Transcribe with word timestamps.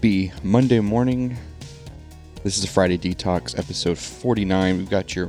Happy 0.00 0.32
Monday 0.42 0.80
morning. 0.80 1.36
This 2.42 2.56
is 2.56 2.64
a 2.64 2.68
Friday 2.68 2.96
Detox 2.96 3.58
episode 3.58 3.98
49. 3.98 4.78
We've 4.78 4.88
got 4.88 5.14
your 5.14 5.28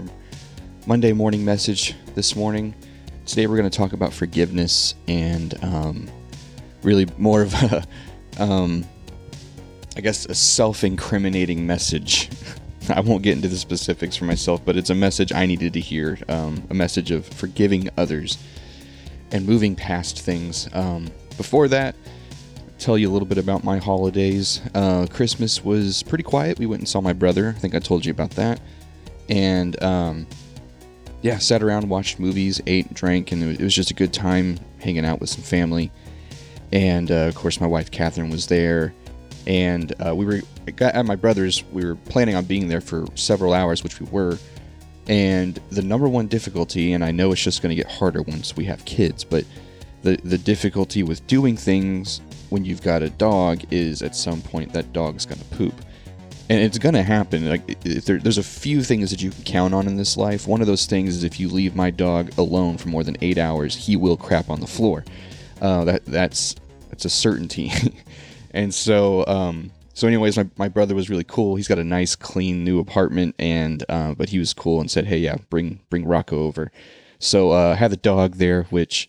Monday 0.88 1.12
morning 1.12 1.44
message 1.44 1.94
this 2.15 2.37
morning. 2.37 2.73
Today 3.26 3.47
we're 3.47 3.58
going 3.58 3.69
to 3.69 3.78
talk 3.78 3.92
about 3.92 4.13
forgiveness 4.13 4.96
and 5.10 5.62
um, 5.62 6.10
really 6.83 7.05
more 7.18 7.42
of 7.42 7.54
a, 7.54 7.83
um, 8.42 8.86
I 9.97 9.99
guess, 9.99 10.26
a 10.28 10.36
self 10.36 10.85
incriminating 10.85 11.67
message. 11.67 12.29
I 12.90 13.01
won't 13.01 13.24
get 13.24 13.35
into 13.35 13.49
the 13.49 13.58
specifics 13.58 14.15
for 14.15 14.24
myself, 14.24 14.63
but 14.63 14.78
it's 14.78 14.90
a 14.90 14.96
message 14.96 15.33
I 15.33 15.47
needed 15.47 15.74
to 15.74 15.81
hear 15.81 16.17
um, 16.30 16.63
a 16.70 16.73
message 16.73 17.12
of 17.12 17.27
forgiving 17.27 17.90
others 17.98 18.38
and 19.34 19.46
moving 19.46 19.76
past 19.76 20.22
things. 20.22 20.70
Um, 20.72 21.10
before 21.35 21.68
that, 21.68 21.94
tell 22.81 22.98
you 22.98 23.09
a 23.09 23.13
little 23.13 23.27
bit 23.27 23.38
about 23.38 23.63
my 23.63 23.77
holidays. 23.77 24.59
Uh, 24.73 25.05
Christmas 25.09 25.63
was 25.63 26.02
pretty 26.03 26.23
quiet. 26.23 26.58
We 26.58 26.66
went 26.66 26.81
and 26.81 26.90
saw 26.90 26.99
my 26.99 27.13
brother. 27.13 27.54
I 27.55 27.59
think 27.59 27.76
I 27.76 27.80
told 27.80 28.05
you 28.05 28.12
about 28.12 28.31
that. 28.31 28.59
And 29.30 29.81
um, 29.84 30.27
yeah, 31.21 31.38
sat 31.38 31.62
around, 31.62 31.88
watched 31.88 32.20
movies, 32.20 32.59
ate, 32.66 32.91
drank, 32.94 33.31
and 33.31 33.44
it 33.44 33.62
was 33.62 33.76
just 33.76 33.91
a 33.91 33.94
good 33.94 34.12
time 34.12 34.57
hanging 34.80 35.05
out 35.05 35.21
with 35.21 35.30
some 35.30 35.44
family. 35.44 35.91
And 36.71 37.12
uh, 37.12 37.27
of 37.27 37.35
course, 37.35 37.62
my 37.62 37.67
wife 37.67 37.91
Catherine 37.91 38.31
was 38.31 38.48
there. 38.48 38.93
And 39.45 39.93
uh, 40.05 40.16
we 40.16 40.26
were 40.26 40.41
at 40.79 41.05
my 41.05 41.16
brother's. 41.16 41.63
We 41.71 41.85
were 41.85 41.95
planning 41.95 42.35
on 42.35 42.45
being 42.45 42.68
there 42.68 42.82
for 42.82 43.05
several 43.16 43.54
hours, 43.54 43.84
which 43.84 43.99
we 43.99 44.07
were. 44.07 44.38
And 45.07 45.59
the 45.70 45.82
number 45.82 46.07
one 46.07 46.27
difficulty, 46.27 46.93
and 46.93 47.04
I 47.04 47.12
know 47.12 47.32
it's 47.32 47.41
just 47.41 47.62
going 47.62 47.76
to 47.76 47.76
get 47.76 47.91
harder 47.91 48.21
once 48.21 48.55
we 48.55 48.66
have 48.66 48.85
kids, 48.85 49.23
but 49.23 49.45
the 50.04 50.18
the 50.23 50.38
difficulty 50.38 51.04
with 51.04 51.26
doing 51.27 51.57
things 51.57 52.21
when 52.52 52.66
you've 52.66 52.82
got 52.82 53.02
a 53.02 53.10
dog 53.12 53.62
is 53.71 54.02
at 54.02 54.16
some 54.16 54.41
point 54.41 54.74
that 54.74 54.94
dog's 54.94 55.26
going 55.26 55.40
to 55.40 55.46
poop. 55.55 55.74
And 56.49 56.60
it's 56.60 56.77
going 56.77 56.96
to 56.96 57.04
happen. 57.04 57.49
Like 57.49 57.80
there, 57.82 58.20
there's 58.20 58.38
a 58.38 58.44
few 58.44 58.84
things 58.84 59.10
that 59.12 59.21
you 59.21 59.32
can 59.32 59.44
count 59.44 59.74
on 59.74 59.88
in 59.88 59.96
this 59.96 60.18
life. 60.18 60.48
One 60.48 60.60
of 60.60 60.68
those 60.68 60.85
things 60.85 61.16
is 61.16 61.24
if 61.24 61.40
you 61.40 61.48
leave 61.48 61.76
my 61.76 61.91
dog 61.91 62.38
alone 62.38 62.77
for 62.77 62.90
more 62.90 63.04
than 63.04 63.16
eight 63.22 63.38
hours, 63.38 63.74
he 63.74 63.96
will 63.96 64.17
crap 64.17 64.49
on 64.49 64.59
the 64.59 64.67
floor. 64.67 65.05
Uh, 65.61 65.85
that 65.85 66.05
that's 66.05 66.55
that's 66.89 67.05
a 67.05 67.09
certainty. 67.09 67.72
and 68.52 68.73
so 68.73 69.25
um, 69.27 69.72
so 69.94 70.07
anyways, 70.07 70.35
my, 70.35 70.49
my 70.57 70.67
brother 70.67 70.94
was 70.94 71.09
really 71.09 71.23
cool. 71.23 71.55
He's 71.55 71.69
got 71.69 71.79
a 71.79 71.83
nice, 71.85 72.16
clean 72.16 72.66
new 72.66 72.79
apartment, 72.79 73.35
and 73.39 73.85
uh, 73.88 74.13
but 74.16 74.29
he 74.29 74.39
was 74.39 74.53
cool 74.53 74.81
and 74.81 74.91
said, 74.91 75.05
"Hey, 75.05 75.19
yeah, 75.19 75.35
bring 75.49 75.79
bring 75.89 76.05
Rocco 76.05 76.39
over." 76.39 76.72
So 77.19 77.52
uh, 77.52 77.73
I 77.73 77.75
had 77.75 77.91
the 77.91 77.97
dog 77.97 78.35
there, 78.35 78.63
which 78.63 79.07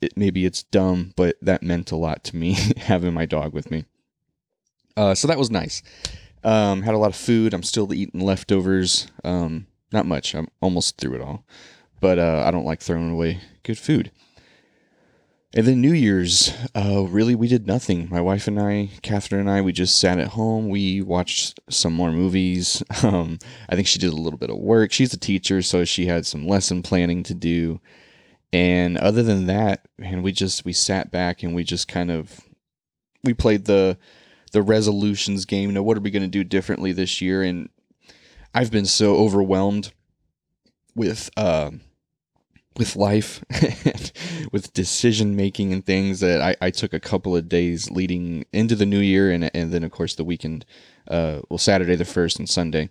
it, 0.00 0.16
maybe 0.16 0.44
it's 0.44 0.62
dumb, 0.62 1.12
but 1.16 1.36
that 1.42 1.62
meant 1.62 1.90
a 1.90 1.96
lot 1.96 2.24
to 2.24 2.36
me 2.36 2.52
having 2.76 3.14
my 3.14 3.26
dog 3.26 3.52
with 3.52 3.70
me. 3.70 3.84
Uh, 4.96 5.14
so 5.14 5.28
that 5.28 5.38
was 5.38 5.50
nice. 5.50 5.82
Um, 6.42 6.82
had 6.82 6.94
a 6.94 6.98
lot 6.98 7.10
of 7.10 7.16
food. 7.16 7.52
I'm 7.52 7.62
still 7.62 7.92
eating 7.92 8.20
leftovers. 8.20 9.06
Um, 9.24 9.66
not 9.92 10.06
much. 10.06 10.34
I'm 10.34 10.48
almost 10.60 10.96
through 10.98 11.14
it 11.14 11.20
all, 11.20 11.44
but 12.00 12.18
uh, 12.18 12.44
I 12.46 12.50
don't 12.50 12.64
like 12.64 12.80
throwing 12.80 13.10
away 13.10 13.40
good 13.62 13.78
food. 13.78 14.10
And 15.52 15.66
then 15.66 15.80
New 15.80 15.92
Year's, 15.92 16.52
uh, 16.76 17.02
really, 17.08 17.34
we 17.34 17.48
did 17.48 17.66
nothing. 17.66 18.08
My 18.08 18.20
wife 18.20 18.46
and 18.46 18.60
I, 18.60 18.90
Catherine 19.02 19.40
and 19.40 19.50
I, 19.50 19.60
we 19.62 19.72
just 19.72 19.98
sat 19.98 20.20
at 20.20 20.28
home. 20.28 20.68
We 20.68 21.02
watched 21.02 21.58
some 21.68 21.92
more 21.92 22.12
movies. 22.12 22.82
Um, 23.02 23.38
I 23.68 23.74
think 23.74 23.88
she 23.88 23.98
did 23.98 24.12
a 24.12 24.16
little 24.16 24.38
bit 24.38 24.50
of 24.50 24.58
work. 24.58 24.92
She's 24.92 25.14
a 25.14 25.18
teacher, 25.18 25.62
so 25.62 25.84
she 25.84 26.06
had 26.06 26.26
some 26.26 26.46
lesson 26.46 26.82
planning 26.82 27.22
to 27.24 27.34
do. 27.34 27.80
And 28.52 28.98
other 28.98 29.22
than 29.22 29.46
that, 29.46 29.86
and 30.00 30.22
we 30.24 30.32
just 30.32 30.64
we 30.64 30.72
sat 30.72 31.10
back 31.10 31.42
and 31.42 31.54
we 31.54 31.62
just 31.62 31.86
kind 31.86 32.10
of 32.10 32.40
we 33.22 33.32
played 33.32 33.66
the 33.66 33.96
the 34.52 34.62
resolutions 34.62 35.44
game. 35.44 35.68
You 35.68 35.74
know, 35.74 35.82
what 35.82 35.96
are 35.96 36.00
we 36.00 36.10
going 36.10 36.22
to 36.22 36.28
do 36.28 36.42
differently 36.42 36.92
this 36.92 37.20
year? 37.20 37.42
And 37.42 37.68
I've 38.52 38.72
been 38.72 38.86
so 38.86 39.16
overwhelmed 39.16 39.92
with 40.96 41.30
uh, 41.36 41.70
with 42.76 42.96
life, 42.96 43.44
with 44.52 44.72
decision 44.72 45.36
making 45.36 45.72
and 45.72 45.84
things 45.84 46.20
that 46.20 46.40
I, 46.40 46.56
I 46.60 46.70
took 46.70 46.92
a 46.92 47.00
couple 47.00 47.36
of 47.36 47.48
days 47.48 47.90
leading 47.90 48.44
into 48.52 48.74
the 48.74 48.86
new 48.86 49.00
year, 49.00 49.30
and 49.30 49.50
and 49.54 49.72
then 49.72 49.84
of 49.84 49.90
course 49.90 50.14
the 50.14 50.24
weekend, 50.24 50.64
uh, 51.08 51.40
well 51.48 51.58
Saturday 51.58 51.96
the 51.96 52.04
first 52.04 52.38
and 52.38 52.48
Sunday, 52.48 52.90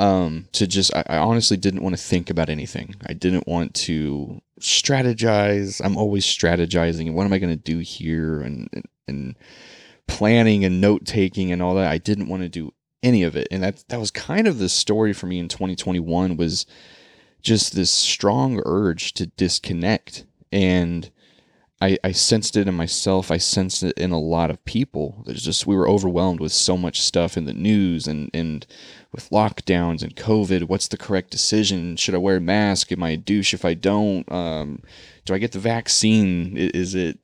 um, 0.00 0.48
to 0.52 0.66
just 0.66 0.94
I, 0.94 1.04
I 1.06 1.18
honestly 1.18 1.58
didn't 1.58 1.82
want 1.82 1.94
to 1.94 2.02
think 2.02 2.30
about 2.30 2.48
anything. 2.48 2.94
I 3.06 3.12
didn't 3.12 3.46
want 3.46 3.74
to 3.74 4.40
strategize. 4.58 5.80
I'm 5.84 5.98
always 5.98 6.24
strategizing. 6.24 7.12
What 7.12 7.26
am 7.26 7.32
I 7.32 7.38
going 7.38 7.56
to 7.56 7.62
do 7.62 7.78
here? 7.78 8.40
And, 8.40 8.68
and, 8.72 8.84
and 9.06 9.36
planning 10.06 10.64
and 10.64 10.80
note 10.80 11.04
taking 11.04 11.52
and 11.52 11.60
all 11.60 11.74
that. 11.74 11.90
I 11.90 11.98
didn't 11.98 12.28
want 12.28 12.42
to 12.42 12.48
do 12.48 12.72
any 13.02 13.22
of 13.22 13.36
it. 13.36 13.46
And 13.50 13.62
that, 13.62 13.84
that 13.88 14.00
was 14.00 14.10
kind 14.10 14.48
of 14.48 14.58
the 14.58 14.70
story 14.70 15.12
for 15.12 15.26
me 15.26 15.38
in 15.38 15.48
2021 15.48 16.36
was 16.36 16.64
just 17.42 17.74
this 17.74 17.90
strong 17.90 18.60
urge 18.64 19.12
to 19.14 19.26
disconnect. 19.26 20.24
And 20.50 21.10
I, 21.80 21.98
I 22.04 22.12
sensed 22.12 22.56
it 22.56 22.68
in 22.68 22.74
myself. 22.74 23.30
I 23.30 23.38
sensed 23.38 23.82
it 23.82 23.96
in 23.98 24.12
a 24.12 24.18
lot 24.18 24.50
of 24.50 24.64
people. 24.64 25.22
There's 25.26 25.42
just, 25.42 25.66
we 25.66 25.76
were 25.76 25.88
overwhelmed 25.88 26.40
with 26.40 26.52
so 26.52 26.76
much 26.76 27.00
stuff 27.00 27.36
in 27.36 27.44
the 27.44 27.54
news 27.54 28.06
and, 28.06 28.30
and 28.34 28.66
with 29.12 29.30
lockdowns 29.30 30.02
and 30.02 30.14
COVID. 30.14 30.64
What's 30.64 30.88
the 30.88 30.96
correct 30.96 31.30
decision? 31.30 31.96
Should 31.96 32.14
I 32.14 32.18
wear 32.18 32.36
a 32.36 32.40
mask? 32.40 32.92
Am 32.92 33.02
I 33.02 33.10
a 33.10 33.16
douche 33.16 33.54
if 33.54 33.64
I 33.64 33.74
don't? 33.74 34.30
Um, 34.30 34.82
do 35.24 35.34
I 35.34 35.38
get 35.38 35.52
the 35.52 35.58
vaccine? 35.58 36.56
Is 36.56 36.94
it 36.94 37.18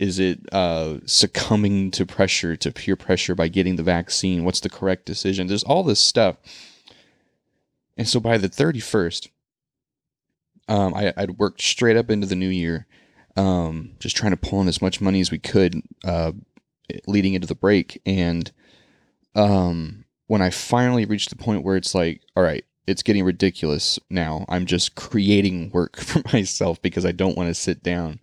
is 0.00 0.18
it 0.18 0.40
uh, 0.50 0.96
succumbing 1.04 1.90
to 1.90 2.06
pressure, 2.06 2.56
to 2.56 2.72
peer 2.72 2.96
pressure 2.96 3.34
by 3.34 3.48
getting 3.48 3.76
the 3.76 3.82
vaccine? 3.82 4.44
What's 4.44 4.60
the 4.60 4.70
correct 4.70 5.04
decision? 5.04 5.46
There's 5.46 5.62
all 5.62 5.82
this 5.82 6.00
stuff. 6.00 6.36
And 7.98 8.08
so 8.08 8.18
by 8.18 8.38
the 8.38 8.48
31st, 8.48 9.28
um, 10.68 10.94
I, 10.94 11.12
I'd 11.18 11.38
worked 11.38 11.60
straight 11.60 11.98
up 11.98 12.10
into 12.10 12.26
the 12.26 12.34
new 12.34 12.48
year, 12.48 12.86
um, 13.36 13.90
just 13.98 14.16
trying 14.16 14.30
to 14.30 14.38
pull 14.38 14.62
in 14.62 14.68
as 14.68 14.80
much 14.80 15.02
money 15.02 15.20
as 15.20 15.30
we 15.30 15.38
could 15.38 15.82
uh, 16.02 16.32
leading 17.06 17.34
into 17.34 17.46
the 17.46 17.54
break. 17.54 18.00
And 18.06 18.50
um, 19.34 20.06
when 20.30 20.42
I 20.42 20.50
finally 20.50 21.06
reached 21.06 21.30
the 21.30 21.34
point 21.34 21.64
where 21.64 21.74
it's 21.74 21.92
like, 21.92 22.22
all 22.36 22.44
right, 22.44 22.64
it's 22.86 23.02
getting 23.02 23.24
ridiculous 23.24 23.98
now. 24.10 24.44
I'm 24.48 24.64
just 24.64 24.94
creating 24.94 25.70
work 25.70 25.96
for 26.00 26.22
myself 26.32 26.80
because 26.80 27.04
I 27.04 27.10
don't 27.10 27.36
want 27.36 27.48
to 27.48 27.54
sit 27.54 27.82
down. 27.82 28.20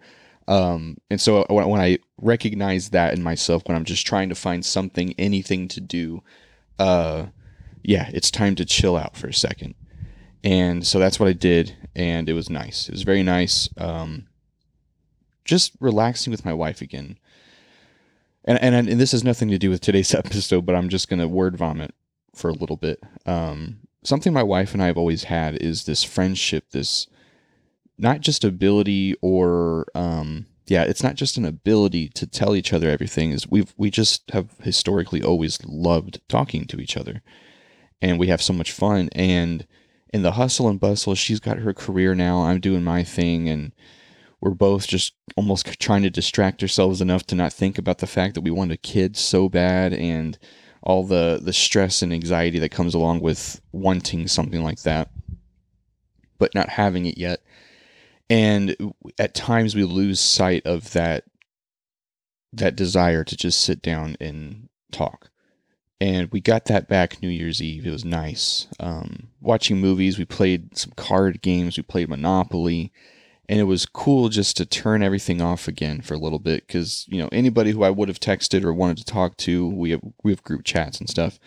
Um, 0.48 1.00
and 1.10 1.20
so 1.20 1.46
when 1.50 1.82
I 1.82 2.00
recognize 2.22 2.92
that 2.92 3.14
in 3.14 3.22
myself, 3.22 3.64
when 3.66 3.76
I'm 3.76 3.84
just 3.84 4.08
trying 4.08 4.30
to 4.30 4.36
find 4.36 4.66
something, 4.66 5.16
anything 5.18 5.68
to 5.68 5.82
do, 5.82 6.24
uh, 6.80 7.26
yeah, 7.84 8.10
it's 8.14 8.32
time 8.32 8.56
to 8.56 8.64
chill 8.64 8.96
out 8.96 9.18
for 9.18 9.28
a 9.28 9.34
second. 9.34 9.76
And 10.46 10.88
so 10.88 11.00
that's 11.00 11.20
what 11.20 11.28
I 11.28 11.34
did, 11.34 11.76
and 11.94 12.30
it 12.30 12.34
was 12.34 12.50
nice. 12.50 12.88
It 12.88 12.94
was 12.94 13.04
very 13.04 13.22
nice. 13.22 13.68
Um, 13.76 14.28
just 15.44 15.74
relaxing 15.82 16.32
with 16.32 16.46
my 16.46 16.54
wife 16.54 16.80
again 16.80 17.18
and, 18.48 18.58
and 18.76 18.90
and 18.90 19.00
this 19.00 19.12
has 19.12 19.24
nothing 19.24 19.50
to 19.50 19.58
do 19.58 19.70
with 19.70 19.82
today's 19.82 20.14
episode, 20.16 20.66
but 20.66 20.76
I'm 20.76 20.90
just 20.90 21.10
gonna 21.10 21.28
word 21.28 21.58
vomit 21.58 21.94
for 22.34 22.50
a 22.50 22.54
little 22.54 22.78
bit. 22.78 23.04
Um, 23.26 23.80
something 24.04 24.34
my 24.34 24.44
wife 24.44 24.74
and 24.74 24.82
I 24.82 24.88
have 24.88 24.98
always 24.98 25.26
had 25.26 25.56
is 25.58 25.84
this 25.84 26.04
friendship, 26.04 26.72
this 26.72 27.08
not 27.98 28.22
just 28.22 28.44
ability 28.44 29.16
or 29.22 29.86
um, 29.94 30.46
yeah, 30.68 30.84
it's 30.84 31.04
not 31.04 31.16
just 31.16 31.38
an 31.38 31.46
ability 31.46 32.10
to 32.10 32.28
tell 32.28 32.56
each 32.56 32.74
other 32.74 32.90
everything. 32.90 33.32
Is 33.32 33.48
we've 33.48 33.74
we 33.78 33.90
just 33.90 34.30
have 34.32 34.50
historically 34.62 35.22
always 35.22 35.64
loved 35.66 36.22
talking 36.28 36.66
to 36.66 36.80
each 36.80 36.98
other, 36.98 37.22
and 38.02 38.20
we 38.20 38.28
have 38.28 38.42
so 38.42 38.54
much 38.54 38.72
fun. 38.72 39.10
And 39.14 39.66
in 40.14 40.22
the 40.24 40.34
hustle 40.34 40.68
and 40.68 40.80
bustle, 40.80 41.16
she's 41.16 41.40
got 41.40 41.60
her 41.60 41.74
career 41.74 42.16
now. 42.16 42.44
I'm 42.44 42.60
doing 42.60 42.84
my 42.84 43.04
thing, 43.04 43.50
and 43.50 43.74
we're 44.42 44.52
both 44.52 44.88
just 44.88 45.14
almost 45.36 45.80
trying 45.80 46.04
to 46.04 46.10
distract 46.10 46.62
ourselves 46.62 47.02
enough 47.02 47.26
to 47.28 47.36
not 47.36 47.54
think 47.54 47.78
about 47.78 47.98
the 48.00 48.08
fact 48.08 48.36
that 48.36 48.42
we 48.42 48.52
want 48.52 48.72
a 48.72 48.78
kid 48.78 49.18
so 49.18 49.50
bad 49.50 49.94
and 49.94 50.38
all 50.84 51.04
the 51.04 51.40
the 51.42 51.54
stress 51.54 52.02
and 52.02 52.14
anxiety 52.14 52.60
that 52.60 52.70
comes 52.70 52.94
along 52.94 53.20
with 53.20 53.60
wanting 53.72 54.28
something 54.28 54.64
like 54.64 54.82
that 54.84 55.10
but 56.38 56.54
not 56.56 56.70
having 56.70 57.06
it 57.06 57.18
yet. 57.18 57.42
And 58.30 58.94
at 59.18 59.34
times 59.34 59.76
we 59.76 59.84
lose 59.84 60.20
sight 60.20 60.66
of 60.66 60.92
that 60.94 61.24
that 62.54 62.76
desire 62.76 63.24
to 63.24 63.36
just 63.36 63.62
sit 63.62 63.82
down 63.82 64.16
and 64.20 64.70
talk. 64.92 65.30
And 66.00 66.32
we 66.32 66.42
got 66.42 66.66
that 66.66 66.88
back 66.88 67.22
new 67.22 67.30
year's 67.30 67.62
eve. 67.62 67.86
It 67.86 67.92
was 67.92 68.06
nice. 68.06 68.68
Um, 68.80 69.30
watching 69.42 69.80
movies. 69.80 70.18
We 70.18 70.26
played 70.26 70.78
some 70.78 70.94
card 70.96 71.42
games. 71.42 71.78
We 71.78 71.84
played 71.84 72.10
monopoly 72.10 72.92
and 73.50 73.60
it 73.60 73.64
was 73.64 73.86
cool 73.86 74.30
just 74.30 74.58
to 74.58 74.66
turn 74.66 75.02
everything 75.02 75.42
off 75.42 75.68
again 75.68 76.02
for 76.02 76.14
a 76.14 76.20
little 76.20 76.40
bit 76.40 76.68
because 76.68 77.06
you 77.08 77.18
know 77.18 77.30
anybody 77.32 77.72
who 77.72 77.84
I 77.84 77.90
would 77.90 78.10
have 78.10 78.20
texted 78.20 78.64
or 78.64 78.74
wanted 78.74 78.98
to 78.98 79.06
talk 79.06 79.38
to, 79.38 79.68
we 79.68 79.92
have 79.92 80.02
we 80.24 80.32
have 80.32 80.44
group 80.44 80.64
chats 80.64 81.00
and 81.00 81.10
stuff. 81.10 81.40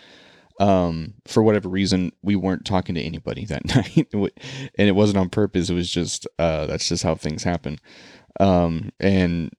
Um, 0.58 1.14
for 1.26 1.42
whatever 1.42 1.70
reason, 1.70 2.12
we 2.22 2.36
weren't 2.36 2.66
talking 2.66 2.94
to 2.94 3.00
anybody 3.00 3.46
that 3.46 3.64
night, 3.74 4.08
and 4.12 4.88
it 4.88 4.94
wasn't 4.94 5.18
on 5.18 5.30
purpose. 5.30 5.70
It 5.70 5.74
was 5.74 5.90
just 5.90 6.26
uh, 6.38 6.66
that's 6.66 6.88
just 6.88 7.02
how 7.02 7.14
things 7.14 7.44
happen. 7.44 7.78
Um, 8.38 8.90
and 9.00 9.50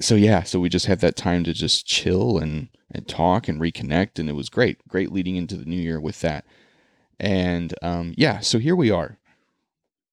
so 0.00 0.14
yeah, 0.14 0.42
so 0.42 0.60
we 0.60 0.68
just 0.68 0.86
had 0.86 1.00
that 1.00 1.16
time 1.16 1.44
to 1.44 1.52
just 1.52 1.86
chill 1.86 2.38
and 2.38 2.68
and 2.90 3.06
talk 3.08 3.48
and 3.48 3.60
reconnect, 3.60 4.18
and 4.18 4.28
it 4.28 4.34
was 4.34 4.48
great, 4.48 4.86
great 4.88 5.12
leading 5.12 5.36
into 5.36 5.56
the 5.56 5.64
new 5.64 5.80
year 5.80 6.00
with 6.00 6.20
that. 6.20 6.44
And 7.20 7.74
um, 7.82 8.14
yeah, 8.16 8.40
so 8.40 8.58
here 8.58 8.76
we 8.76 8.90
are. 8.90 9.18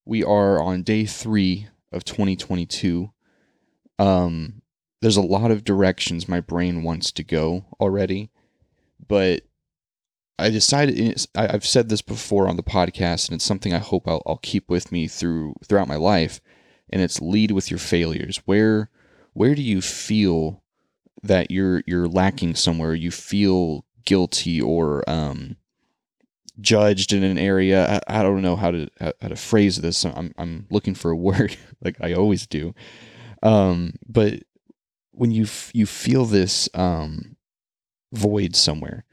We 0.05 0.23
are 0.23 0.61
on 0.61 0.83
day 0.83 1.05
three 1.05 1.67
of 1.91 2.03
2022. 2.03 3.11
Um, 3.99 4.61
there's 5.01 5.17
a 5.17 5.21
lot 5.21 5.51
of 5.51 5.63
directions 5.63 6.27
my 6.27 6.41
brain 6.41 6.83
wants 6.83 7.11
to 7.13 7.23
go 7.23 7.65
already, 7.79 8.31
but 9.07 9.43
I 10.41 10.49
decided 10.49 11.27
I've 11.35 11.65
said 11.65 11.89
this 11.89 12.01
before 12.01 12.47
on 12.47 12.55
the 12.55 12.63
podcast, 12.63 13.27
and 13.27 13.35
it's 13.35 13.45
something 13.45 13.73
I 13.73 13.79
hope 13.79 14.07
I'll, 14.07 14.23
I'll 14.25 14.37
keep 14.37 14.69
with 14.69 14.91
me 14.91 15.07
through 15.07 15.55
throughout 15.67 15.87
my 15.87 15.97
life. 15.97 16.41
And 16.89 17.01
it's 17.01 17.21
lead 17.21 17.51
with 17.51 17.69
your 17.69 17.77
failures. 17.77 18.41
Where 18.45 18.89
where 19.33 19.55
do 19.55 19.61
you 19.61 19.81
feel 19.81 20.63
that 21.21 21.51
you're 21.51 21.83
you're 21.85 22.07
lacking 22.07 22.55
somewhere? 22.55 22.95
You 22.95 23.11
feel 23.11 23.85
guilty 24.03 24.59
or 24.59 25.07
um, 25.07 25.57
judged 26.59 27.13
in 27.13 27.23
an 27.23 27.37
area. 27.37 28.01
I, 28.07 28.19
I, 28.19 28.23
don't 28.23 28.41
know 28.41 28.55
how 28.55 28.71
to 28.71 28.89
how 29.21 29.27
to 29.27 29.35
phrase 29.35 29.77
this. 29.77 30.05
I'm 30.05 30.33
I'm 30.37 30.67
looking 30.69 30.95
for 30.95 31.11
a 31.11 31.15
word 31.29 31.57
like 31.83 31.97
I 32.01 32.13
always 32.13 32.47
do. 32.47 32.73
Um, 33.43 33.93
but 34.07 34.43
when 35.11 35.31
you 35.31 35.43
f- 35.43 35.71
you 35.73 35.85
feel 35.85 36.25
this 36.25 36.69
um, 36.73 37.35
void 38.11 38.55
somewhere, 38.55 39.05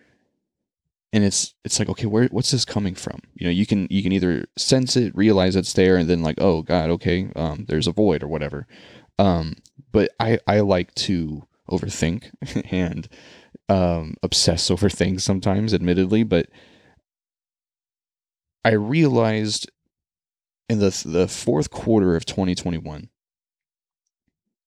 and 1.12 1.24
it's 1.24 1.54
it's 1.64 1.78
like 1.78 1.88
okay, 1.88 2.06
where 2.06 2.26
what's 2.26 2.50
this 2.50 2.64
coming 2.64 2.94
from? 2.94 3.20
You 3.34 3.46
know, 3.46 3.52
you 3.52 3.66
can 3.66 3.86
you 3.90 4.02
can 4.02 4.12
either 4.12 4.46
sense 4.56 4.96
it, 4.96 5.14
realize 5.16 5.56
it's 5.56 5.72
there, 5.72 5.96
and 5.96 6.08
then 6.08 6.22
like 6.22 6.40
oh 6.40 6.62
god, 6.62 6.90
okay, 6.90 7.30
um, 7.36 7.64
there's 7.68 7.86
a 7.86 7.92
void 7.92 8.22
or 8.22 8.28
whatever. 8.28 8.66
Um, 9.18 9.56
but 9.92 10.10
I 10.20 10.38
I 10.46 10.60
like 10.60 10.94
to 10.96 11.46
overthink 11.70 12.30
and 12.70 13.08
um, 13.68 14.14
obsess 14.22 14.70
over 14.70 14.88
things 14.88 15.24
sometimes, 15.24 15.74
admittedly, 15.74 16.22
but 16.22 16.46
I 18.64 18.72
realized 18.72 19.70
in 20.68 20.78
the 20.78 21.02
the 21.04 21.28
fourth 21.28 21.70
quarter 21.70 22.16
of 22.16 22.26
2021, 22.26 23.08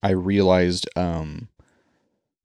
I 0.03 0.09
realized 0.11 0.89
um, 0.95 1.49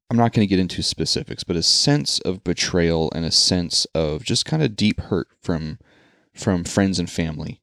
I'm 0.09 0.17
not 0.17 0.33
going 0.33 0.47
to 0.47 0.49
get 0.49 0.59
into 0.59 0.83
specifics, 0.83 1.43
but 1.43 1.55
a 1.55 1.63
sense 1.63 2.19
of 2.19 2.43
betrayal 2.43 3.11
and 3.13 3.25
a 3.25 3.31
sense 3.31 3.85
of 3.93 4.23
just 4.23 4.45
kind 4.45 4.63
of 4.63 4.75
deep 4.75 5.01
hurt 5.01 5.27
from 5.41 5.79
from 6.33 6.63
friends 6.63 6.99
and 6.99 7.09
family 7.09 7.61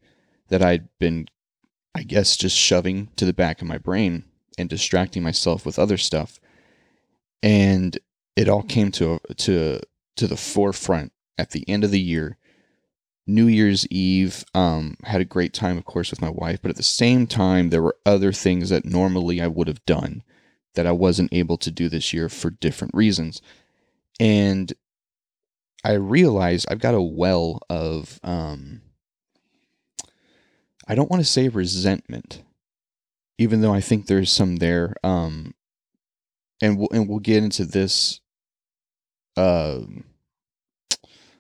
that 0.49 0.63
I'd 0.63 0.89
been, 0.99 1.29
I 1.95 2.03
guess, 2.03 2.37
just 2.37 2.57
shoving 2.57 3.09
to 3.17 3.25
the 3.25 3.33
back 3.33 3.63
of 3.63 3.69
my 3.69 3.79
brain 3.79 4.25
and 4.59 4.69
distracting 4.69 5.23
myself 5.23 5.65
with 5.65 5.79
other 5.79 5.97
stuff, 5.97 6.41
and 7.43 7.99
it 8.37 8.49
all 8.49 8.63
came 8.63 8.91
to 8.93 9.21
to 9.37 9.81
to 10.17 10.27
the 10.27 10.37
forefront 10.37 11.13
at 11.39 11.51
the 11.51 11.69
end 11.69 11.85
of 11.85 11.91
the 11.91 12.01
year 12.01 12.37
New 13.27 13.47
Year's 13.47 13.87
Eve, 13.89 14.45
um, 14.55 14.97
had 15.05 15.21
a 15.21 15.25
great 15.25 15.55
time, 15.55 15.79
of 15.79 15.85
course, 15.85 16.11
with 16.11 16.21
my 16.21 16.29
wife, 16.29 16.61
but 16.61 16.71
at 16.71 16.77
the 16.77 16.83
same 16.83 17.27
time, 17.27 17.71
there 17.71 17.83
were 17.83 17.97
other 18.05 18.33
things 18.33 18.69
that 18.69 18.85
normally 18.85 19.41
I 19.41 19.47
would 19.47 19.67
have 19.69 19.85
done 19.87 20.23
that 20.75 20.87
I 20.87 20.93
wasn't 20.93 21.33
able 21.33 21.57
to 21.59 21.71
do 21.71 21.89
this 21.89 22.13
year 22.13 22.29
for 22.29 22.51
different 22.51 22.95
reasons. 22.95 23.41
And 24.21 24.73
I 25.85 25.93
realized 25.93 26.67
I've 26.69 26.81
got 26.81 26.95
a 26.95 27.03
well 27.03 27.61
of, 27.71 28.21
um, 28.23 28.83
I 30.87 30.95
don't 30.95 31.11
want 31.11 31.23
to 31.23 31.31
say 31.31 31.49
resentment, 31.49 32.43
even 33.39 33.61
though 33.61 33.73
I 33.73 33.81
think 33.81 34.07
there's 34.07 34.33
some 34.33 34.57
there. 34.57 34.95
Um, 35.03 35.55
and 36.61 36.79
we'll, 36.79 36.89
and 36.93 37.09
we'll 37.09 37.21
get 37.21 37.43
into 37.43 37.65
this, 37.65 38.21
uh, 39.37 39.81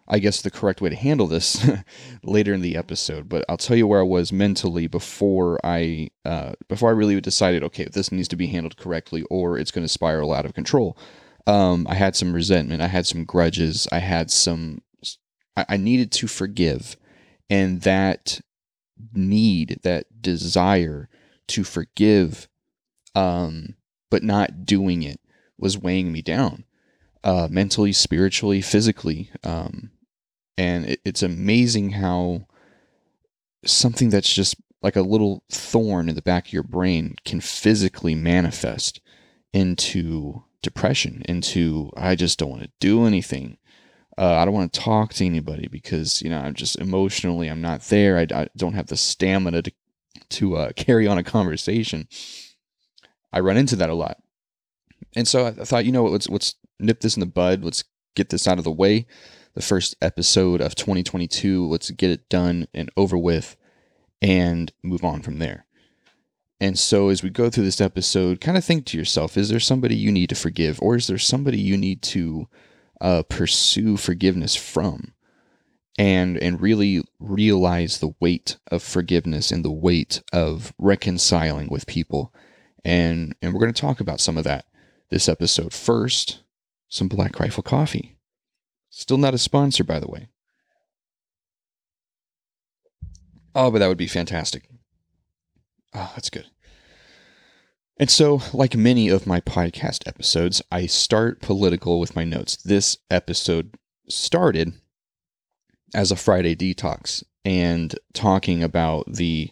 I 0.06 0.18
guess 0.18 0.42
the 0.42 0.50
correct 0.50 0.80
way 0.80 0.90
to 0.90 0.96
handle 0.96 1.26
this 1.26 1.66
later 2.22 2.52
in 2.52 2.60
the 2.60 2.76
episode. 2.76 3.28
But 3.28 3.44
I'll 3.48 3.56
tell 3.56 3.76
you 3.76 3.86
where 3.86 4.00
I 4.00 4.04
was 4.04 4.32
mentally 4.32 4.86
before 4.86 5.58
I 5.64 6.10
uh, 6.24 6.52
before 6.68 6.90
I 6.90 6.92
really 6.92 7.20
decided, 7.20 7.62
okay, 7.64 7.86
this 7.86 8.12
needs 8.12 8.28
to 8.28 8.36
be 8.36 8.48
handled 8.48 8.76
correctly, 8.76 9.22
or 9.30 9.58
it's 9.58 9.70
going 9.70 9.84
to 9.84 9.88
spiral 9.88 10.32
out 10.32 10.44
of 10.44 10.54
control. 10.54 10.98
Um, 11.46 11.86
I 11.88 11.94
had 11.94 12.16
some 12.16 12.32
resentment. 12.34 12.82
I 12.82 12.88
had 12.88 13.06
some 13.06 13.24
grudges. 13.24 13.88
I 13.92 13.98
had 13.98 14.30
some. 14.30 14.82
I, 15.56 15.64
I 15.70 15.76
needed 15.78 16.12
to 16.12 16.26
forgive, 16.26 16.96
and 17.48 17.82
that 17.82 18.40
need, 19.14 19.80
that 19.82 20.20
desire 20.20 21.08
to 21.48 21.64
forgive, 21.64 22.48
um, 23.14 23.74
but 24.10 24.22
not 24.22 24.64
doing 24.66 25.02
it, 25.02 25.20
was 25.58 25.78
weighing 25.78 26.12
me 26.12 26.22
down. 26.22 26.64
Uh, 27.22 27.48
mentally, 27.50 27.92
spiritually, 27.92 28.60
physically. 28.60 29.30
Um, 29.42 29.90
and 30.56 30.86
it, 30.86 31.00
it's 31.04 31.22
amazing 31.22 31.90
how 31.90 32.46
something 33.64 34.10
that's 34.10 34.32
just 34.32 34.56
like 34.82 34.96
a 34.96 35.02
little 35.02 35.42
thorn 35.50 36.08
in 36.08 36.14
the 36.14 36.22
back 36.22 36.46
of 36.46 36.52
your 36.52 36.62
brain 36.62 37.16
can 37.24 37.40
physically 37.40 38.14
manifest 38.14 39.00
into 39.52 40.44
depression, 40.62 41.22
into 41.28 41.90
I 41.96 42.14
just 42.14 42.38
don't 42.38 42.50
want 42.50 42.62
to 42.62 42.72
do 42.80 43.06
anything. 43.06 43.58
Uh, 44.16 44.34
I 44.34 44.44
don't 44.44 44.54
want 44.54 44.72
to 44.72 44.80
talk 44.80 45.12
to 45.14 45.26
anybody 45.26 45.68
because 45.68 46.22
you 46.22 46.30
know 46.30 46.38
I'm 46.38 46.54
just 46.54 46.76
emotionally 46.76 47.48
I'm 47.48 47.62
not 47.62 47.82
there. 47.82 48.18
I, 48.18 48.26
I 48.34 48.48
don't 48.56 48.74
have 48.74 48.86
the 48.86 48.96
stamina 48.96 49.62
to 49.62 49.72
to 50.30 50.56
uh, 50.56 50.72
carry 50.76 51.06
on 51.06 51.18
a 51.18 51.24
conversation. 51.24 52.08
I 53.32 53.40
run 53.40 53.56
into 53.56 53.76
that 53.76 53.90
a 53.90 53.94
lot, 53.94 54.18
and 55.16 55.26
so 55.26 55.46
I 55.46 55.52
thought, 55.52 55.84
you 55.84 55.92
know 55.92 56.02
what, 56.02 56.12
let's 56.12 56.28
let's 56.28 56.54
nip 56.78 57.00
this 57.00 57.16
in 57.16 57.20
the 57.20 57.26
bud. 57.26 57.64
Let's 57.64 57.84
get 58.14 58.28
this 58.28 58.46
out 58.46 58.58
of 58.58 58.64
the 58.64 58.70
way 58.70 59.06
the 59.54 59.62
first 59.62 59.96
episode 60.02 60.60
of 60.60 60.74
2022. 60.74 61.66
Let's 61.66 61.90
get 61.90 62.10
it 62.10 62.28
done 62.28 62.66
and 62.74 62.90
over 62.96 63.16
with 63.16 63.56
and 64.20 64.72
move 64.82 65.04
on 65.04 65.22
from 65.22 65.38
there. 65.38 65.66
And 66.60 66.78
so, 66.78 67.08
as 67.08 67.22
we 67.22 67.30
go 67.30 67.50
through 67.50 67.64
this 67.64 67.80
episode, 67.80 68.40
kind 68.40 68.56
of 68.56 68.64
think 68.64 68.86
to 68.86 68.98
yourself 68.98 69.36
is 69.36 69.48
there 69.48 69.60
somebody 69.60 69.96
you 69.96 70.12
need 70.12 70.28
to 70.28 70.34
forgive, 70.34 70.80
or 70.80 70.96
is 70.96 71.06
there 71.06 71.18
somebody 71.18 71.58
you 71.58 71.76
need 71.76 72.00
to 72.02 72.48
uh, 73.00 73.22
pursue 73.28 73.96
forgiveness 73.96 74.54
from? 74.54 75.12
And, 75.96 76.38
and 76.38 76.60
really 76.60 77.04
realize 77.20 77.98
the 77.98 78.14
weight 78.18 78.56
of 78.68 78.82
forgiveness 78.82 79.52
and 79.52 79.64
the 79.64 79.70
weight 79.70 80.22
of 80.32 80.74
reconciling 80.76 81.68
with 81.68 81.86
people. 81.86 82.34
And, 82.84 83.36
and 83.40 83.54
we're 83.54 83.60
going 83.60 83.72
to 83.72 83.80
talk 83.80 84.00
about 84.00 84.18
some 84.18 84.36
of 84.36 84.42
that 84.42 84.66
this 85.10 85.28
episode. 85.28 85.72
First, 85.72 86.40
some 86.88 87.06
Black 87.06 87.38
Rifle 87.38 87.62
coffee. 87.62 88.13
Still 88.96 89.18
not 89.18 89.34
a 89.34 89.38
sponsor, 89.38 89.82
by 89.82 89.98
the 89.98 90.06
way. 90.06 90.28
Oh, 93.52 93.72
but 93.72 93.80
that 93.80 93.88
would 93.88 93.98
be 93.98 94.06
fantastic. 94.06 94.68
Oh, 95.92 96.12
that's 96.14 96.30
good. 96.30 96.46
And 97.98 98.08
so, 98.08 98.40
like 98.52 98.76
many 98.76 99.08
of 99.08 99.26
my 99.26 99.40
podcast 99.40 100.06
episodes, 100.06 100.62
I 100.70 100.86
start 100.86 101.40
political 101.40 101.98
with 101.98 102.14
my 102.14 102.22
notes. 102.22 102.56
This 102.62 102.98
episode 103.10 103.74
started 104.08 104.74
as 105.92 106.12
a 106.12 106.16
Friday 106.16 106.54
detox 106.54 107.24
and 107.44 107.96
talking 108.12 108.62
about 108.62 109.12
the 109.12 109.50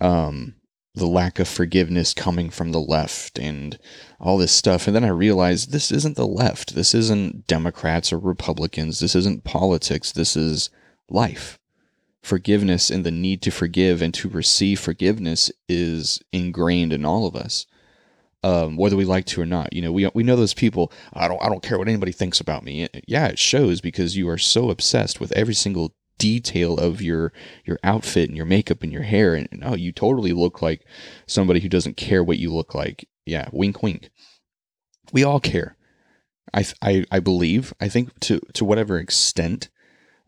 um, 0.00 0.54
the 0.96 1.06
lack 1.06 1.38
of 1.38 1.46
forgiveness 1.46 2.14
coming 2.14 2.48
from 2.48 2.72
the 2.72 2.80
left 2.80 3.38
and 3.38 3.78
all 4.18 4.38
this 4.38 4.52
stuff. 4.52 4.86
And 4.86 4.96
then 4.96 5.04
I 5.04 5.08
realized 5.08 5.70
this 5.70 5.92
isn't 5.92 6.16
the 6.16 6.26
left. 6.26 6.74
This 6.74 6.94
isn't 6.94 7.46
Democrats 7.46 8.12
or 8.12 8.18
Republicans. 8.18 8.98
This 8.98 9.14
isn't 9.14 9.44
politics. 9.44 10.10
This 10.10 10.36
is 10.36 10.70
life. 11.10 11.58
Forgiveness 12.22 12.90
and 12.90 13.04
the 13.04 13.10
need 13.10 13.42
to 13.42 13.50
forgive 13.50 14.00
and 14.00 14.12
to 14.14 14.30
receive 14.30 14.80
forgiveness 14.80 15.52
is 15.68 16.22
ingrained 16.32 16.94
in 16.94 17.04
all 17.04 17.26
of 17.26 17.36
us. 17.36 17.66
Um, 18.42 18.76
whether 18.76 18.96
we 18.96 19.04
like 19.04 19.26
to 19.26 19.40
or 19.40 19.46
not, 19.46 19.72
you 19.72 19.82
know, 19.82 19.92
we 19.92 20.08
we 20.14 20.22
know 20.22 20.36
those 20.36 20.54
people. 20.54 20.92
I 21.12 21.26
don't 21.26 21.42
I 21.42 21.48
don't 21.48 21.62
care 21.62 21.78
what 21.78 21.88
anybody 21.88 22.12
thinks 22.12 22.40
about 22.40 22.64
me. 22.64 22.88
Yeah, 23.06 23.26
it 23.26 23.38
shows 23.38 23.80
because 23.80 24.16
you 24.16 24.28
are 24.28 24.38
so 24.38 24.70
obsessed 24.70 25.20
with 25.20 25.32
every 25.32 25.54
single 25.54 25.94
detail 26.18 26.78
of 26.78 27.02
your 27.02 27.32
your 27.64 27.78
outfit 27.84 28.28
and 28.28 28.36
your 28.36 28.46
makeup 28.46 28.82
and 28.82 28.92
your 28.92 29.02
hair. 29.02 29.34
And, 29.34 29.48
and 29.50 29.62
oh 29.64 29.74
you 29.74 29.92
totally 29.92 30.32
look 30.32 30.62
like 30.62 30.84
somebody 31.26 31.60
who 31.60 31.68
doesn't 31.68 31.96
care 31.96 32.22
what 32.22 32.38
you 32.38 32.52
look 32.52 32.74
like. 32.74 33.08
Yeah 33.24 33.48
wink 33.52 33.82
wink. 33.82 34.10
We 35.12 35.24
all 35.24 35.40
care. 35.40 35.76
I 36.54 36.64
i, 36.80 37.04
I 37.10 37.18
believe 37.18 37.74
i 37.80 37.88
think 37.88 38.18
to 38.20 38.40
to 38.54 38.64
whatever 38.64 38.98
extent 38.98 39.68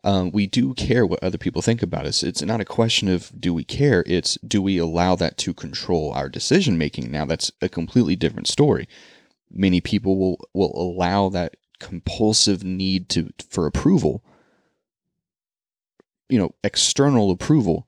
um, 0.05 0.31
we 0.31 0.47
do 0.47 0.75
care 0.75 1.05
what 1.05 1.23
other 1.23 1.39
people 1.39 1.61
think 1.61 1.83
about 1.83 2.07
us. 2.07 2.23
It's 2.23 2.43
not 2.43 2.61
a 2.61 2.65
question 2.65 3.09
of 3.09 3.33
do 3.39 3.53
we 3.53 3.65
care 3.65 4.05
it's 4.07 4.39
do 4.47 4.63
we 4.63 4.79
allow 4.79 5.17
that 5.17 5.37
to 5.39 5.53
control 5.53 6.13
our 6.13 6.29
decision 6.29 6.79
making 6.79 7.11
now 7.11 7.25
that's 7.25 7.51
a 7.61 7.69
completely 7.69 8.17
different 8.17 8.47
story. 8.47 8.89
Many 9.51 9.81
people 9.81 10.17
will 10.17 10.49
will 10.55 10.73
allow 10.75 11.29
that 11.31 11.57
compulsive 11.81 12.63
need 12.65 13.09
to 13.11 13.31
for 13.51 13.67
approval 13.67 14.23
you 16.29 16.39
know, 16.39 16.55
external 16.63 17.31
approval 17.31 17.87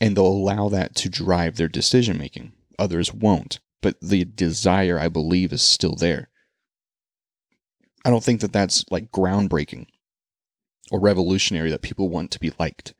and 0.00 0.16
they'll 0.16 0.26
allow 0.26 0.68
that 0.68 0.94
to 0.96 1.08
drive 1.08 1.56
their 1.56 1.68
decision 1.68 2.18
making. 2.18 2.52
Others 2.78 3.12
won't. 3.12 3.60
but 3.82 3.98
the 4.02 4.26
desire, 4.26 4.98
I 4.98 5.08
believe, 5.08 5.54
is 5.54 5.62
still 5.62 5.94
there. 5.94 6.28
I 8.04 8.10
don't 8.10 8.22
think 8.22 8.42
that 8.42 8.52
that's 8.52 8.84
like 8.90 9.10
groundbreaking 9.10 9.86
or 10.90 11.00
revolutionary 11.00 11.70
that 11.70 11.82
people 11.82 12.08
want 12.08 12.30
to 12.32 12.40
be 12.40 12.52
liked. 12.58 12.94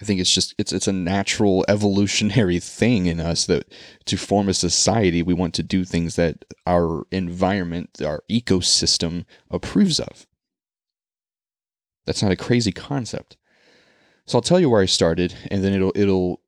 I 0.00 0.04
think 0.04 0.20
it's 0.20 0.32
just 0.32 0.54
it's 0.58 0.72
it's 0.72 0.88
a 0.88 0.92
natural 0.92 1.64
evolutionary 1.68 2.58
thing 2.58 3.06
in 3.06 3.20
us 3.20 3.46
that 3.46 3.72
to 4.06 4.16
form 4.16 4.48
a 4.48 4.54
society 4.54 5.22
we 5.22 5.34
want 5.34 5.54
to 5.54 5.62
do 5.62 5.84
things 5.84 6.16
that 6.16 6.44
our 6.66 7.06
environment, 7.10 8.00
our 8.04 8.22
ecosystem 8.30 9.24
approves 9.50 10.00
of. 10.00 10.26
That's 12.06 12.22
not 12.22 12.32
a 12.32 12.36
crazy 12.36 12.72
concept. 12.72 13.36
So 14.26 14.38
I'll 14.38 14.42
tell 14.42 14.60
you 14.60 14.70
where 14.70 14.82
I 14.82 14.86
started 14.86 15.34
and 15.50 15.62
then 15.62 15.72
it'll 15.72 15.92
it'll 15.94 16.40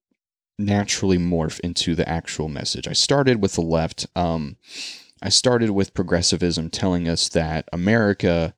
naturally 0.58 1.18
morph 1.18 1.60
into 1.60 1.94
the 1.94 2.08
actual 2.08 2.48
message. 2.48 2.88
I 2.88 2.94
started 2.94 3.42
with 3.42 3.54
the 3.54 3.62
left. 3.62 4.06
Um, 4.16 4.56
I 5.22 5.28
started 5.28 5.70
with 5.70 5.94
progressivism 5.94 6.70
telling 6.70 7.08
us 7.08 7.28
that 7.30 7.68
America 7.72 8.54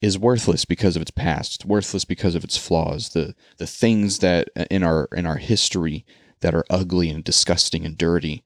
is 0.00 0.18
worthless 0.18 0.64
because 0.64 0.96
of 0.96 1.02
its 1.02 1.10
past. 1.10 1.56
It's 1.56 1.64
worthless 1.64 2.04
because 2.04 2.34
of 2.34 2.44
its 2.44 2.56
flaws. 2.56 3.10
The 3.10 3.34
the 3.58 3.66
things 3.66 4.18
that 4.18 4.48
uh, 4.56 4.64
in 4.70 4.82
our 4.82 5.08
in 5.12 5.26
our 5.26 5.36
history 5.36 6.04
that 6.40 6.54
are 6.54 6.64
ugly 6.70 7.10
and 7.10 7.22
disgusting 7.22 7.84
and 7.84 7.98
dirty, 7.98 8.42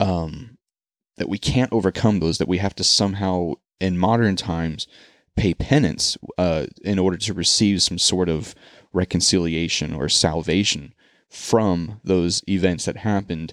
um, 0.00 0.58
that 1.16 1.28
we 1.28 1.38
can't 1.38 1.72
overcome 1.72 2.20
those. 2.20 2.38
That 2.38 2.48
we 2.48 2.58
have 2.58 2.74
to 2.76 2.84
somehow 2.84 3.54
in 3.80 3.98
modern 3.98 4.36
times 4.36 4.86
pay 5.36 5.54
penance 5.54 6.18
uh, 6.36 6.66
in 6.82 6.98
order 6.98 7.16
to 7.16 7.32
receive 7.32 7.80
some 7.80 7.96
sort 7.96 8.28
of 8.28 8.54
reconciliation 8.92 9.94
or 9.94 10.08
salvation 10.08 10.94
from 11.28 12.00
those 12.04 12.42
events 12.48 12.84
that 12.86 12.98
happened 12.98 13.52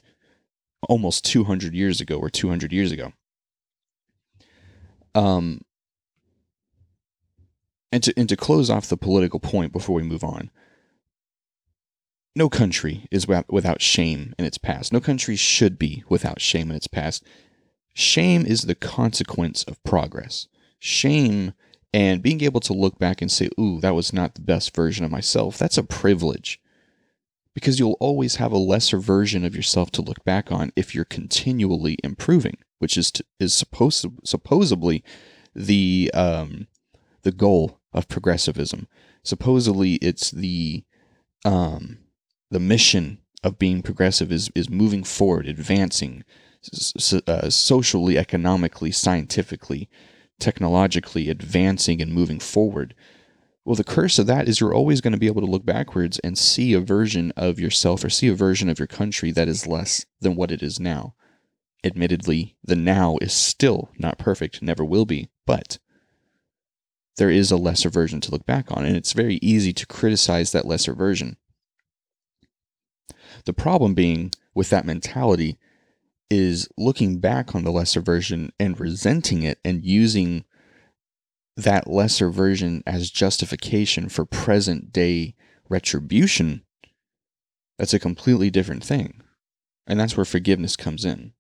almost 0.88 1.26
200 1.26 1.74
years 1.74 2.00
ago 2.00 2.18
or 2.18 2.30
200 2.30 2.72
years 2.72 2.92
ago. 2.92 3.12
Um, 5.14 5.62
and 7.92 8.04
to 8.04 8.14
and 8.18 8.28
to 8.28 8.36
close 8.36 8.70
off 8.70 8.90
the 8.90 8.98
political 8.98 9.40
point 9.40 9.72
before 9.72 9.96
we 9.96 10.04
move 10.04 10.24
on, 10.24 10.52
no 12.36 12.50
country 12.50 13.08
is 13.12 13.28
without 13.28 13.82
shame 13.82 14.36
in 14.38 14.44
its 14.44 14.58
past. 14.58 14.92
No 14.92 15.00
country 15.00 15.38
should 15.38 15.80
be 15.80 16.04
without 16.10 16.42
shame 16.42 16.70
in 16.70 16.76
its 16.76 16.88
past. 16.88 17.24
Shame 17.94 18.46
is 18.46 18.64
the 18.64 18.76
consequence 18.76 19.64
of 19.64 19.82
progress. 19.86 20.48
Shame 20.80 21.54
and 21.96 22.22
being 22.22 22.42
able 22.42 22.60
to 22.60 22.74
look 22.74 23.00
back 23.00 23.22
and 23.22 23.32
say, 23.32 23.50
"Ooh, 23.58 23.80
that 23.80 23.96
was 23.96 24.12
not 24.12 24.36
the 24.36 24.42
best 24.42 24.76
version 24.76 25.06
of 25.06 25.12
myself." 25.12 25.58
That's 25.58 25.78
a 25.78 25.84
privilege. 25.84 26.60
Because 27.54 27.80
you'll 27.80 27.96
always 28.02 28.36
have 28.36 28.52
a 28.52 28.58
lesser 28.58 29.00
version 29.00 29.46
of 29.46 29.56
yourself 29.56 29.92
to 29.92 30.02
look 30.02 30.22
back 30.26 30.52
on 30.52 30.74
if 30.76 30.94
you're 30.94 31.06
continually 31.06 31.98
improving, 32.04 32.58
which 32.80 32.98
is 32.98 33.12
to, 33.12 33.24
is 33.40 33.54
supposed 33.54 34.02
to, 34.02 34.12
supposedly 34.26 35.06
the 35.56 36.12
um, 36.14 36.68
the 37.22 37.32
goal 37.32 37.80
of 37.94 38.10
progressivism. 38.10 38.90
Supposedly, 39.24 39.94
it's 39.96 40.32
the 40.32 40.84
um, 41.46 42.00
the 42.52 42.60
mission 42.60 43.20
of 43.42 43.58
being 43.58 43.82
progressive 43.82 44.34
is 44.34 44.50
is 44.54 44.70
moving 44.70 45.06
forward, 45.06 45.48
advancing 45.48 46.26
uh, 47.26 47.50
socially, 47.50 48.18
economically, 48.18 48.92
scientifically, 48.92 49.88
technologically, 50.40 51.30
advancing 51.30 52.02
and 52.02 52.14
moving 52.14 52.40
forward. 52.40 52.96
Well, 53.64 53.76
the 53.76 53.84
curse 53.84 54.20
of 54.20 54.28
that 54.28 54.48
is 54.48 54.60
you're 54.60 54.74
always 54.74 55.02
going 55.02 55.14
to 55.14 55.20
be 55.20 55.28
able 55.28 55.42
to 55.42 55.48
look 55.48 55.66
backwards 55.66 56.20
and 56.20 56.38
see 56.38 56.74
a 56.74 56.80
version 56.80 57.32
of 57.36 57.60
yourself 57.60 58.04
or 58.04 58.10
see 58.10 58.28
a 58.28 58.36
version 58.36 58.70
of 58.70 58.78
your 58.78 58.88
country 58.88 59.32
that 59.32 59.48
is 59.48 59.66
less 59.66 60.06
than 60.22 60.36
what 60.36 60.52
it 60.52 60.62
is 60.62 60.80
now. 60.80 61.16
Admittedly, 61.84 62.56
the 62.64 62.76
now 62.76 63.18
is 63.22 63.34
still 63.34 63.90
not 63.98 64.18
perfect, 64.20 64.62
never 64.62 64.86
will 64.86 65.06
be, 65.06 65.30
but 65.46 65.80
there 67.18 67.30
is 67.30 67.50
a 67.50 67.58
lesser 67.58 67.90
version 67.90 68.22
to 68.22 68.32
look 68.32 68.46
back 68.46 68.72
on, 68.72 68.86
and 68.86 68.96
it's 68.96 69.14
very 69.14 69.36
easy 69.42 69.72
to 69.74 69.86
criticize 69.86 70.52
that 70.52 70.66
lesser 70.66 70.94
version. 70.94 71.38
The 73.46 73.54
problem 73.54 73.94
being 73.94 74.32
with 74.54 74.70
that 74.70 74.86
mentality 74.86 75.58
is 76.30 76.68
looking 76.78 77.20
back 77.20 77.54
on 77.54 77.64
the 77.64 77.72
lesser 77.72 78.02
version 78.02 78.52
and 78.60 78.80
resenting 78.80 79.44
it 79.44 79.60
and 79.64 79.84
using 79.84 80.46
that 81.56 81.88
lesser 81.88 82.30
version 82.30 82.84
as 82.86 83.12
justification 83.12 84.10
for 84.10 84.26
present 84.26 84.92
day 84.92 85.36
retribution. 85.70 86.64
That's 87.78 87.94
a 87.94 88.00
completely 88.00 88.50
different 88.50 88.84
thing. 88.84 89.22
And 89.88 90.00
that's 90.00 90.18
where 90.18 90.26
forgiveness 90.26 90.76
comes 90.76 91.06
in 91.06 91.34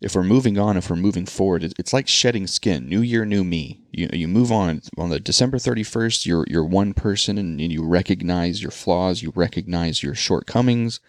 if 0.00 0.14
we're 0.14 0.22
moving 0.22 0.58
on, 0.58 0.76
if 0.76 0.88
we're 0.88 0.96
moving 0.96 1.26
forward, 1.26 1.64
it's 1.78 1.92
like 1.92 2.06
shedding 2.06 2.46
skin. 2.46 2.88
New 2.88 3.00
year, 3.00 3.24
new 3.24 3.42
me. 3.42 3.80
You 3.90 4.08
you 4.12 4.28
move 4.28 4.52
on. 4.52 4.80
On 4.96 5.10
the 5.10 5.18
December 5.18 5.58
thirty 5.58 5.82
first, 5.82 6.24
you're 6.24 6.44
you're 6.48 6.64
one 6.64 6.94
person, 6.94 7.36
and, 7.36 7.60
and 7.60 7.72
you 7.72 7.84
recognize 7.84 8.62
your 8.62 8.70
flaws, 8.70 9.22
you 9.22 9.32
recognize 9.34 10.02
your 10.02 10.14
shortcomings, 10.14 11.00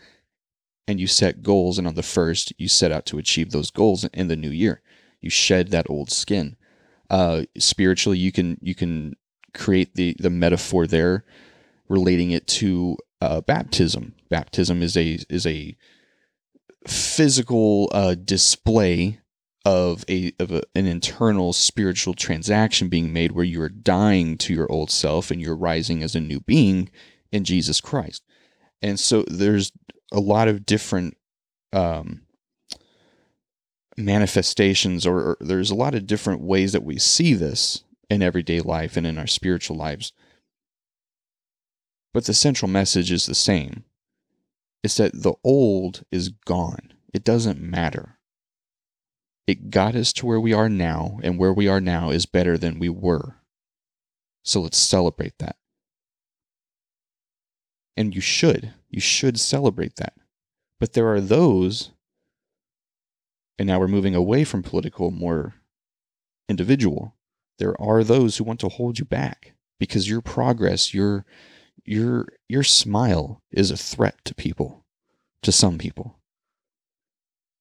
and 0.89 0.99
you 0.99 1.05
set 1.05 1.43
goals. 1.43 1.77
And 1.77 1.87
on 1.87 1.93
the 1.93 2.01
first, 2.01 2.51
you 2.57 2.67
set 2.67 2.91
out 2.91 3.05
to 3.05 3.19
achieve 3.19 3.51
those 3.51 3.69
goals 3.69 4.05
in 4.05 4.27
the 4.27 4.35
new 4.35 4.49
year. 4.49 4.81
You 5.21 5.29
shed 5.29 5.69
that 5.69 5.87
old 5.87 6.09
skin. 6.09 6.55
Uh, 7.11 7.43
spiritually, 7.59 8.17
you 8.17 8.31
can 8.31 8.57
you 8.61 8.73
can 8.73 9.15
create 9.53 9.93
the 9.93 10.15
the 10.19 10.31
metaphor 10.31 10.87
there, 10.87 11.25
relating 11.87 12.31
it 12.31 12.47
to 12.47 12.97
uh, 13.21 13.41
baptism. 13.41 14.15
Baptism 14.29 14.81
is 14.81 14.97
a 14.97 15.19
is 15.29 15.45
a 15.45 15.77
physical 16.87 17.89
uh, 17.91 18.15
display 18.15 19.19
of 19.65 20.03
a 20.09 20.31
of 20.39 20.51
a, 20.51 20.63
an 20.73 20.87
internal 20.87 21.53
spiritual 21.53 22.15
transaction 22.15 22.89
being 22.89 23.13
made 23.13 23.33
where 23.33 23.45
you 23.45 23.61
are 23.61 23.69
dying 23.69 24.37
to 24.39 24.53
your 24.55 24.71
old 24.71 24.89
self 24.89 25.29
and 25.29 25.39
you're 25.39 25.55
rising 25.55 26.01
as 26.01 26.15
a 26.15 26.19
new 26.19 26.39
being 26.39 26.89
in 27.31 27.43
Jesus 27.43 27.79
Christ. 27.79 28.23
And 28.81 28.99
so 28.99 29.23
there's 29.27 29.71
a 30.11 30.19
lot 30.19 30.47
of 30.47 30.65
different 30.65 31.17
um, 31.73 32.21
manifestations, 33.97 35.05
or, 35.05 35.19
or 35.19 35.37
there's 35.39 35.71
a 35.71 35.75
lot 35.75 35.95
of 35.95 36.07
different 36.07 36.41
ways 36.41 36.71
that 36.71 36.83
we 36.83 36.97
see 36.97 37.33
this 37.33 37.83
in 38.09 38.23
everyday 38.23 38.59
life 38.59 38.97
and 38.97 39.05
in 39.05 39.17
our 39.17 39.27
spiritual 39.27 39.77
lives. 39.77 40.11
But 42.13 42.25
the 42.25 42.33
central 42.33 42.69
message 42.69 43.11
is 43.11 43.25
the 43.25 43.35
same 43.35 43.83
it's 44.83 44.97
that 44.97 45.11
the 45.13 45.33
old 45.43 46.03
is 46.11 46.29
gone. 46.29 46.93
It 47.13 47.23
doesn't 47.23 47.59
matter. 47.59 48.17
It 49.45 49.71
got 49.71 49.95
us 49.95 50.13
to 50.13 50.25
where 50.25 50.39
we 50.39 50.53
are 50.53 50.69
now, 50.69 51.19
and 51.23 51.37
where 51.37 51.53
we 51.53 51.67
are 51.67 51.81
now 51.81 52.11
is 52.11 52.25
better 52.25 52.57
than 52.57 52.79
we 52.79 52.87
were. 52.87 53.35
So 54.43 54.61
let's 54.61 54.77
celebrate 54.77 55.37
that. 55.39 55.57
And 57.97 58.15
you 58.15 58.21
should. 58.21 58.73
You 58.89 59.01
should 59.01 59.39
celebrate 59.39 59.95
that. 59.97 60.13
But 60.79 60.93
there 60.93 61.07
are 61.13 61.21
those, 61.21 61.91
and 63.57 63.67
now 63.67 63.79
we're 63.79 63.87
moving 63.87 64.15
away 64.15 64.43
from 64.43 64.63
political, 64.63 65.11
more 65.11 65.55
individual. 66.47 67.15
There 67.57 67.79
are 67.81 68.03
those 68.03 68.37
who 68.37 68.45
want 68.45 68.61
to 68.61 68.69
hold 68.69 68.99
you 68.99 69.05
back 69.05 69.53
because 69.79 70.09
your 70.09 70.21
progress, 70.21 70.93
your 70.93 71.25
your 71.83 72.27
your 72.47 72.63
smile 72.63 73.41
is 73.51 73.71
a 73.71 73.77
threat 73.77 74.23
to 74.25 74.35
people, 74.35 74.85
to 75.41 75.51
some 75.51 75.77
people. 75.77 76.19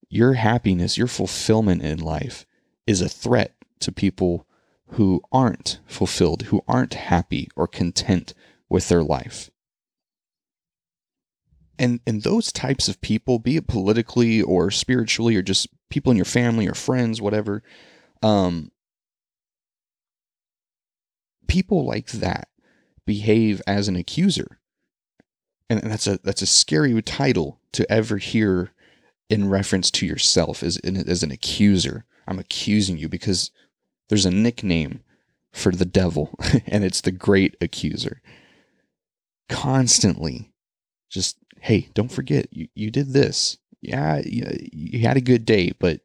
Your 0.09 0.33
happiness, 0.33 0.97
your 0.97 1.07
fulfillment 1.07 1.81
in 1.83 1.99
life 1.99 2.45
is 2.87 3.01
a 3.01 3.09
threat 3.09 3.55
to 3.81 3.91
people 3.91 4.47
who 4.93 5.21
aren't 5.31 5.79
fulfilled, 5.85 6.43
who 6.43 6.63
aren't 6.67 6.95
happy 6.95 7.49
or 7.55 7.67
content 7.67 8.33
with 8.69 8.89
their 8.89 9.03
life. 9.03 9.51
And 11.79 12.01
and 12.05 12.23
those 12.23 12.51
types 12.51 12.87
of 12.87 13.01
people, 13.01 13.39
be 13.39 13.55
it 13.55 13.67
politically 13.67 14.41
or 14.41 14.69
spiritually 14.69 15.35
or 15.35 15.41
just 15.41 15.67
people 15.89 16.11
in 16.11 16.17
your 16.17 16.25
family 16.25 16.67
or 16.67 16.75
friends, 16.75 17.21
whatever, 17.21 17.63
um, 18.21 18.71
people 21.47 21.85
like 21.85 22.11
that 22.11 22.49
behave 23.05 23.61
as 23.65 23.87
an 23.87 23.95
accuser. 23.95 24.59
And 25.69 25.81
that's 25.81 26.05
a 26.05 26.19
that's 26.23 26.41
a 26.41 26.47
scary 26.47 27.01
title 27.01 27.59
to 27.71 27.89
ever 27.91 28.17
hear 28.17 28.71
in 29.29 29.49
reference 29.49 29.89
to 29.91 30.05
yourself 30.05 30.63
as 30.63 30.77
as 30.77 31.23
an 31.23 31.31
accuser. 31.31 32.05
I'm 32.27 32.39
accusing 32.39 32.97
you 32.97 33.07
because 33.07 33.51
there's 34.09 34.25
a 34.25 34.31
nickname 34.31 35.01
for 35.51 35.71
the 35.71 35.85
devil 35.85 36.35
and 36.67 36.83
it's 36.83 37.01
the 37.01 37.11
great 37.11 37.55
accuser. 37.61 38.21
Constantly 39.47 40.51
just 41.09 41.37
hey, 41.61 41.89
don't 41.93 42.11
forget 42.11 42.47
you, 42.51 42.67
you 42.75 42.91
did 42.91 43.13
this. 43.13 43.57
Yeah, 43.81 44.21
you, 44.25 44.99
had 44.99 45.17
a 45.17 45.21
good 45.21 45.45
day, 45.45 45.71
but 45.79 46.01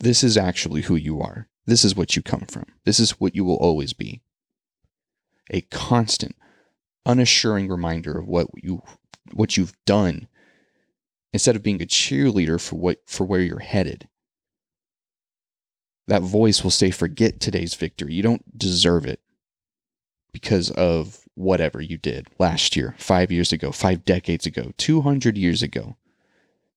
this 0.00 0.24
is 0.24 0.36
actually 0.36 0.82
who 0.82 0.96
you 0.96 1.20
are. 1.20 1.48
This 1.66 1.84
is 1.84 1.94
what 1.94 2.16
you 2.16 2.22
come 2.22 2.46
from. 2.48 2.64
This 2.84 2.98
is 2.98 3.20
what 3.20 3.34
you 3.34 3.44
will 3.44 3.56
always 3.56 3.92
be. 3.92 4.22
A 5.50 5.60
constant 5.62 6.36
unassuring 7.04 7.68
reminder 7.68 8.18
of 8.18 8.26
what 8.26 8.48
you 8.54 8.82
what 9.32 9.56
you've 9.56 9.74
done 9.84 10.26
instead 11.32 11.56
of 11.56 11.62
being 11.62 11.82
a 11.82 11.86
cheerleader 11.86 12.60
for 12.60 12.76
what 12.76 12.98
for 13.06 13.24
where 13.24 13.40
you're 13.40 13.58
headed 13.58 14.08
that 16.08 16.22
voice 16.22 16.64
will 16.64 16.70
say, 16.70 16.90
forget 16.90 17.38
today's 17.38 17.74
victory. 17.74 18.14
You 18.14 18.22
don't 18.22 18.58
deserve 18.58 19.06
it 19.06 19.20
because 20.32 20.70
of 20.70 21.27
whatever 21.38 21.80
you 21.80 21.96
did 21.96 22.26
last 22.38 22.74
year, 22.74 22.94
five 22.98 23.30
years 23.30 23.52
ago, 23.52 23.70
five 23.70 24.04
decades 24.04 24.44
ago, 24.44 24.72
200 24.76 25.38
years 25.38 25.62
ago. 25.62 25.96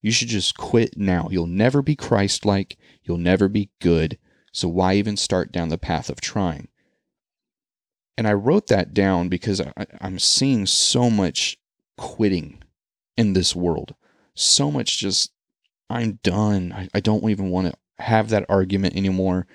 You 0.02 0.12
should 0.12 0.28
just 0.28 0.58
quit 0.58 0.98
now. 0.98 1.28
You'll 1.32 1.48
never 1.48 1.82
be 1.82 1.96
Christ 1.96 2.46
like. 2.46 2.78
You'll 3.04 3.18
never 3.18 3.48
be 3.48 3.72
good. 3.80 4.18
So 4.52 4.68
why 4.68 4.96
even 4.96 5.18
start 5.18 5.52
down 5.52 5.70
the 5.70 5.78
path 5.78 6.10
of 6.10 6.22
trying? 6.22 6.68
And 8.18 8.28
I 8.28 8.34
wrote 8.34 8.68
that 8.68 8.94
down 8.94 9.30
because 9.30 9.62
I, 9.62 9.74
am 10.00 10.20
seeing 10.20 10.68
so 10.68 11.10
much 11.10 11.58
quitting 11.98 12.64
in 13.18 13.34
this 13.34 13.56
world. 13.56 13.96
So 14.36 14.70
much 14.70 15.00
just, 15.00 15.32
I'm 15.90 16.20
done. 16.24 16.72
I, 16.72 16.88
I 16.94 17.00
don't 17.00 17.28
even 17.30 17.50
want 17.50 17.68
to 17.68 18.04
have 18.04 18.30
that 18.30 18.46
argument 18.48 18.96
anymore. 18.96 19.48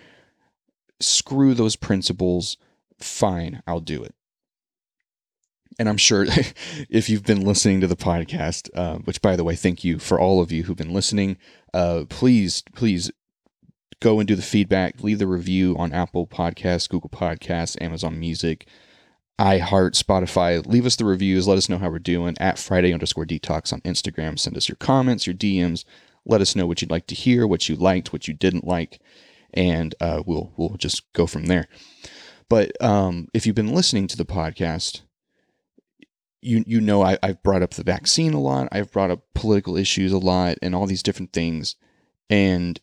Screw 1.01 1.55
those 1.55 1.77
principles. 1.77 2.57
Fine, 2.99 3.63
I'll 3.67 3.81
do 3.81 4.03
it 4.03 4.16
and 5.78 5.88
I'm 5.88 5.97
sure 5.97 6.26
if 6.90 7.09
you've 7.09 7.25
been 7.25 7.42
listening 7.42 7.80
to 7.80 7.87
the 7.87 7.97
podcast, 7.97 8.71
uh, 8.75 8.99
which 8.99 9.21
by 9.23 9.37
the 9.37 9.45
way, 9.45 9.54
thank 9.54 9.85
you 9.85 9.99
for 9.99 10.18
all 10.18 10.40
of 10.40 10.52
you 10.52 10.64
who've 10.64 10.76
been 10.76 10.95
listening. 10.95 11.37
Uh, 11.75 12.04
please, 12.09 12.62
please 12.75 13.11
go 14.00 14.18
and 14.21 14.28
do 14.28 14.35
the 14.35 14.42
feedback. 14.42 15.02
Leave 15.02 15.18
the 15.18 15.26
review 15.26 15.76
on 15.78 15.92
Apple 15.92 16.26
Podcasts, 16.26 16.88
Google 16.88 17.11
Podcasts, 17.11 17.80
Amazon 17.80 18.18
Music, 18.18 18.66
iHeart, 19.38 20.02
Spotify. 20.02 20.64
Leave 20.66 20.87
us 20.87 20.97
the 20.97 21.04
reviews. 21.04 21.47
Let 21.47 21.59
us 21.59 21.68
know 21.68 21.78
how 21.78 21.90
we're 21.90 21.99
doing 21.99 22.37
at 22.40 22.59
Friday 22.59 22.92
underscore 22.92 23.26
detox 23.26 23.73
on 23.73 23.80
Instagram. 23.83 24.38
Send 24.38 24.56
us 24.56 24.68
your 24.68 24.76
comments, 24.76 25.26
your 25.26 25.35
DMs. 25.35 25.85
Let 26.25 26.40
us 26.40 26.56
know 26.56 26.66
what 26.66 26.80
you'd 26.80 26.90
like 26.90 27.06
to 27.09 27.14
hear, 27.14 27.47
what 27.47 27.68
you 27.68 27.76
liked, 27.76 28.12
what 28.12 28.26
you 28.26 28.35
didn't 28.35 28.66
like, 28.66 29.00
and 29.54 29.95
uh, 30.00 30.23
we'll 30.26 30.52
we'll 30.56 30.76
just 30.76 31.11
go 31.12 31.26
from 31.26 31.47
there. 31.47 31.68
But 32.49 32.80
um, 32.83 33.28
if 33.33 33.47
you've 33.47 33.54
been 33.54 33.75
listening 33.75 34.09
to 34.09 34.16
the 34.16 34.25
podcast, 34.25 35.02
you 36.40 36.64
you 36.66 36.81
know 36.81 37.02
I, 37.02 37.19
I've 37.23 37.43
brought 37.43 37.62
up 37.62 37.73
the 37.73 37.85
vaccine 37.85 38.35
a 38.35 38.40
lot. 38.40 38.69
I've 38.73 38.93
brought 38.93 39.11
up 39.11 39.25
political 39.35 39.76
issues 39.76 40.12
a 40.12 40.19
lot 40.19 40.59
and 40.62 40.75
all 40.75 40.87
these 40.87 41.02
different 41.02 41.33
things. 41.33 41.76
And 42.28 42.81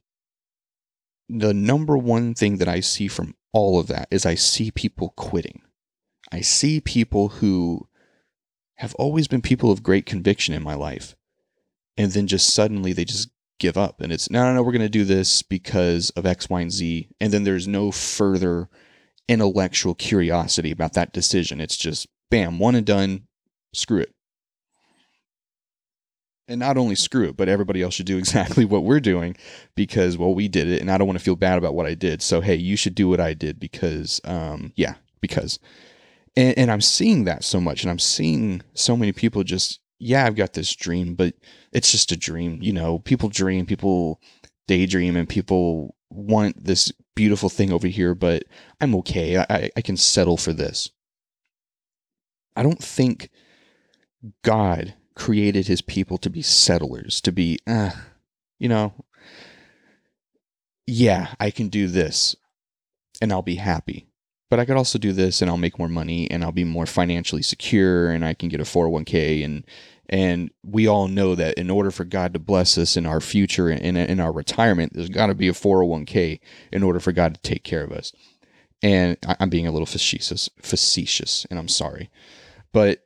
the 1.30 1.54
number 1.54 1.98
one 1.98 2.34
thing 2.34 2.58
that 2.58 2.68
I 2.68 2.80
see 2.80 3.08
from 3.08 3.36
all 3.52 3.80
of 3.80 3.88
that 3.88 4.08
is 4.12 4.26
I 4.26 4.36
see 4.36 4.72
people 4.72 5.14
quitting. 5.16 5.62
I 6.32 6.42
see 6.42 6.82
people 6.82 7.30
who 7.30 7.88
have 8.78 8.96
always 8.96 9.28
been 9.28 9.42
people 9.42 9.72
of 9.72 9.84
great 9.84 10.06
conviction 10.06 10.54
in 10.54 10.64
my 10.64 10.74
life. 10.74 11.16
And 11.96 12.12
then 12.12 12.28
just 12.28 12.54
suddenly 12.54 12.92
they 12.92 13.06
just 13.06 13.30
give 13.60 13.78
up. 13.78 14.02
And 14.02 14.12
it's, 14.12 14.30
no, 14.30 14.44
no, 14.44 14.56
no, 14.56 14.64
we're 14.64 14.72
going 14.72 14.82
to 14.82 14.90
do 14.90 15.06
this 15.06 15.44
because 15.44 16.10
of 16.12 16.26
X, 16.26 16.50
Y, 16.50 16.62
and 16.62 16.72
Z. 16.72 17.08
And 17.22 17.32
then 17.32 17.44
there's 17.44 17.68
no 17.68 17.92
further 17.92 18.68
intellectual 19.28 19.94
curiosity 19.94 20.72
about 20.72 20.94
that 20.94 21.14
decision. 21.14 21.62
It's 21.62 21.78
just, 21.78 22.08
bam, 22.32 22.58
one 22.58 22.76
and 22.76 22.86
done 22.86 23.28
screw 23.74 24.00
it. 24.00 24.14
And 26.48 26.60
not 26.60 26.78
only 26.78 26.96
screw 26.96 27.30
it, 27.30 27.38
but 27.38 27.48
everybody 27.48 27.82
else 27.82 27.94
should 27.94 28.06
do 28.06 28.18
exactly 28.20 28.66
what 28.66 28.84
we're 28.84 29.00
doing 29.00 29.36
because, 29.76 30.18
well, 30.18 30.34
we 30.34 30.48
did 30.48 30.68
it 30.68 30.82
and 30.82 30.92
I 30.92 30.98
don't 30.98 31.08
want 31.08 31.20
to 31.20 31.24
feel 31.24 31.36
bad 31.36 31.58
about 31.58 31.74
what 31.74 31.86
I 31.86 31.94
did. 31.94 32.22
So, 32.22 32.42
hey, 32.42 32.56
you 32.56 32.76
should 32.76 32.96
do 32.96 33.08
what 33.10 33.20
I 33.20 33.34
did 33.34 33.60
because, 33.60 34.20
um, 34.26 34.74
yeah, 34.76 34.96
because. 35.22 35.60
And, 36.36 36.58
and 36.58 36.72
I'm 36.72 36.82
seeing 36.82 37.26
that 37.26 37.44
so 37.44 37.62
much 37.62 37.84
and 37.84 37.92
I'm 37.92 38.00
seeing 38.00 38.62
so 38.74 38.98
many 38.98 39.12
people 39.12 39.44
just, 39.44 39.80
yeah, 40.00 40.26
I've 40.26 40.36
got 40.36 40.54
this 40.54 40.76
dream, 40.76 41.16
but 41.16 41.34
it's 41.72 41.92
just 41.92 42.12
a 42.12 42.18
dream. 42.18 42.60
You 42.62 42.74
know, 42.74 43.00
people 43.00 43.30
dream, 43.30 43.66
people 43.66 44.20
daydream, 44.68 45.16
and 45.16 45.30
people 45.30 45.96
want 46.10 46.64
this 46.64 46.92
beautiful 47.16 47.50
thing 47.50 47.72
over 47.72 47.88
here, 47.88 48.16
but 48.16 48.44
I'm 48.82 48.96
okay. 48.96 49.38
I, 49.38 49.70
I 49.76 49.82
can 49.82 49.98
settle 49.98 50.38
for 50.38 50.54
this. 50.54 50.90
I 52.56 52.64
don't 52.64 52.84
think 52.84 53.30
God 54.44 54.94
created 55.16 55.68
his 55.68 55.82
people 55.82 56.18
to 56.20 56.30
be 56.30 56.42
settlers, 56.42 57.22
to 57.22 57.32
be, 57.32 57.60
uh, 57.68 57.92
you 58.60 58.70
know, 58.70 58.94
yeah, 60.86 61.34
I 61.40 61.52
can 61.52 61.70
do 61.70 61.88
this 61.88 62.36
and 63.22 63.32
I'll 63.32 63.42
be 63.42 63.56
happy. 63.56 64.08
But 64.50 64.60
I 64.60 64.66
could 64.66 64.78
also 64.78 65.00
do 65.00 65.14
this 65.14 65.42
and 65.42 65.50
I'll 65.50 65.58
make 65.58 65.80
more 65.80 65.90
money 65.90 66.30
and 66.30 66.44
I'll 66.44 66.52
be 66.52 66.64
more 66.64 66.86
financially 66.86 67.42
secure 67.42 68.12
and 68.12 68.24
I 68.24 68.34
can 68.34 68.50
get 68.50 68.60
a 68.60 68.64
401k 68.64 69.44
and 69.44 69.66
and 70.10 70.52
we 70.64 70.86
all 70.86 71.08
know 71.08 71.34
that 71.34 71.58
in 71.58 71.72
order 71.72 71.90
for 71.90 72.04
God 72.04 72.34
to 72.34 72.40
bless 72.40 72.78
us 72.78 72.98
in 72.98 73.06
our 73.06 73.22
future 73.22 73.70
and 73.70 73.82
in, 73.82 73.98
in 73.98 74.20
our 74.20 74.32
retirement, 74.32 74.94
there's 74.94 75.10
got 75.10 75.28
to 75.28 75.34
be 75.34 75.48
a 75.48 75.54
401k 75.54 76.40
in 76.72 76.84
order 76.84 77.00
for 77.00 77.14
God 77.14 77.34
to 77.34 77.42
take 77.42 77.64
care 77.64 77.84
of 77.84 77.92
us. 77.92 78.12
And 78.84 79.18
I'm 79.40 79.50
being 79.50 79.66
a 79.66 79.72
little 79.72 79.86
facetious, 79.86 80.50
facetious, 80.62 81.48
and 81.50 81.58
I'm 81.58 81.70
sorry, 81.70 82.12
but 82.74 83.00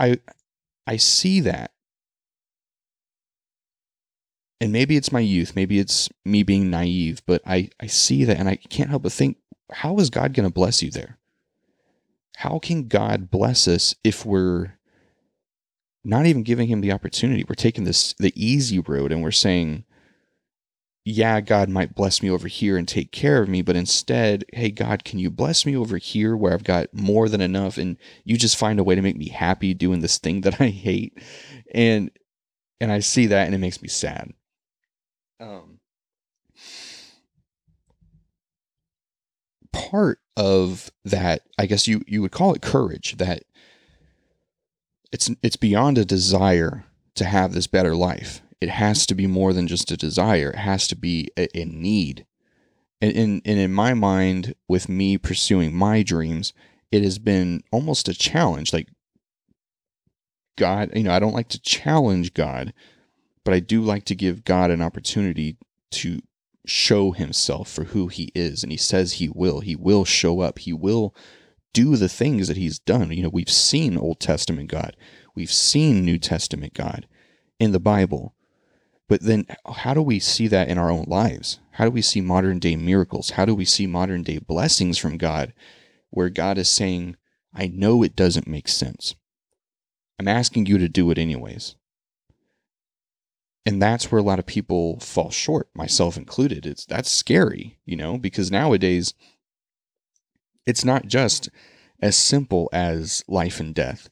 I 0.00 0.18
I 0.86 0.96
see 0.96 1.40
that. 1.40 1.72
And 4.60 4.72
maybe 4.72 4.96
it's 4.96 5.12
my 5.12 5.20
youth, 5.20 5.54
maybe 5.54 5.78
it's 5.78 6.08
me 6.24 6.42
being 6.42 6.70
naive, 6.70 7.22
but 7.26 7.42
I, 7.46 7.68
I 7.78 7.86
see 7.88 8.24
that 8.24 8.38
and 8.38 8.48
I 8.48 8.56
can't 8.56 8.88
help 8.88 9.02
but 9.02 9.12
think, 9.12 9.36
how 9.70 9.98
is 9.98 10.10
God 10.10 10.32
going 10.32 10.48
to 10.48 10.52
bless 10.52 10.82
you 10.82 10.90
there? 10.90 11.18
How 12.36 12.58
can 12.58 12.88
God 12.88 13.30
bless 13.30 13.66
us 13.66 13.94
if 14.04 14.24
we're 14.24 14.78
not 16.04 16.26
even 16.26 16.42
giving 16.42 16.68
him 16.68 16.80
the 16.80 16.92
opportunity? 16.92 17.44
We're 17.46 17.54
taking 17.54 17.84
this 17.84 18.14
the 18.14 18.32
easy 18.34 18.78
road 18.78 19.12
and 19.12 19.22
we're 19.22 19.30
saying, 19.30 19.84
yeah, 21.08 21.40
God 21.40 21.68
might 21.68 21.94
bless 21.94 22.20
me 22.20 22.28
over 22.28 22.48
here 22.48 22.76
and 22.76 22.86
take 22.86 23.12
care 23.12 23.40
of 23.40 23.48
me, 23.48 23.62
but 23.62 23.76
instead, 23.76 24.44
hey, 24.52 24.70
God, 24.72 25.04
can 25.04 25.20
you 25.20 25.30
bless 25.30 25.64
me 25.64 25.76
over 25.76 25.98
here 25.98 26.36
where 26.36 26.52
I've 26.52 26.64
got 26.64 26.92
more 26.92 27.28
than 27.28 27.40
enough 27.40 27.78
and 27.78 27.96
you 28.24 28.36
just 28.36 28.56
find 28.56 28.80
a 28.80 28.84
way 28.84 28.96
to 28.96 29.02
make 29.02 29.16
me 29.16 29.28
happy 29.28 29.72
doing 29.72 30.00
this 30.00 30.18
thing 30.18 30.40
that 30.40 30.60
I 30.60 30.66
hate? 30.66 31.16
And 31.72 32.10
and 32.80 32.90
I 32.90 32.98
see 32.98 33.26
that 33.26 33.46
and 33.46 33.54
it 33.54 33.58
makes 33.58 33.80
me 33.80 33.86
sad. 33.86 34.32
Um 35.38 35.78
part 39.72 40.18
of 40.36 40.90
that, 41.04 41.42
I 41.56 41.66
guess 41.66 41.86
you 41.86 42.02
you 42.08 42.20
would 42.20 42.32
call 42.32 42.52
it 42.52 42.62
courage, 42.62 43.16
that 43.18 43.44
it's 45.12 45.30
it's 45.40 45.54
beyond 45.54 45.98
a 45.98 46.04
desire 46.04 46.84
to 47.14 47.24
have 47.24 47.52
this 47.52 47.68
better 47.68 47.94
life 47.94 48.42
it 48.60 48.68
has 48.68 49.06
to 49.06 49.14
be 49.14 49.26
more 49.26 49.52
than 49.52 49.66
just 49.66 49.90
a 49.90 49.96
desire. 49.96 50.50
It 50.50 50.58
has 50.58 50.88
to 50.88 50.96
be 50.96 51.30
a, 51.36 51.48
a 51.56 51.64
need. 51.64 52.26
And 53.00 53.12
in, 53.12 53.42
and 53.44 53.58
in 53.58 53.72
my 53.72 53.94
mind, 53.94 54.54
with 54.68 54.88
me 54.88 55.18
pursuing 55.18 55.74
my 55.74 56.02
dreams, 56.02 56.52
it 56.90 57.02
has 57.02 57.18
been 57.18 57.62
almost 57.70 58.08
a 58.08 58.14
challenge. 58.14 58.72
Like, 58.72 58.88
God, 60.56 60.90
you 60.94 61.02
know, 61.02 61.12
I 61.12 61.18
don't 61.18 61.34
like 61.34 61.48
to 61.48 61.60
challenge 61.60 62.32
God, 62.32 62.72
but 63.44 63.52
I 63.52 63.60
do 63.60 63.82
like 63.82 64.04
to 64.06 64.14
give 64.14 64.44
God 64.44 64.70
an 64.70 64.80
opportunity 64.80 65.58
to 65.92 66.20
show 66.64 67.12
himself 67.12 67.70
for 67.70 67.84
who 67.84 68.08
he 68.08 68.32
is. 68.34 68.62
And 68.62 68.72
he 68.72 68.78
says 68.78 69.14
he 69.14 69.28
will. 69.28 69.60
He 69.60 69.76
will 69.76 70.04
show 70.04 70.40
up. 70.40 70.60
He 70.60 70.72
will 70.72 71.14
do 71.74 71.96
the 71.96 72.08
things 72.08 72.48
that 72.48 72.56
he's 72.56 72.78
done. 72.78 73.12
You 73.12 73.24
know, 73.24 73.28
we've 73.28 73.50
seen 73.50 73.98
Old 73.98 74.18
Testament 74.18 74.70
God, 74.70 74.96
we've 75.34 75.52
seen 75.52 76.04
New 76.04 76.18
Testament 76.18 76.72
God 76.72 77.06
in 77.60 77.72
the 77.72 77.80
Bible. 77.80 78.34
But 79.08 79.22
then, 79.22 79.46
how 79.66 79.94
do 79.94 80.02
we 80.02 80.18
see 80.18 80.48
that 80.48 80.68
in 80.68 80.78
our 80.78 80.90
own 80.90 81.04
lives? 81.06 81.60
How 81.72 81.84
do 81.84 81.90
we 81.90 82.02
see 82.02 82.20
modern 82.20 82.58
day 82.58 82.74
miracles? 82.74 83.30
How 83.30 83.44
do 83.44 83.54
we 83.54 83.64
see 83.64 83.86
modern 83.86 84.22
day 84.22 84.38
blessings 84.38 84.98
from 84.98 85.16
God 85.16 85.52
where 86.10 86.28
God 86.28 86.58
is 86.58 86.68
saying, 86.68 87.16
I 87.54 87.68
know 87.68 88.02
it 88.02 88.16
doesn't 88.16 88.48
make 88.48 88.68
sense. 88.68 89.14
I'm 90.18 90.28
asking 90.28 90.66
you 90.66 90.78
to 90.78 90.88
do 90.88 91.10
it 91.10 91.18
anyways. 91.18 91.76
And 93.64 93.82
that's 93.82 94.10
where 94.10 94.20
a 94.20 94.24
lot 94.24 94.38
of 94.38 94.46
people 94.46 95.00
fall 95.00 95.30
short, 95.30 95.68
myself 95.74 96.16
included. 96.16 96.66
It's 96.66 96.84
that's 96.86 97.10
scary, 97.10 97.78
you 97.84 97.96
know, 97.96 98.16
because 98.16 98.50
nowadays 98.50 99.12
it's 100.66 100.84
not 100.84 101.06
just 101.06 101.48
as 102.00 102.16
simple 102.16 102.68
as 102.72 103.24
life 103.26 103.60
and 103.60 103.74
death. 103.74 104.08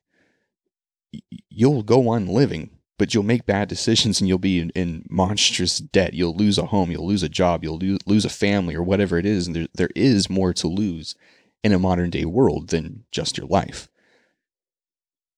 You'll 1.49 1.83
go 1.83 2.09
on 2.09 2.27
living 2.27 2.71
but 2.99 3.13
you'll 3.13 3.25
make 3.25 3.47
bad 3.47 3.69
decisions 3.69 4.21
and 4.21 4.29
you'll 4.29 4.39
be 4.39 4.61
in, 4.61 4.71
in, 4.71 5.05
monstrous 5.09 5.79
debt. 5.79 6.15
You'll 6.15 6.37
lose 6.37 6.59
a 6.59 6.67
home, 6.67 6.91
you'll 6.91 7.07
lose 7.07 7.23
a 7.23 7.29
job, 7.29 7.65
you'll 7.65 7.79
lo- 7.79 7.99
lose 8.07 8.25
a 8.25 8.31
family 8.31 8.75
or 8.75 8.83
whatever 8.83 9.19
it 9.19 9.27
is. 9.27 9.47
And 9.47 9.57
there, 9.57 9.69
there 9.75 9.91
is 9.97 10.31
more 10.31 10.53
to 10.55 10.69
lose 10.69 11.15
in 11.63 11.73
a 11.73 11.79
modern 11.79 12.11
day 12.11 12.25
world 12.25 12.69
than 12.69 13.05
just 13.11 13.37
your 13.37 13.47
life. 13.47 13.89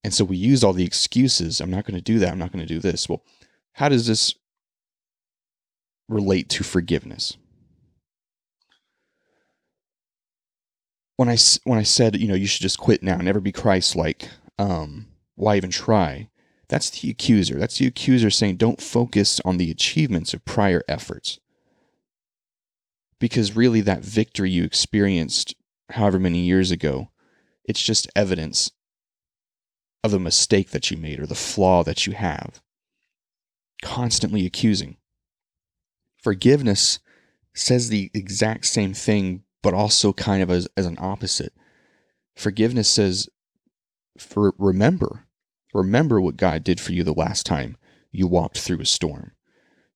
And 0.05 0.12
so 0.12 0.25
we 0.25 0.37
use 0.37 0.62
all 0.62 0.73
the 0.73 0.85
excuses. 0.85 1.61
I'm 1.61 1.71
not 1.71 1.85
going 1.85 1.97
to 1.97 2.03
do 2.03 2.19
that. 2.19 2.31
I'm 2.31 2.38
not 2.38 2.53
going 2.53 2.66
to 2.66 2.75
do 2.75 2.79
this. 2.79 3.09
Well, 3.09 3.25
how 3.73 3.88
does 3.88 4.07
this 4.07 4.35
relate 6.09 6.49
to 6.51 6.64
forgiveness? 6.64 7.37
When 11.16 11.31
I, 11.31 11.37
when 11.64 11.79
I 11.79 11.83
said, 11.83 12.21
you 12.21 12.29
know, 12.29 12.35
you 12.35 12.47
should 12.47 12.62
just 12.62 12.79
quit 12.79 13.03
now, 13.03 13.16
never 13.16 13.40
be 13.40 13.53
Christ 13.53 13.97
like, 13.97 14.29
um, 14.59 15.07
why 15.35 15.57
even 15.57 15.71
try? 15.71 16.29
That's 16.68 16.90
the 16.90 17.11
accuser. 17.11 17.59
That's 17.59 17.79
the 17.79 17.87
accuser 17.87 18.31
saying, 18.31 18.57
don't 18.57 18.81
focus 18.81 19.40
on 19.44 19.57
the 19.57 19.70
achievements 19.70 20.35
of 20.35 20.44
prior 20.44 20.83
efforts. 20.88 21.38
Because 23.18 23.57
really, 23.57 23.81
that 23.83 24.05
victory 24.05 24.50
you 24.50 24.64
experienced 24.64 25.55
however 25.90 26.18
many 26.18 26.40
years 26.40 26.70
ago, 26.70 27.11
it's 27.64 27.83
just 27.83 28.09
evidence 28.16 28.70
of 30.02 30.11
the 30.11 30.18
mistake 30.18 30.70
that 30.70 30.90
you 30.90 30.96
made 30.96 31.20
or 31.20 31.26
the 31.26 31.35
flaw 31.35 31.83
that 31.85 32.07
you 32.07 32.12
have. 32.12 32.61
Constantly 33.83 34.44
accusing. 34.46 34.96
Forgiveness 36.22 36.98
says 37.55 37.88
the 37.88 38.11
exact 38.12 38.66
same 38.66 38.92
thing, 38.92 39.44
but 39.62 39.74
also 39.74 40.12
kind 40.12 40.42
of 40.42 40.50
as, 40.50 40.68
as 40.76 40.87
an 40.87 40.96
opposite. 41.00 41.52
Forgiveness 42.35 42.88
says, 42.88 43.29
for 44.18 44.55
remember, 44.59 45.26
remember 45.77 46.21
what 46.21 46.37
God 46.37 46.65
did 46.65 46.81
for 46.81 46.93
you 46.93 47.05
the 47.05 47.12
last 47.12 47.47
time 47.47 47.77
you 48.11 48.27
walked 48.27 48.59
through 48.59 48.81
a 48.81 48.87
storm. 48.87 49.33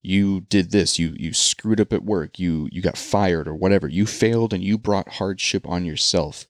You 0.03 0.41
did 0.41 0.71
this 0.71 0.99
you 0.99 1.15
you 1.19 1.33
screwed 1.33 1.81
up 1.81 1.93
at 1.93 2.05
work 2.05 2.39
you 2.39 2.69
you 2.73 2.81
got 2.81 2.97
fired 2.97 3.49
or 3.49 3.55
whatever. 3.55 3.89
You 3.89 4.07
failed 4.07 4.53
and 4.53 4.63
you 4.63 4.79
brought 4.79 5.15
hardship 5.15 5.67
on 5.67 5.85
yourself. 5.85 6.47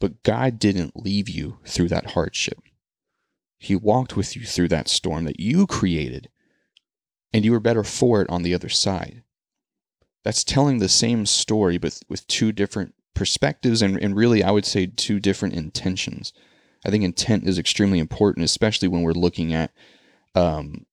But 0.00 0.22
god 0.22 0.58
didn't 0.58 0.96
leave 0.96 1.28
you 1.28 1.58
through 1.64 1.88
that 1.88 2.12
hardship. 2.12 2.60
He 3.58 3.74
walked 3.74 4.16
with 4.16 4.36
you 4.36 4.44
through 4.44 4.68
that 4.68 4.88
storm 4.88 5.24
that 5.24 5.40
you 5.40 5.66
created 5.66 6.28
and 7.32 7.44
you 7.44 7.52
were 7.52 7.60
better 7.60 7.84
for 7.84 8.22
it 8.22 8.30
on 8.30 8.42
the 8.42 8.54
other 8.54 8.68
side. 8.68 9.22
That's 10.24 10.44
telling 10.44 10.78
the 10.78 10.88
same 10.88 11.26
story 11.26 11.78
but 11.78 12.00
with 12.08 12.26
two 12.26 12.52
different 12.52 12.94
perspectives 13.18 13.82
and, 13.82 13.98
and 14.00 14.14
really 14.14 14.44
i 14.44 14.50
would 14.52 14.64
say 14.64 14.86
two 14.86 15.18
different 15.18 15.52
intentions 15.52 16.32
i 16.84 16.90
think 16.90 17.04
intent 17.04 17.44
is 17.46 17.58
extremely 17.58 17.98
important 17.98 18.44
especially 18.44 18.88
when 18.88 19.02
we're 19.02 19.12
looking 19.12 19.52
at 19.52 19.72
um, 20.34 20.86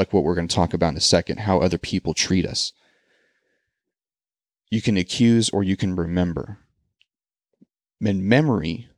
like 0.00 0.14
what 0.14 0.24
we're 0.24 0.34
going 0.34 0.48
to 0.48 0.56
talk 0.56 0.72
about 0.72 0.92
in 0.92 0.96
a 0.96 1.00
second, 1.00 1.40
how 1.40 1.58
other 1.58 1.76
people 1.76 2.14
treat 2.14 2.46
us. 2.46 2.72
You 4.70 4.80
can 4.80 4.96
accuse 4.96 5.50
or 5.50 5.62
you 5.62 5.76
can 5.76 5.94
remember. 5.94 6.58
And 8.04 8.24
memory 8.24 8.88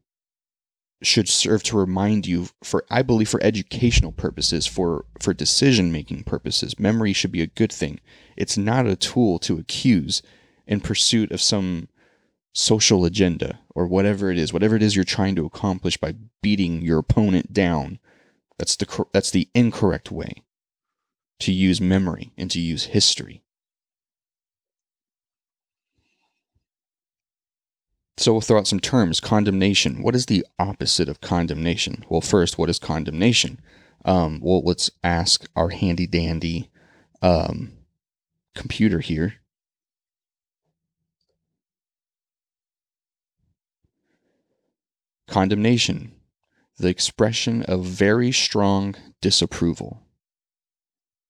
should 1.02 1.28
serve 1.28 1.64
to 1.64 1.76
remind 1.76 2.28
you 2.28 2.50
for 2.62 2.84
I 2.88 3.02
believe 3.02 3.28
for 3.28 3.42
educational 3.42 4.12
purposes, 4.12 4.68
for 4.68 5.04
for 5.18 5.34
decision 5.34 5.90
making 5.90 6.22
purposes, 6.22 6.78
memory 6.78 7.12
should 7.12 7.32
be 7.32 7.42
a 7.42 7.48
good 7.48 7.72
thing. 7.72 7.98
It's 8.36 8.56
not 8.56 8.86
a 8.86 8.94
tool 8.94 9.40
to 9.40 9.58
accuse 9.58 10.22
in 10.68 10.80
pursuit 10.80 11.32
of 11.32 11.40
some 11.40 11.88
social 12.52 13.04
agenda 13.04 13.60
or 13.74 13.86
whatever 13.86 14.30
it 14.30 14.38
is, 14.38 14.52
whatever 14.52 14.76
it 14.76 14.82
is 14.82 14.94
you're 14.94 15.04
trying 15.04 15.34
to 15.36 15.46
accomplish 15.46 15.96
by 15.96 16.14
beating 16.42 16.82
your 16.82 16.98
opponent 16.98 17.52
down. 17.52 17.98
That's 18.58 18.76
the 18.76 19.06
that's 19.12 19.30
the 19.30 19.48
incorrect 19.54 20.10
way 20.10 20.42
to 21.40 21.52
use 21.52 21.80
memory 21.80 22.32
and 22.36 22.50
to 22.50 22.60
use 22.60 22.84
history. 22.84 23.42
So 28.18 28.32
we'll 28.32 28.40
throw 28.40 28.58
out 28.58 28.68
some 28.68 28.78
terms. 28.78 29.18
Condemnation. 29.18 30.02
What 30.02 30.14
is 30.14 30.26
the 30.26 30.46
opposite 30.58 31.08
of 31.08 31.20
condemnation? 31.20 32.04
Well, 32.08 32.20
first, 32.20 32.58
what 32.58 32.70
is 32.70 32.78
condemnation? 32.78 33.60
Um, 34.04 34.38
well, 34.40 34.62
let's 34.62 34.90
ask 35.02 35.48
our 35.56 35.70
handy 35.70 36.06
dandy 36.06 36.70
um, 37.20 37.72
computer 38.54 39.00
here. 39.00 39.41
Condemnation, 45.28 46.12
the 46.78 46.88
expression 46.88 47.62
of 47.62 47.84
very 47.84 48.32
strong 48.32 48.94
disapproval 49.20 50.02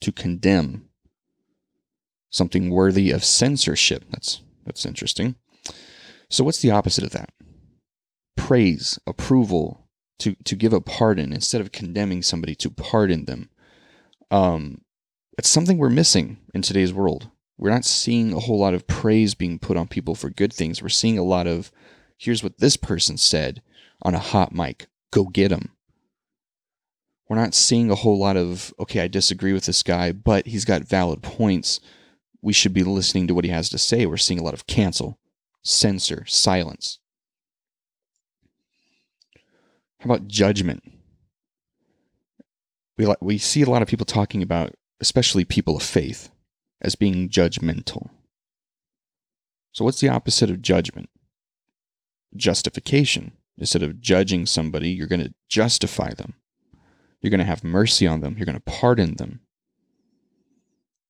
to 0.01 0.13
condemn 0.13 0.89
something 2.31 2.71
worthy 2.71 3.11
of 3.11 3.25
censorship. 3.25 4.05
That's 4.11 4.43
that's 4.65 4.87
interesting. 4.87 5.37
So 6.31 6.43
what's 6.45 6.61
the 6.61 6.71
opposite 6.71 7.05
of 7.05 7.11
that? 7.11 7.31
Praise, 8.37 8.99
approval, 9.07 9.89
to 10.19 10.35
to 10.45 10.57
give 10.57 10.73
a 10.73 10.81
pardon 10.81 11.33
instead 11.33 11.61
of 11.61 11.73
condemning 11.73 12.23
somebody 12.23 12.55
to 12.57 12.71
pardon 12.71 13.27
them. 13.27 13.51
Um 14.31 14.83
it's 15.39 15.49
something 15.49 15.79
we're 15.79 15.91
missing 15.91 16.39
in 16.55 16.63
today's 16.63 16.93
world. 16.93 17.29
We're 17.59 17.71
not 17.71 17.85
seeing 17.85 18.33
a 18.33 18.41
whole 18.41 18.59
lot 18.59 18.75
of 18.75 18.87
praise 18.87 19.35
being 19.35 19.59
put 19.59 19.77
on 19.77 19.87
people 19.87 20.15
for 20.15 20.31
good 20.31 20.53
things. 20.53 20.83
We're 20.83 20.89
seeing 20.89 21.19
a 21.19 21.23
lot 21.23 21.47
of 21.47 21.71
here's 22.19 22.43
what 22.43 22.59
this 22.59 22.77
person 22.77 23.17
said 23.17 23.63
on 24.03 24.15
a 24.15 24.19
hot 24.19 24.53
mic. 24.53 24.87
Go 25.11 25.25
get 25.25 25.53
him. 25.53 25.71
We're 27.29 27.37
not 27.37 27.55
seeing 27.55 27.91
a 27.91 27.95
whole 27.95 28.19
lot 28.19 28.37
of 28.37 28.75
okay 28.79 29.01
i 29.01 29.09
disagree 29.09 29.55
with 29.55 29.65
this 29.65 29.83
guy 29.83 30.13
but 30.13 30.47
he's 30.47 30.67
got 30.67 30.83
valid 30.83 31.23
points. 31.23 31.81
We 32.43 32.53
should 32.53 32.75
be 32.75 32.83
listening 32.83 33.27
to 33.29 33.35
what 33.35 33.45
he 33.45 33.51
has 33.51 33.71
to 33.71 33.79
say. 33.79 34.05
We're 34.05 34.17
seeing 34.17 34.41
a 34.41 34.43
lot 34.43 34.55
of 34.55 34.67
cancel 34.67 35.19
censor 35.63 36.25
silence. 36.27 36.99
How 40.01 40.11
about 40.11 40.27
judgment? 40.27 40.83
We, 42.99 43.07
we 43.21 43.39
see 43.39 43.63
a 43.63 43.71
lot 43.71 43.83
of 43.83 43.89
people 43.89 44.05
talking 44.05 44.43
about 44.43 44.75
especially 45.01 45.45
people 45.45 45.77
of 45.77 45.83
faith 45.83 46.29
as 46.81 46.97
being 46.97 47.29
judgmental. 47.29 48.11
So 49.71 49.85
what's 49.85 50.01
the 50.01 50.09
opposite 50.09 50.51
of 50.51 50.61
judgment? 50.61 51.09
Justification 52.37 53.33
instead 53.63 53.83
of 53.83 54.01
judging 54.01 54.45
somebody 54.45 54.91
you're 54.91 55.07
going 55.07 55.25
to 55.25 55.33
justify 55.49 56.13
them 56.13 56.35
you're 57.23 57.31
going 57.31 57.39
to 57.39 57.45
have 57.45 57.65
mercy 57.65 58.07
on 58.07 58.21
them. 58.21 58.35
You're 58.37 58.47
going 58.47 58.57
to 58.57 58.61
pardon 58.61 59.15
them. 59.15 59.41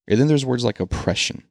And 0.07 0.21
then 0.21 0.29
there's 0.29 0.45
words 0.45 0.63
like 0.63 0.79
oppression. 0.79 1.45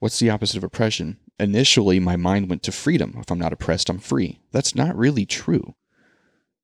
What's 0.00 0.18
the 0.18 0.30
opposite 0.30 0.56
of 0.56 0.64
oppression? 0.64 1.18
Initially, 1.38 2.00
my 2.00 2.16
mind 2.16 2.50
went 2.50 2.62
to 2.64 2.72
freedom. 2.72 3.16
If 3.18 3.30
I'm 3.30 3.38
not 3.38 3.52
oppressed, 3.52 3.88
I'm 3.88 3.98
free. 3.98 4.40
That's 4.50 4.74
not 4.74 4.96
really 4.96 5.24
true. 5.24 5.76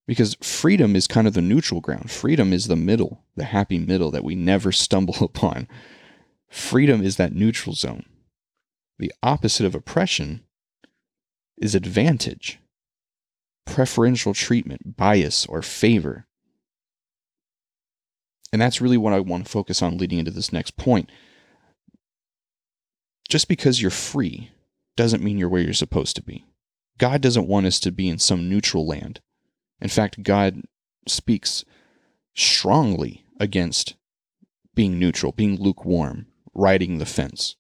Because 0.07 0.37
freedom 0.43 0.97
is 0.97 1.07
kind 1.07 1.29
of 1.29 1.35
the 1.35 1.41
neutral 1.41 1.81
ground. 1.81 2.11
Freedom 2.11 2.53
is 2.53 2.67
the 2.67 2.77
middle, 2.77 3.25
the 3.37 3.45
happy 3.45 3.79
middle 3.79 4.11
that 4.11 4.25
we 4.25 4.35
never 4.35 4.73
stumble 4.73 5.17
upon. 5.21 5.69
Freedom 6.51 7.03
is 7.03 7.17
that 7.17 7.35
neutral 7.35 7.75
zone. 7.75 8.05
The 8.99 9.13
opposite 9.23 9.67
of 9.67 9.75
oppression 9.75 10.43
is 11.63 11.75
advantage 11.75 12.59
preferential 13.65 14.35
treatment, 14.35 14.97
bias, 14.97 15.47
or 15.47 15.63
favor. 15.63 16.27
And 18.53 18.61
that's 18.61 18.81
really 18.81 18.99
what 18.99 19.13
I 19.13 19.21
want 19.21 19.47
to 19.47 19.51
focus 19.51 19.81
on 19.81 19.97
leading 19.97 20.19
into 20.19 20.33
this 20.33 20.53
next 20.53 20.77
point. 20.77 21.09
Just 23.29 23.49
because 23.49 23.81
you're 23.81 23.91
free 23.91 24.51
doesn't 24.97 25.23
mean 25.23 25.39
you're 25.39 25.49
where 25.49 25.63
you're 25.63 25.73
supposed 25.73 26.17
to 26.17 26.23
be. 26.23 26.45
God 26.99 27.21
doesn't 27.23 27.49
want 27.49 27.67
us 27.67 27.81
to 27.81 27.93
be 27.93 28.09
in 28.09 28.19
some 28.19 28.49
neutral 28.49 28.87
land. 28.87 29.21
In 29.81 29.89
fact, 29.89 30.23
God 30.23 30.63
speaks 31.09 31.65
strongly 32.35 33.25
against 33.41 33.95
being 34.75 34.99
neutral, 34.99 35.33
being 35.33 35.57
lukewarm, 35.57 36.27
riding 36.53 36.99
the 36.99 37.07
fence. 37.07 37.57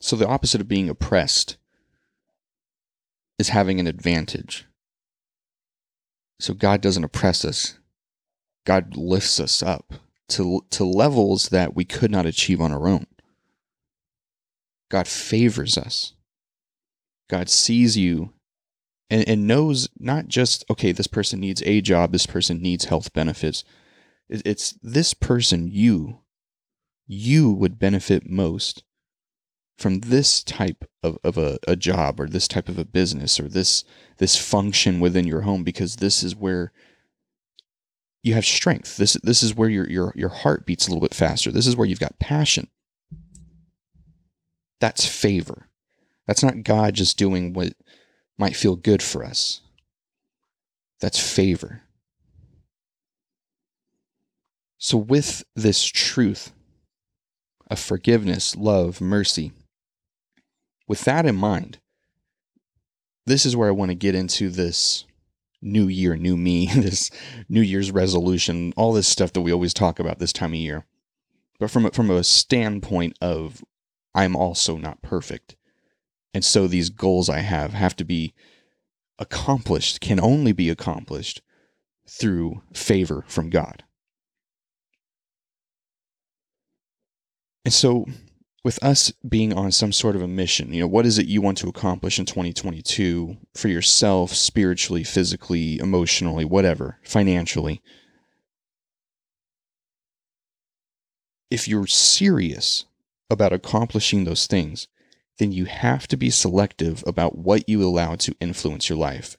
So 0.00 0.16
the 0.16 0.26
opposite 0.26 0.60
of 0.60 0.68
being 0.68 0.88
oppressed 0.88 1.56
is 3.38 3.50
having 3.50 3.78
an 3.78 3.86
advantage. 3.86 4.66
So 6.40 6.54
God 6.54 6.80
doesn't 6.80 7.04
oppress 7.04 7.44
us. 7.44 7.78
God 8.64 8.96
lifts 8.96 9.38
us 9.38 9.62
up 9.62 9.94
to, 10.28 10.64
to 10.70 10.84
levels 10.84 11.50
that 11.50 11.74
we 11.74 11.84
could 11.84 12.10
not 12.10 12.26
achieve 12.26 12.60
on 12.60 12.72
our 12.72 12.88
own. 12.88 13.06
God 14.90 15.06
favors 15.06 15.76
us. 15.76 16.14
God 17.28 17.48
sees 17.48 17.96
you 17.96 18.32
and, 19.08 19.28
and 19.28 19.46
knows 19.46 19.88
not 19.98 20.28
just, 20.28 20.64
okay, 20.70 20.92
this 20.92 21.06
person 21.06 21.40
needs 21.40 21.62
a 21.64 21.80
job, 21.80 22.12
this 22.12 22.26
person 22.26 22.60
needs 22.60 22.86
health 22.86 23.12
benefits. 23.12 23.64
It's 24.28 24.78
this 24.82 25.12
person, 25.12 25.68
you, 25.70 26.20
you 27.06 27.50
would 27.50 27.78
benefit 27.78 28.28
most 28.30 28.84
from 29.80 30.00
this 30.00 30.44
type 30.44 30.84
of, 31.02 31.16
of 31.24 31.38
a, 31.38 31.58
a 31.66 31.74
job 31.74 32.20
or 32.20 32.28
this 32.28 32.46
type 32.46 32.68
of 32.68 32.78
a 32.78 32.84
business 32.84 33.40
or 33.40 33.48
this 33.48 33.82
this 34.18 34.36
function 34.36 35.00
within 35.00 35.26
your 35.26 35.40
home 35.40 35.64
because 35.64 35.96
this 35.96 36.22
is 36.22 36.36
where 36.36 36.70
you 38.22 38.34
have 38.34 38.44
strength. 38.44 38.98
This 38.98 39.14
this 39.22 39.42
is 39.42 39.54
where 39.54 39.70
your 39.70 39.88
your 39.88 40.12
your 40.14 40.28
heart 40.28 40.66
beats 40.66 40.86
a 40.86 40.90
little 40.90 41.00
bit 41.00 41.14
faster. 41.14 41.50
This 41.50 41.66
is 41.66 41.76
where 41.76 41.86
you've 41.86 41.98
got 41.98 42.18
passion. 42.18 42.68
That's 44.80 45.06
favor. 45.06 45.68
That's 46.26 46.42
not 46.42 46.62
God 46.62 46.94
just 46.94 47.16
doing 47.16 47.54
what 47.54 47.72
might 48.38 48.56
feel 48.56 48.76
good 48.76 49.02
for 49.02 49.24
us. 49.24 49.62
That's 51.00 51.18
favor. 51.18 51.82
So 54.76 54.98
with 54.98 55.42
this 55.56 55.84
truth 55.84 56.52
of 57.70 57.78
forgiveness, 57.78 58.56
love, 58.56 59.00
mercy, 59.00 59.52
with 60.90 61.04
that 61.04 61.24
in 61.24 61.36
mind, 61.36 61.78
this 63.24 63.46
is 63.46 63.54
where 63.54 63.68
I 63.68 63.70
want 63.70 63.92
to 63.92 63.94
get 63.94 64.16
into 64.16 64.48
this 64.48 65.04
new 65.62 65.86
year, 65.86 66.16
new 66.16 66.36
me, 66.36 66.66
this 66.74 67.12
New 67.48 67.60
Year's 67.60 67.92
resolution, 67.92 68.72
all 68.76 68.92
this 68.92 69.06
stuff 69.06 69.32
that 69.34 69.42
we 69.42 69.52
always 69.52 69.72
talk 69.72 70.00
about 70.00 70.18
this 70.18 70.32
time 70.32 70.50
of 70.50 70.56
year. 70.56 70.84
But 71.60 71.70
from 71.70 71.86
a, 71.86 71.90
from 71.92 72.10
a 72.10 72.24
standpoint 72.24 73.16
of 73.20 73.62
I'm 74.16 74.34
also 74.34 74.78
not 74.78 75.00
perfect. 75.00 75.54
And 76.34 76.44
so 76.44 76.66
these 76.66 76.90
goals 76.90 77.28
I 77.28 77.38
have 77.38 77.72
have 77.72 77.94
to 77.94 78.04
be 78.04 78.34
accomplished, 79.16 80.00
can 80.00 80.18
only 80.18 80.50
be 80.50 80.70
accomplished 80.70 81.40
through 82.08 82.62
favor 82.74 83.24
from 83.28 83.48
God. 83.48 83.84
And 87.64 87.72
so 87.72 88.06
with 88.62 88.82
us 88.84 89.12
being 89.26 89.52
on 89.54 89.72
some 89.72 89.92
sort 89.92 90.16
of 90.16 90.22
a 90.22 90.28
mission, 90.28 90.72
you 90.72 90.80
know, 90.80 90.86
what 90.86 91.06
is 91.06 91.18
it 91.18 91.26
you 91.26 91.40
want 91.40 91.56
to 91.58 91.68
accomplish 91.68 92.18
in 92.18 92.26
2022 92.26 93.36
for 93.54 93.68
yourself, 93.68 94.34
spiritually, 94.34 95.02
physically, 95.02 95.78
emotionally, 95.78 96.44
whatever, 96.44 96.98
financially? 97.02 97.80
If 101.50 101.66
you're 101.66 101.86
serious 101.86 102.84
about 103.30 103.52
accomplishing 103.52 104.24
those 104.24 104.46
things, 104.46 104.88
then 105.38 105.52
you 105.52 105.64
have 105.64 106.06
to 106.08 106.16
be 106.16 106.28
selective 106.28 107.02
about 107.06 107.38
what 107.38 107.68
you 107.68 107.82
allow 107.82 108.14
to 108.16 108.36
influence 108.40 108.88
your 108.88 108.98
life. 108.98 109.38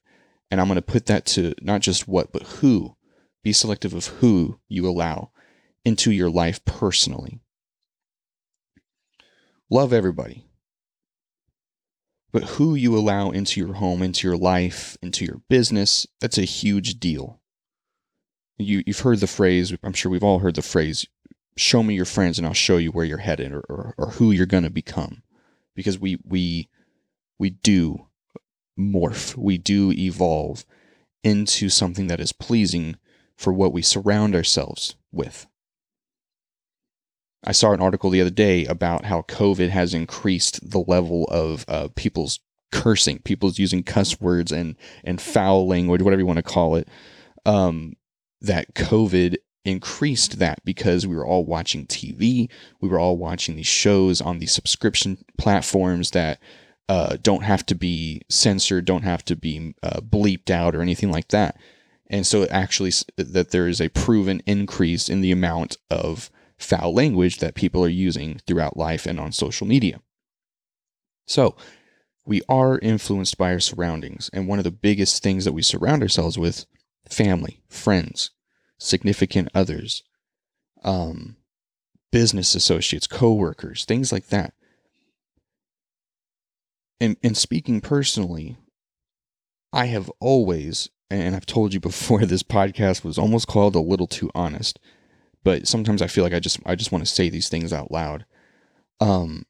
And 0.49 0.59
I'm 0.59 0.67
going 0.67 0.75
to 0.77 0.81
put 0.81 1.05
that 1.05 1.25
to 1.27 1.53
not 1.61 1.81
just 1.81 2.07
what, 2.07 2.31
but 2.31 2.43
who. 2.43 2.95
Be 3.43 3.53
selective 3.53 3.93
of 3.93 4.07
who 4.07 4.59
you 4.67 4.87
allow 4.87 5.31
into 5.85 6.11
your 6.11 6.29
life 6.29 6.63
personally 6.65 7.40
love 9.71 9.93
everybody. 9.93 10.45
But 12.31 12.43
who 12.43 12.75
you 12.75 12.95
allow 12.95 13.31
into 13.31 13.59
your 13.59 13.73
home, 13.73 14.03
into 14.03 14.27
your 14.27 14.37
life, 14.37 14.97
into 15.01 15.25
your 15.25 15.41
business, 15.49 16.05
that's 16.19 16.37
a 16.37 16.43
huge 16.43 16.99
deal. 16.99 17.41
You, 18.57 18.83
you've 18.85 18.99
heard 18.99 19.19
the 19.19 19.27
phrase, 19.27 19.75
I'm 19.81 19.93
sure 19.93 20.11
we've 20.11 20.23
all 20.23 20.39
heard 20.39 20.55
the 20.55 20.61
phrase, 20.61 21.05
show 21.57 21.83
me 21.83 21.95
your 21.95 22.05
friends 22.05 22.37
and 22.37 22.45
I'll 22.45 22.53
show 22.53 22.77
you 22.77 22.91
where 22.91 23.05
you're 23.05 23.17
headed 23.17 23.51
or, 23.51 23.63
or, 23.67 23.95
or 23.97 24.07
who 24.11 24.31
you're 24.31 24.45
going 24.45 24.63
to 24.63 24.69
become. 24.69 25.23
Because 25.75 25.97
we, 25.97 26.19
we, 26.23 26.69
we 27.39 27.49
do 27.49 28.07
morph, 28.79 29.35
we 29.35 29.57
do 29.57 29.91
evolve 29.91 30.65
into 31.23 31.69
something 31.69 32.07
that 32.07 32.19
is 32.19 32.33
pleasing 32.33 32.97
for 33.35 33.51
what 33.51 33.73
we 33.73 33.81
surround 33.81 34.35
ourselves 34.35 34.95
with. 35.11 35.47
I 37.43 37.51
saw 37.53 37.71
an 37.71 37.81
article 37.81 38.09
the 38.09 38.21
other 38.21 38.29
day 38.29 38.65
about 38.65 39.05
how 39.05 39.23
COVID 39.23 39.69
has 39.69 39.93
increased 39.93 40.69
the 40.69 40.79
level 40.79 41.25
of 41.25 41.65
uh, 41.67 41.87
people's 41.95 42.39
cursing, 42.71 43.19
people's 43.19 43.59
using 43.59 43.83
cuss 43.83 44.19
words 44.21 44.51
and 44.51 44.75
and 45.03 45.21
foul 45.21 45.67
language, 45.67 46.01
whatever 46.01 46.21
you 46.21 46.25
want 46.25 46.37
to 46.37 46.43
call 46.43 46.75
it. 46.75 46.87
Um, 47.45 47.95
that 48.41 48.73
COVID 48.73 49.37
increased 49.65 50.39
that 50.39 50.63
because 50.65 51.05
we 51.05 51.15
were 51.15 51.25
all 51.25 51.45
watching 51.45 51.85
TV, 51.85 52.49
we 52.79 52.89
were 52.89 52.99
all 52.99 53.17
watching 53.17 53.55
these 53.55 53.67
shows 53.67 54.21
on 54.21 54.39
these 54.39 54.51
subscription 54.51 55.23
platforms 55.37 56.11
that 56.11 56.39
uh, 56.89 57.17
don't 57.21 57.43
have 57.43 57.65
to 57.67 57.75
be 57.75 58.21
censored, 58.29 58.85
don't 58.85 59.03
have 59.03 59.23
to 59.25 59.35
be 59.35 59.73
uh, 59.83 60.01
bleeped 60.01 60.49
out 60.49 60.75
or 60.75 60.81
anything 60.81 61.11
like 61.11 61.29
that. 61.29 61.57
And 62.07 62.27
so, 62.27 62.41
it 62.41 62.51
actually, 62.51 62.91
that 63.15 63.51
there 63.51 63.67
is 63.67 63.79
a 63.79 63.89
proven 63.89 64.41
increase 64.45 65.07
in 65.07 65.21
the 65.21 65.31
amount 65.31 65.77
of 65.89 66.29
foul 66.61 66.93
language 66.93 67.37
that 67.39 67.55
people 67.55 67.83
are 67.83 67.89
using 67.89 68.39
throughout 68.45 68.77
life 68.77 69.05
and 69.05 69.19
on 69.19 69.31
social 69.31 69.67
media. 69.67 70.01
So, 71.25 71.55
we 72.25 72.41
are 72.47 72.77
influenced 72.79 73.37
by 73.37 73.51
our 73.51 73.59
surroundings, 73.59 74.29
and 74.31 74.47
one 74.47 74.59
of 74.59 74.63
the 74.63 74.71
biggest 74.71 75.23
things 75.23 75.43
that 75.45 75.53
we 75.53 75.63
surround 75.63 76.03
ourselves 76.03 76.37
with 76.37 76.65
family, 77.09 77.63
friends, 77.67 78.29
significant 78.77 79.49
others, 79.55 80.03
um, 80.83 81.37
business 82.11 82.53
associates, 82.53 83.07
coworkers, 83.07 83.85
things 83.85 84.11
like 84.11 84.27
that. 84.27 84.53
And, 86.99 87.17
and 87.23 87.35
speaking 87.35 87.81
personally, 87.81 88.57
I 89.73 89.87
have 89.87 90.11
always, 90.19 90.89
and 91.09 91.35
I've 91.35 91.47
told 91.47 91.73
you 91.73 91.79
before, 91.79 92.19
this 92.25 92.43
podcast 92.43 93.03
was 93.03 93.17
almost 93.17 93.47
called 93.47 93.75
a 93.75 93.79
little 93.79 94.07
too 94.07 94.29
honest 94.35 94.79
but 95.43 95.67
sometimes 95.67 96.01
I 96.01 96.07
feel 96.07 96.23
like 96.23 96.33
I 96.33 96.39
just 96.39 96.59
I 96.65 96.75
just 96.75 96.91
want 96.91 97.05
to 97.05 97.11
say 97.11 97.29
these 97.29 97.49
things 97.49 97.73
out 97.73 97.91
loud. 97.91 98.25
Um, 98.99 99.45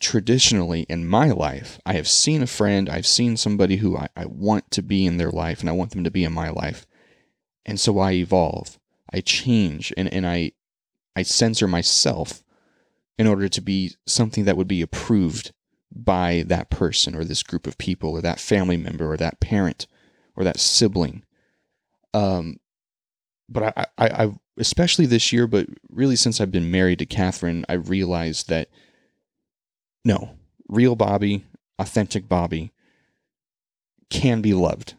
traditionally 0.00 0.82
in 0.88 1.06
my 1.06 1.30
life, 1.30 1.78
I 1.86 1.94
have 1.94 2.08
seen 2.08 2.42
a 2.42 2.46
friend, 2.46 2.88
I've 2.90 3.06
seen 3.06 3.36
somebody 3.36 3.76
who 3.76 3.96
I, 3.96 4.08
I 4.16 4.26
want 4.26 4.70
to 4.72 4.82
be 4.82 5.06
in 5.06 5.16
their 5.16 5.30
life 5.30 5.60
and 5.60 5.68
I 5.68 5.72
want 5.72 5.92
them 5.92 6.04
to 6.04 6.10
be 6.10 6.24
in 6.24 6.32
my 6.32 6.50
life. 6.50 6.86
And 7.64 7.80
so 7.80 7.98
I 7.98 8.12
evolve, 8.12 8.78
I 9.12 9.20
change, 9.20 9.92
and, 9.96 10.12
and 10.12 10.26
I 10.26 10.52
I 11.16 11.22
censor 11.22 11.68
myself 11.68 12.42
in 13.18 13.26
order 13.26 13.48
to 13.48 13.60
be 13.60 13.92
something 14.06 14.44
that 14.44 14.56
would 14.56 14.68
be 14.68 14.82
approved 14.82 15.52
by 15.94 16.44
that 16.48 16.70
person 16.70 17.14
or 17.14 17.24
this 17.24 17.42
group 17.44 17.66
of 17.66 17.78
people 17.78 18.10
or 18.10 18.20
that 18.20 18.40
family 18.40 18.76
member 18.76 19.10
or 19.10 19.16
that 19.16 19.38
parent 19.40 19.86
or 20.34 20.42
that 20.42 20.58
sibling. 20.58 21.24
Um, 22.12 22.58
but 23.48 23.76
I, 23.76 23.86
I, 23.98 24.24
I, 24.24 24.32
especially 24.58 25.06
this 25.06 25.32
year, 25.32 25.46
but 25.46 25.66
really 25.90 26.16
since 26.16 26.40
I've 26.40 26.50
been 26.50 26.70
married 26.70 27.00
to 27.00 27.06
Catherine, 27.06 27.64
I 27.68 27.74
realized 27.74 28.48
that 28.48 28.68
no, 30.04 30.36
real 30.68 30.96
Bobby, 30.96 31.44
authentic 31.78 32.28
Bobby 32.28 32.72
can 34.10 34.42
be 34.42 34.54
loved 34.54 34.94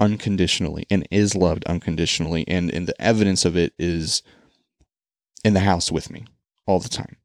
unconditionally 0.00 0.86
and 0.90 1.06
is 1.10 1.34
loved 1.34 1.64
unconditionally. 1.66 2.44
And, 2.48 2.72
and 2.72 2.86
the 2.86 3.00
evidence 3.00 3.44
of 3.44 3.56
it 3.56 3.72
is 3.78 4.22
in 5.44 5.54
the 5.54 5.60
house 5.60 5.92
with 5.92 6.10
me 6.10 6.26
all 6.66 6.80
the 6.80 6.88
time. 6.88 7.16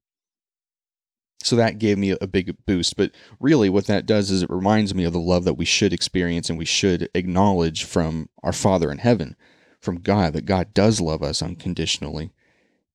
So 1.41 1.55
that 1.55 1.79
gave 1.79 1.97
me 1.97 2.15
a 2.19 2.27
big 2.27 2.53
boost. 2.65 2.97
But 2.97 3.11
really, 3.39 3.69
what 3.69 3.87
that 3.87 4.05
does 4.05 4.29
is 4.29 4.43
it 4.43 4.49
reminds 4.49 4.93
me 4.93 5.05
of 5.05 5.13
the 5.13 5.19
love 5.19 5.45
that 5.45 5.53
we 5.53 5.65
should 5.65 5.93
experience 5.93 6.49
and 6.49 6.59
we 6.59 6.65
should 6.65 7.09
acknowledge 7.15 7.85
from 7.85 8.29
our 8.43 8.51
Father 8.51 8.91
in 8.91 8.97
heaven 8.97 9.37
from 9.79 10.01
God 10.01 10.33
that 10.33 10.45
God 10.45 10.73
does 10.73 10.99
love 10.99 11.23
us 11.23 11.41
unconditionally 11.41 12.31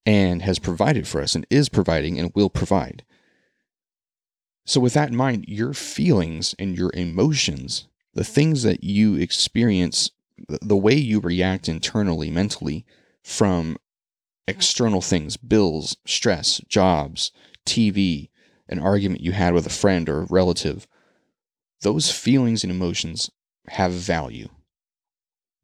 and 0.06 0.42
has 0.42 0.58
provided 0.58 1.08
for 1.08 1.20
us 1.22 1.34
and 1.34 1.46
is 1.50 1.68
providing 1.68 2.18
and 2.18 2.30
will 2.34 2.50
provide. 2.50 3.04
So, 4.66 4.80
with 4.80 4.94
that 4.94 5.10
in 5.10 5.16
mind, 5.16 5.44
your 5.46 5.74
feelings 5.74 6.54
and 6.58 6.76
your 6.76 6.90
emotions, 6.94 7.88
the 8.14 8.24
things 8.24 8.62
that 8.62 8.82
you 8.82 9.14
experience, 9.16 10.10
the 10.48 10.76
way 10.76 10.94
you 10.94 11.20
react 11.20 11.68
internally, 11.68 12.30
mentally 12.30 12.84
from 13.22 13.76
external 14.46 15.00
things, 15.00 15.36
bills, 15.36 15.96
stress, 16.06 16.60
jobs, 16.68 17.30
TV, 17.66 18.30
an 18.68 18.78
argument 18.78 19.20
you 19.20 19.32
had 19.32 19.54
with 19.54 19.66
a 19.66 19.70
friend 19.70 20.08
or 20.08 20.24
relative, 20.30 20.86
those 21.82 22.10
feelings 22.10 22.64
and 22.64 22.70
emotions 22.70 23.30
have 23.68 23.92
value. 23.92 24.48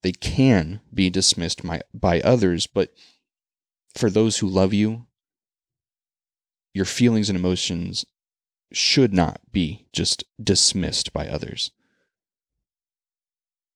They 0.02 0.12
can 0.12 0.80
be 0.92 1.10
dismissed 1.10 1.66
by, 1.66 1.82
by 1.92 2.20
others, 2.20 2.66
but 2.66 2.92
for 3.94 4.08
those 4.08 4.38
who 4.38 4.48
love 4.48 4.72
you, 4.72 5.06
your 6.72 6.84
feelings 6.84 7.28
and 7.28 7.38
emotions 7.38 8.06
should 8.72 9.12
not 9.12 9.40
be 9.50 9.86
just 9.92 10.24
dismissed 10.42 11.12
by 11.12 11.26
others. 11.26 11.72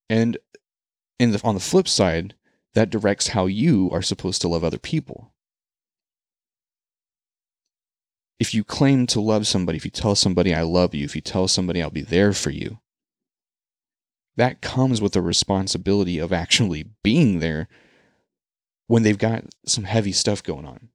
And 0.09 0.39
in 1.19 1.33
the, 1.33 1.41
on 1.43 1.55
the 1.55 1.61
flip 1.61 1.89
side, 1.89 2.35
that 2.75 2.91
directs 2.91 3.29
how 3.29 3.47
you 3.47 3.91
are 3.93 4.03
supposed 4.03 4.41
to 4.43 4.49
love 4.49 4.65
other 4.65 4.79
people. 4.79 5.33
If 8.39 8.53
you 8.53 8.65
claim 8.65 9.07
to 9.09 9.21
love 9.21 9.47
somebody, 9.47 9.77
if 9.77 9.85
you 9.85 9.91
tell 9.91 10.15
somebody 10.15 10.55
I 10.55 10.63
love 10.63 10.95
you, 10.95 11.05
if 11.05 11.15
you 11.15 11.23
tell 11.23 11.49
somebody 11.49 11.81
I'll 11.81 11.91
be 11.91 12.03
there 12.03 12.33
for 12.33 12.51
you, 12.51 12.81
that 14.37 14.61
comes 14.61 15.01
with 15.01 15.13
the 15.13 15.23
responsibility 15.23 16.19
of 16.19 16.33
actually 16.33 16.87
being 17.03 17.39
there 17.39 17.69
when 18.87 19.03
they've 19.03 19.19
got 19.19 19.45
some 19.67 19.85
heavy 19.85 20.13
stuff 20.13 20.43
going 20.43 20.67
on. 20.67 20.89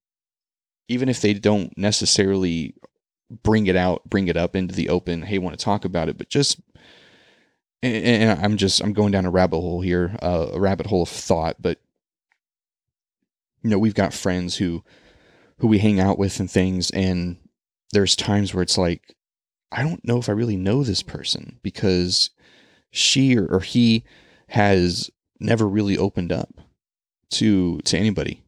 Even 0.88 1.08
if 1.10 1.22
they 1.22 1.34
don't 1.34 1.78
necessarily 1.78 2.76
bring 3.44 3.68
it 3.68 3.76
out, 3.76 4.04
bring 4.10 4.28
it 4.28 4.38
up 4.38 4.56
into 4.56 4.76
the 4.76 4.90
open, 4.90 5.22
hey, 5.22 5.38
want 5.38 5.58
to 5.58 5.64
talk 5.64 5.86
about 5.86 6.10
it, 6.10 6.18
but 6.18 6.30
just 6.30 6.60
and, 7.82 8.44
I'm 8.44 8.58
just 8.58 8.82
I'm 8.82 8.94
going 8.94 9.12
down 9.12 9.26
a 9.26 9.32
rabbit 9.32 9.60
hole 9.60 9.82
here, 9.82 10.18
uh, 10.22 10.48
a 10.54 10.60
rabbit 10.60 10.88
hole 10.88 11.04
of 11.04 11.10
thought, 11.10 11.62
but 11.62 11.80
you 13.64 13.70
know, 13.70 13.80
we've 13.80 13.94
got 13.94 14.14
friends 14.14 14.58
who 14.58 14.84
who 15.60 15.68
we 15.68 15.78
hang 15.80 16.00
out 16.00 16.18
with 16.18 16.40
and 16.40 16.50
things 16.50 16.90
and 16.92 17.38
there's 17.92 18.16
times 18.16 18.54
where 18.54 18.64
it's 18.64 18.78
like 18.78 19.16
I 19.72 19.84
don't 19.84 20.04
know 20.06 20.18
if 20.18 20.30
I 20.30 20.34
really 20.34 20.56
know 20.56 20.84
this 20.84 21.04
person 21.04 21.60
because 21.62 22.32
she 22.92 23.38
or, 23.38 23.46
or 23.48 23.60
he 23.60 24.04
has 24.50 25.10
never 25.40 25.68
really 25.68 25.98
opened 25.98 26.32
up 26.32 26.62
to 27.30 27.80
to 27.80 27.98
anybody 27.98 28.42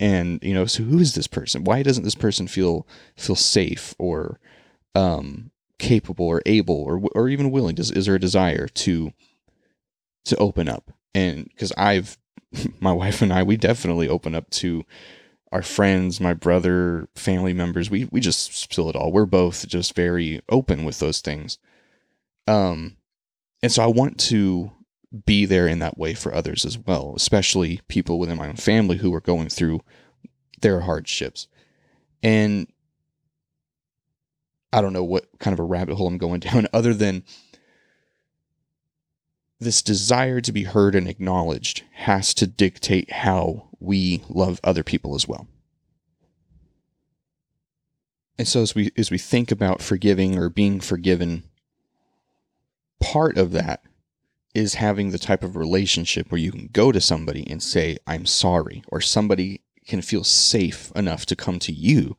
and 0.00 0.38
you 0.42 0.52
know 0.52 0.66
so 0.66 0.82
who 0.82 0.98
is 0.98 1.14
this 1.14 1.26
person 1.26 1.64
why 1.64 1.82
doesn't 1.82 2.04
this 2.04 2.14
person 2.14 2.46
feel 2.46 2.86
feel 3.16 3.34
safe 3.34 3.94
or 3.98 4.38
um 4.94 5.50
capable 5.78 6.26
or 6.26 6.42
able 6.44 6.82
or 6.82 7.00
or 7.14 7.28
even 7.28 7.50
willing 7.50 7.74
does 7.74 7.90
is 7.90 8.06
there 8.06 8.16
a 8.16 8.20
desire 8.20 8.68
to 8.68 9.12
to 10.28 10.36
open 10.36 10.68
up. 10.68 10.92
And 11.14 11.48
because 11.48 11.72
I've, 11.76 12.18
my 12.80 12.92
wife 12.92 13.20
and 13.22 13.32
I, 13.32 13.42
we 13.42 13.56
definitely 13.56 14.08
open 14.08 14.34
up 14.34 14.48
to 14.50 14.84
our 15.50 15.62
friends, 15.62 16.20
my 16.20 16.34
brother, 16.34 17.08
family 17.14 17.54
members. 17.54 17.90
We 17.90 18.04
we 18.10 18.20
just 18.20 18.54
spill 18.54 18.90
it 18.90 18.96
all. 18.96 19.10
We're 19.10 19.24
both 19.24 19.66
just 19.66 19.94
very 19.94 20.42
open 20.50 20.84
with 20.84 20.98
those 20.98 21.20
things. 21.22 21.58
Um, 22.46 22.97
and 23.62 23.72
so 23.72 23.82
I 23.82 23.86
want 23.86 24.18
to 24.20 24.72
be 25.26 25.46
there 25.46 25.66
in 25.66 25.78
that 25.78 25.98
way 25.98 26.14
for 26.14 26.34
others 26.34 26.64
as 26.64 26.78
well, 26.78 27.14
especially 27.16 27.80
people 27.88 28.18
within 28.18 28.36
my 28.36 28.48
own 28.48 28.56
family 28.56 28.98
who 28.98 29.14
are 29.14 29.20
going 29.20 29.48
through 29.48 29.80
their 30.60 30.80
hardships. 30.80 31.48
And 32.22 32.68
I 34.72 34.80
don't 34.80 34.92
know 34.92 35.04
what 35.04 35.26
kind 35.38 35.54
of 35.54 35.60
a 35.60 35.64
rabbit 35.64 35.96
hole 35.96 36.08
I'm 36.08 36.18
going 36.18 36.40
down, 36.40 36.68
other 36.72 36.94
than 36.94 37.24
this 39.60 39.82
desire 39.82 40.40
to 40.40 40.52
be 40.52 40.64
heard 40.64 40.94
and 40.94 41.08
acknowledged 41.08 41.82
has 41.92 42.32
to 42.34 42.46
dictate 42.46 43.10
how 43.10 43.68
we 43.80 44.22
love 44.28 44.60
other 44.62 44.84
people 44.84 45.14
as 45.14 45.26
well. 45.26 45.48
And 48.38 48.46
so 48.46 48.62
as 48.62 48.74
we 48.74 48.92
as 48.96 49.10
we 49.10 49.18
think 49.18 49.50
about 49.50 49.82
forgiving 49.82 50.38
or 50.38 50.48
being 50.48 50.78
forgiven, 50.78 51.42
part 53.00 53.38
of 53.38 53.52
that 53.52 53.82
is 54.54 54.74
having 54.74 55.10
the 55.10 55.18
type 55.18 55.44
of 55.44 55.56
relationship 55.56 56.30
where 56.30 56.40
you 56.40 56.50
can 56.50 56.68
go 56.72 56.90
to 56.90 57.00
somebody 57.00 57.48
and 57.48 57.62
say, 57.62 57.98
I'm 58.06 58.26
sorry, 58.26 58.82
or 58.88 59.00
somebody 59.00 59.62
can 59.86 60.02
feel 60.02 60.24
safe 60.24 60.92
enough 60.94 61.26
to 61.26 61.36
come 61.36 61.58
to 61.60 61.72
you 61.72 62.16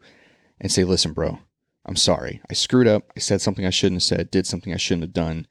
and 0.60 0.72
say, 0.72 0.84
Listen, 0.84 1.14
bro, 1.14 1.40
I'm 1.86 1.96
sorry. 1.96 2.42
I 2.50 2.54
screwed 2.54 2.88
up. 2.88 3.12
I 3.16 3.20
said 3.20 3.42
something 3.42 3.66
I 3.66 3.72
shouldn't 3.72 3.98
have 3.98 4.04
said, 4.04 4.32
did 4.32 4.46
something 4.48 4.74
I 4.74 4.78
shouldn't 4.78 5.04
have 5.04 5.14
done. 5.14 5.48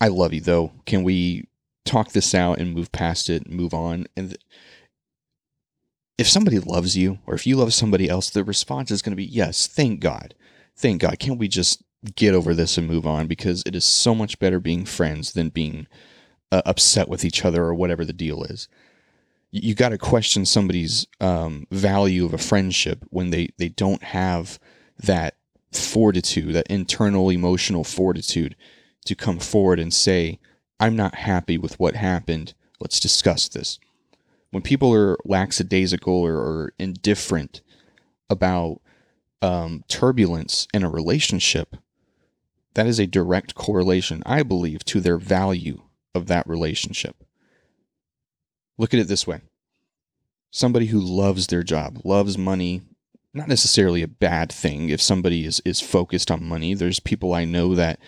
I 0.00 0.08
love 0.08 0.32
you 0.32 0.40
though. 0.40 0.72
Can 0.86 1.02
we 1.02 1.48
talk 1.84 2.12
this 2.12 2.34
out 2.34 2.58
and 2.58 2.74
move 2.74 2.92
past 2.92 3.30
it 3.30 3.48
move 3.48 3.74
on? 3.74 4.06
And 4.16 4.30
th- 4.30 4.40
if 6.18 6.28
somebody 6.28 6.58
loves 6.58 6.96
you 6.96 7.18
or 7.26 7.34
if 7.34 7.46
you 7.46 7.56
love 7.56 7.74
somebody 7.74 8.08
else, 8.08 8.30
the 8.30 8.44
response 8.44 8.90
is 8.90 9.02
going 9.02 9.12
to 9.12 9.16
be, 9.16 9.24
Yes, 9.24 9.66
thank 9.66 10.00
God. 10.00 10.34
Thank 10.76 11.02
God. 11.02 11.18
Can't 11.18 11.38
we 11.38 11.48
just 11.48 11.82
get 12.14 12.34
over 12.34 12.54
this 12.54 12.78
and 12.78 12.86
move 12.86 13.06
on? 13.06 13.26
Because 13.26 13.62
it 13.66 13.74
is 13.74 13.84
so 13.84 14.14
much 14.14 14.38
better 14.38 14.60
being 14.60 14.84
friends 14.84 15.32
than 15.32 15.48
being 15.48 15.86
uh, 16.50 16.62
upset 16.66 17.08
with 17.08 17.24
each 17.24 17.44
other 17.44 17.64
or 17.64 17.74
whatever 17.74 18.04
the 18.04 18.12
deal 18.12 18.42
is 18.44 18.68
you 19.52 19.74
got 19.74 19.90
to 19.90 19.98
question 19.98 20.46
somebody's 20.46 21.06
um, 21.20 21.66
value 21.70 22.24
of 22.24 22.32
a 22.32 22.38
friendship 22.38 23.04
when 23.10 23.30
they 23.30 23.50
they 23.58 23.68
don't 23.68 24.02
have 24.02 24.58
that 24.98 25.36
fortitude, 25.72 26.54
that 26.54 26.66
internal 26.68 27.30
emotional 27.30 27.84
fortitude 27.84 28.56
to 29.04 29.14
come 29.14 29.38
forward 29.38 29.78
and 29.78 29.92
say, 29.92 30.38
I'm 30.80 30.96
not 30.96 31.14
happy 31.14 31.58
with 31.58 31.78
what 31.78 31.94
happened. 31.94 32.54
Let's 32.80 32.98
discuss 32.98 33.48
this. 33.48 33.78
When 34.50 34.62
people 34.62 34.92
are 34.94 35.18
lackadaisical 35.24 36.14
or, 36.14 36.36
or 36.36 36.72
indifferent 36.78 37.62
about 38.28 38.80
um, 39.40 39.84
turbulence 39.88 40.66
in 40.72 40.82
a 40.82 40.90
relationship, 40.90 41.76
that 42.74 42.86
is 42.86 42.98
a 42.98 43.06
direct 43.06 43.54
correlation, 43.54 44.22
I 44.24 44.42
believe, 44.42 44.84
to 44.86 45.00
their 45.00 45.18
value 45.18 45.82
of 46.14 46.26
that 46.26 46.46
relationship. 46.46 47.24
Look 48.78 48.94
at 48.94 49.00
it 49.00 49.08
this 49.08 49.26
way 49.26 49.40
somebody 50.50 50.86
who 50.86 51.00
loves 51.00 51.46
their 51.46 51.62
job, 51.62 52.00
loves 52.04 52.36
money, 52.36 52.82
not 53.34 53.48
necessarily 53.48 54.02
a 54.02 54.08
bad 54.08 54.52
thing 54.52 54.90
if 54.90 55.00
somebody 55.00 55.44
is 55.44 55.60
is 55.64 55.80
focused 55.80 56.30
on 56.30 56.44
money. 56.44 56.74
There's 56.74 57.00
people 57.00 57.34
I 57.34 57.44
know 57.44 57.74
that 57.74 57.98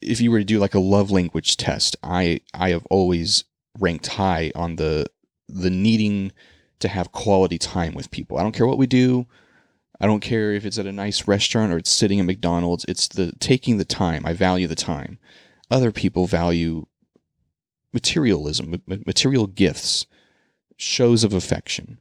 if 0.00 0.20
you 0.20 0.30
were 0.30 0.38
to 0.38 0.44
do 0.44 0.58
like 0.58 0.74
a 0.74 0.80
love 0.80 1.10
language 1.10 1.56
test, 1.56 1.96
I 2.02 2.40
I 2.54 2.70
have 2.70 2.86
always 2.90 3.44
ranked 3.78 4.06
high 4.06 4.52
on 4.54 4.76
the 4.76 5.06
the 5.48 5.70
needing 5.70 6.32
to 6.80 6.88
have 6.88 7.12
quality 7.12 7.58
time 7.58 7.94
with 7.94 8.10
people. 8.10 8.38
I 8.38 8.42
don't 8.42 8.54
care 8.54 8.66
what 8.66 8.78
we 8.78 8.86
do. 8.86 9.26
I 10.00 10.06
don't 10.06 10.20
care 10.20 10.52
if 10.52 10.64
it's 10.64 10.78
at 10.78 10.86
a 10.86 10.92
nice 10.92 11.26
restaurant 11.26 11.72
or 11.72 11.78
it's 11.78 11.90
sitting 11.90 12.20
at 12.20 12.26
McDonald's. 12.26 12.84
It's 12.86 13.08
the 13.08 13.32
taking 13.40 13.78
the 13.78 13.84
time. 13.84 14.24
I 14.24 14.32
value 14.32 14.66
the 14.66 14.76
time. 14.76 15.18
Other 15.70 15.90
people 15.90 16.26
value 16.26 16.86
materialism, 17.92 18.80
material 18.86 19.46
gifts, 19.46 20.06
shows 20.76 21.24
of 21.24 21.34
affection. 21.34 21.98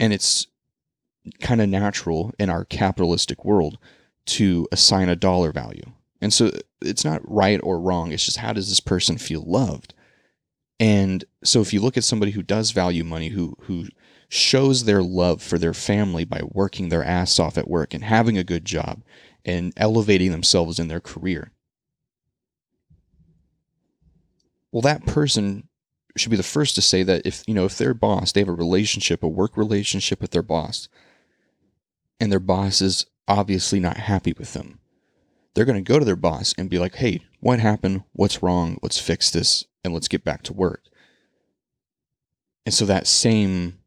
And 0.00 0.12
it's 0.12 0.46
kind 1.40 1.60
of 1.60 1.68
natural 1.68 2.32
in 2.38 2.50
our 2.50 2.64
capitalistic 2.64 3.44
world 3.44 3.78
to 4.26 4.66
assign 4.72 5.08
a 5.08 5.16
dollar 5.16 5.52
value. 5.52 5.92
And 6.20 6.32
so 6.32 6.50
it's 6.80 7.04
not 7.04 7.22
right 7.24 7.60
or 7.62 7.80
wrong. 7.80 8.12
It's 8.12 8.24
just 8.24 8.38
how 8.38 8.52
does 8.52 8.68
this 8.68 8.80
person 8.80 9.18
feel 9.18 9.42
loved? 9.42 9.94
And 10.80 11.24
so 11.44 11.60
if 11.60 11.72
you 11.72 11.80
look 11.80 11.96
at 11.96 12.04
somebody 12.04 12.32
who 12.32 12.42
does 12.42 12.70
value 12.70 13.04
money, 13.04 13.28
who 13.28 13.56
who 13.62 13.86
shows 14.28 14.84
their 14.84 15.02
love 15.02 15.42
for 15.42 15.58
their 15.58 15.74
family 15.74 16.24
by 16.24 16.42
working 16.52 16.88
their 16.88 17.04
ass 17.04 17.38
off 17.38 17.56
at 17.56 17.68
work 17.68 17.94
and 17.94 18.04
having 18.04 18.36
a 18.36 18.44
good 18.44 18.64
job 18.64 19.02
and 19.44 19.72
elevating 19.76 20.30
themselves 20.30 20.78
in 20.78 20.88
their 20.88 21.00
career. 21.00 21.52
Well, 24.70 24.82
that 24.82 25.06
person 25.06 25.68
should 26.16 26.30
be 26.30 26.36
the 26.36 26.42
first 26.42 26.74
to 26.74 26.82
say 26.82 27.02
that 27.02 27.22
if, 27.24 27.42
you 27.46 27.54
know, 27.54 27.64
if 27.64 27.78
their 27.78 27.94
boss, 27.94 28.32
they 28.32 28.40
have 28.40 28.48
a 28.48 28.52
relationship, 28.52 29.22
a 29.22 29.28
work 29.28 29.56
relationship 29.56 30.20
with 30.20 30.32
their 30.32 30.42
boss, 30.42 30.88
and 32.20 32.30
their 32.30 32.40
boss 32.40 32.82
is 32.82 33.06
obviously 33.26 33.80
not 33.80 33.96
happy 33.96 34.34
with 34.38 34.52
them, 34.52 34.78
they're 35.54 35.64
going 35.64 35.82
to 35.82 35.92
go 35.92 35.98
to 35.98 36.04
their 36.04 36.16
boss 36.16 36.54
and 36.58 36.68
be 36.68 36.78
like, 36.78 36.96
hey, 36.96 37.20
what 37.40 37.60
happened? 37.60 38.04
What's 38.12 38.42
wrong? 38.42 38.78
Let's 38.82 38.98
fix 39.00 39.30
this 39.30 39.64
and 39.82 39.94
let's 39.94 40.08
get 40.08 40.24
back 40.24 40.42
to 40.44 40.52
work. 40.52 40.84
And 42.66 42.74
so 42.74 42.84
that 42.84 43.06
same 43.06 43.77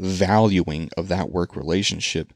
valuing 0.00 0.90
of 0.96 1.08
that 1.08 1.30
work 1.30 1.56
relationship, 1.56 2.32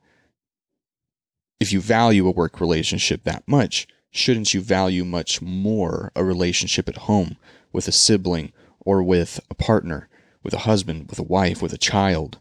if 1.60 1.72
you 1.72 1.80
value 1.80 2.26
a 2.26 2.32
work 2.32 2.60
relationship 2.60 3.24
that 3.24 3.46
much, 3.46 3.86
shouldn't 4.10 4.54
you 4.54 4.60
value 4.60 5.04
much 5.04 5.42
more 5.42 6.12
a 6.14 6.24
relationship 6.24 6.88
at 6.88 6.96
home 6.96 7.36
with 7.72 7.88
a 7.88 7.92
sibling 7.92 8.52
or 8.80 9.02
with 9.02 9.40
a 9.50 9.54
partner, 9.54 10.08
with 10.42 10.54
a 10.54 10.58
husband, 10.58 11.08
with 11.10 11.18
a 11.18 11.24
wife, 11.24 11.60
with 11.60 11.72
a 11.72 11.78
child, 11.78 12.38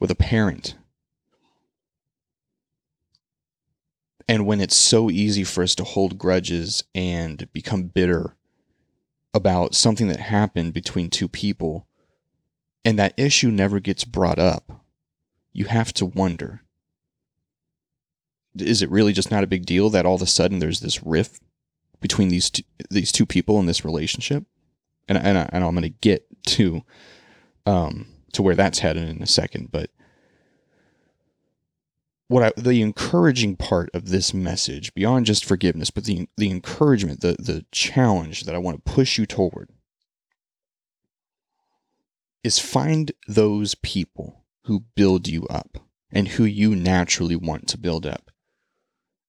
with 0.00 0.10
a 0.10 0.16
parent? 0.16 0.74
And 4.28 4.46
when 4.46 4.60
it's 4.60 4.76
so 4.76 5.10
easy 5.10 5.44
for 5.44 5.62
us 5.62 5.74
to 5.76 5.84
hold 5.84 6.18
grudges 6.18 6.82
and 6.94 7.48
become 7.52 7.84
bitter 7.84 8.34
about 9.32 9.74
something 9.74 10.08
that 10.08 10.18
happened 10.18 10.72
between 10.72 11.10
two 11.10 11.28
people, 11.28 11.85
and 12.86 12.98
that 13.00 13.14
issue 13.16 13.50
never 13.50 13.80
gets 13.80 14.04
brought 14.04 14.38
up, 14.38 14.84
you 15.52 15.64
have 15.64 15.92
to 15.94 16.06
wonder 16.06 16.62
is 18.58 18.80
it 18.80 18.90
really 18.90 19.12
just 19.12 19.30
not 19.30 19.44
a 19.44 19.46
big 19.46 19.66
deal 19.66 19.90
that 19.90 20.06
all 20.06 20.14
of 20.14 20.22
a 20.22 20.26
sudden 20.26 20.60
there's 20.60 20.80
this 20.80 21.02
rift 21.02 21.42
between 22.00 22.28
these 22.28 22.48
two, 22.48 22.62
these 22.88 23.12
two 23.12 23.26
people 23.26 23.60
in 23.60 23.66
this 23.66 23.84
relationship? 23.84 24.44
And, 25.08 25.18
and, 25.18 25.36
I, 25.36 25.48
I'm 25.52 25.74
going 25.74 25.82
to 25.82 25.90
get 25.90 26.26
to 26.46 26.82
um, 27.66 28.06
to 28.32 28.42
where 28.42 28.54
that's 28.54 28.78
headed 28.78 29.08
in 29.08 29.22
a 29.22 29.26
second, 29.26 29.70
but 29.70 29.90
what 32.28 32.42
I, 32.42 32.52
the 32.56 32.80
encouraging 32.80 33.56
part 33.56 33.90
of 33.92 34.08
this 34.08 34.32
message, 34.32 34.94
beyond 34.94 35.26
just 35.26 35.44
forgiveness, 35.44 35.90
but 35.90 36.04
the 36.04 36.28
the 36.36 36.50
encouragement, 36.50 37.20
the 37.20 37.36
the 37.38 37.64
challenge 37.72 38.44
that 38.44 38.54
I 38.54 38.58
want 38.58 38.84
to 38.84 38.92
push 38.92 39.18
you 39.18 39.26
toward, 39.26 39.70
is 42.42 42.58
find 42.58 43.12
those 43.26 43.74
people 43.74 44.44
who 44.64 44.84
build 44.94 45.28
you 45.28 45.46
up 45.48 45.78
and 46.10 46.28
who 46.28 46.44
you 46.44 46.74
naturally 46.74 47.36
want 47.36 47.68
to 47.68 47.78
build 47.78 48.06
up. 48.06 48.30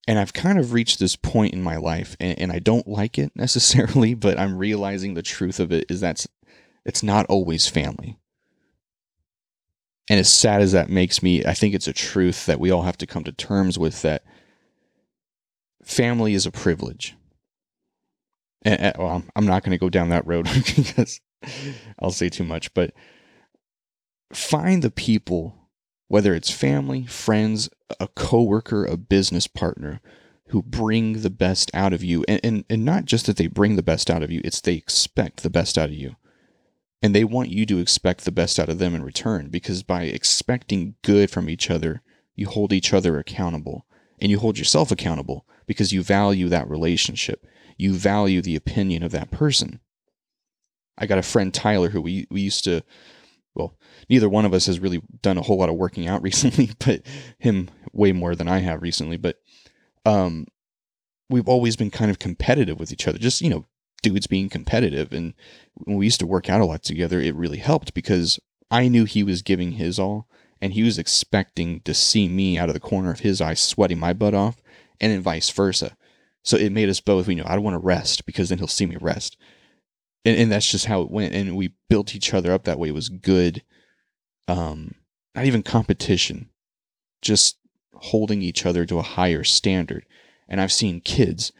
And 0.08 0.18
I've 0.18 0.34
kind 0.34 0.58
of 0.58 0.72
reached 0.72 1.00
this 1.00 1.16
point 1.16 1.54
in 1.54 1.62
my 1.62 1.76
life, 1.76 2.16
and, 2.20 2.40
and 2.40 2.52
I 2.52 2.60
don't 2.60 2.88
like 2.88 3.18
it 3.18 3.32
necessarily, 3.36 4.14
but 4.14 4.40
I'm 4.40 4.58
realizing 4.58 5.14
the 5.14 5.22
truth 5.22 5.60
of 5.60 5.72
it 5.72 5.86
is 5.90 6.02
that 6.02 6.26
it's 6.86 7.04
not 7.04 7.26
always 7.26 7.68
family. 7.68 8.18
And 10.10 10.20
as 10.20 10.32
sad 10.32 10.62
as 10.62 10.72
that 10.72 10.90
makes 10.90 11.22
me, 11.22 11.44
I 11.46 11.54
think 11.54 11.76
it's 11.76 11.88
a 11.88 11.94
truth 11.94 12.46
that 12.46 12.60
we 12.60 12.72
all 12.72 12.84
have 12.84 12.98
to 13.00 13.08
come 13.08 13.26
to 13.26 13.34
terms 13.34 13.78
with 13.78 14.02
that 14.04 14.24
family 15.84 16.34
is 16.34 16.46
a 16.46 16.52
privilege. 16.52 17.16
And, 18.64 18.94
well, 18.98 19.24
I'm 19.36 19.46
not 19.46 19.64
going 19.64 19.72
to 19.72 19.78
go 19.78 19.90
down 19.90 20.10
that 20.10 20.26
road 20.26 20.46
because 20.76 21.20
I'll 22.00 22.12
say 22.12 22.30
too 22.30 22.44
much, 22.44 22.74
but 22.74 22.94
find 24.34 24.82
the 24.82 24.92
people, 24.92 25.56
whether 26.08 26.34
it's 26.34 26.52
family, 26.52 27.06
friends, 27.06 27.70
a 28.00 28.08
coworker, 28.08 28.86
a 28.86 28.98
business 28.98 29.48
partner, 29.48 30.02
who 30.50 30.62
bring 30.62 31.22
the 31.22 31.30
best 31.30 31.70
out 31.74 31.94
of 31.94 32.04
you. 32.04 32.24
And, 32.28 32.40
and, 32.44 32.66
and 32.70 32.86
not 32.86 33.06
just 33.06 33.26
that 33.26 33.36
they 33.36 33.48
bring 33.48 33.76
the 33.76 33.84
best 33.84 34.10
out 34.10 34.24
of 34.24 34.32
you, 34.32 34.42
it's 34.44 34.62
they 34.62 34.76
expect 34.76 35.44
the 35.44 35.50
best 35.50 35.78
out 35.78 35.90
of 35.90 35.96
you 35.96 36.16
and 37.02 37.14
they 37.14 37.24
want 37.24 37.50
you 37.50 37.66
to 37.66 37.80
expect 37.80 38.26
the 38.26 38.32
best 38.32 38.60
out 38.60 38.70
of 38.70 38.80
them 38.80 38.96
in 38.96 39.04
return 39.04 39.50
because 39.50 39.84
by 39.84 40.04
expecting 40.04 40.96
good 41.04 41.30
from 41.30 41.50
each 41.50 41.70
other, 41.70 42.02
you 42.36 42.48
hold 42.48 42.74
each 42.74 42.94
other 42.94 43.18
accountable 43.20 43.86
and 44.20 44.32
you 44.32 44.40
hold 44.40 44.58
yourself 44.58 44.92
accountable 44.92 45.46
because 45.66 45.94
you 45.94 46.02
value 46.02 46.50
that 46.50 46.70
relationship. 46.70 47.46
You 47.78 47.94
value 47.94 48.42
the 48.42 48.56
opinion 48.56 49.04
of 49.04 49.12
that 49.12 49.30
person. 49.30 49.80
I 50.98 51.06
got 51.06 51.18
a 51.18 51.24
friend 51.24 51.54
Tyler 51.54 51.90
who 51.90 52.02
we 52.02 52.28
we 52.30 52.42
used 52.42 52.64
to 52.66 52.84
well, 53.56 53.76
neither 54.10 54.30
one 54.30 54.46
of 54.46 54.54
us 54.54 54.68
has 54.68 54.80
really 54.80 55.02
done 55.22 55.38
a 55.38 55.42
whole 55.42 55.58
lot 55.58 55.70
of 55.70 55.76
working 55.76 56.08
out 56.08 56.22
recently, 56.24 56.70
but 56.86 57.02
him 57.40 57.70
way 57.92 58.12
more 58.12 58.36
than 58.36 58.48
I 58.48 58.60
have 58.60 58.82
recently, 58.82 59.18
but 59.18 59.38
um 60.06 60.48
we've 61.30 61.48
always 61.48 61.76
been 61.76 61.92
kind 61.92 62.10
of 62.10 62.20
competitive 62.20 62.80
with 62.80 62.94
each 62.94 63.08
other. 63.08 63.18
Just, 63.18 63.42
you 63.42 63.50
know, 63.50 63.66
dudes 64.02 64.28
being 64.28 64.48
competitive 64.48 65.12
and 65.12 65.34
when 65.74 65.98
we 65.98 66.06
used 66.06 66.20
to 66.20 66.28
work 66.28 66.50
out 66.50 66.62
a 66.62 66.66
lot 66.66 66.84
together, 66.84 67.20
it 67.20 67.36
really 67.36 67.58
helped 67.58 67.94
because 67.94 68.40
I 68.72 68.88
knew 68.88 69.06
he 69.06 69.24
was 69.24 69.42
giving 69.42 69.74
his 69.74 70.00
all 70.00 70.28
and 70.62 70.74
he 70.74 70.84
was 70.84 70.98
expecting 70.98 71.82
to 71.82 71.94
see 71.94 72.28
me 72.28 72.58
out 72.58 72.70
of 72.70 72.74
the 72.74 72.80
corner 72.80 73.12
of 73.12 73.22
his 73.22 73.42
eye 73.42 73.54
sweating 73.54 74.00
my 74.00 74.14
butt 74.14 74.34
off 74.34 74.62
and 75.00 75.12
then 75.12 75.22
vice 75.22 75.50
versa. 75.50 75.96
So 76.44 76.58
it 76.58 76.72
made 76.72 76.90
us 76.90 77.02
both, 77.02 77.28
you 77.28 77.36
know, 77.36 77.44
I 77.46 77.56
don't 77.56 77.64
want 77.64 77.76
to 77.76 77.86
rest 77.86 78.26
because 78.26 78.50
then 78.50 78.58
he'll 78.58 78.68
see 78.68 78.86
me 78.86 78.98
rest. 79.00 79.38
And, 80.28 80.38
and 80.38 80.52
that's 80.52 80.70
just 80.70 80.88
how 80.88 81.02
it 81.04 81.10
went. 81.10 81.34
And 81.34 81.56
we 81.56 81.74
built 81.90 82.14
each 82.14 82.34
other 82.34 82.52
up 82.52 82.66
that 82.66 82.78
way. 82.78 82.90
It 82.90 82.94
was 82.94 83.08
good. 83.08 83.64
Um, 84.50 84.96
not 85.34 85.46
even 85.46 85.64
competition, 85.64 86.50
just 87.22 87.58
holding 87.94 88.42
each 88.42 88.66
other 88.66 88.86
to 88.86 89.00
a 89.00 89.04
higher 89.04 89.46
standard. 89.46 90.06
And 90.50 90.60
I've 90.60 90.72
seen 90.74 91.00
kids, 91.00 91.54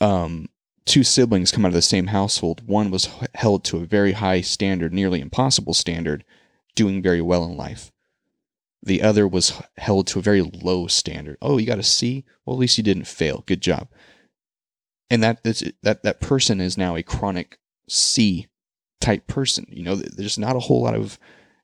um, 0.00 0.48
two 0.84 1.04
siblings 1.04 1.52
come 1.52 1.64
out 1.64 1.68
of 1.68 1.74
the 1.74 1.82
same 1.82 2.08
household. 2.08 2.66
One 2.66 2.90
was 2.90 3.08
held 3.34 3.64
to 3.64 3.76
a 3.76 3.86
very 3.86 4.12
high 4.12 4.40
standard, 4.40 4.92
nearly 4.92 5.20
impossible 5.20 5.74
standard, 5.74 6.24
doing 6.74 7.02
very 7.02 7.22
well 7.22 7.44
in 7.44 7.56
life. 7.56 7.92
The 8.82 9.02
other 9.02 9.28
was 9.28 9.60
held 9.76 10.08
to 10.08 10.18
a 10.18 10.22
very 10.22 10.42
low 10.42 10.88
standard. 10.88 11.36
Oh, 11.40 11.58
you 11.58 11.66
got 11.66 11.78
a 11.78 11.84
C? 11.84 12.24
Well, 12.44 12.56
at 12.56 12.60
least 12.60 12.78
you 12.78 12.84
didn't 12.84 13.06
fail. 13.06 13.44
Good 13.46 13.60
job. 13.60 13.88
And 15.10 15.22
that 15.22 15.42
that 15.82 16.02
that 16.02 16.20
person 16.20 16.60
is 16.60 16.76
now 16.76 16.96
a 16.96 17.02
chronic 17.02 17.58
C 17.88 18.48
type 19.00 19.26
person. 19.26 19.66
You 19.70 19.82
know, 19.82 19.94
there's 19.94 20.38
not 20.38 20.56
a 20.56 20.60
whole 20.60 20.82
lot 20.82 20.94
of 20.94 21.18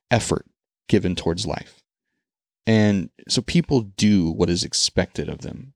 effort 0.09 0.45
given 0.87 1.15
towards 1.15 1.45
life. 1.45 1.81
And 2.67 3.09
so 3.27 3.41
people 3.41 3.81
do 3.81 4.31
what 4.31 4.49
is 4.49 4.63
expected 4.63 5.29
of 5.29 5.39
them. 5.39 5.73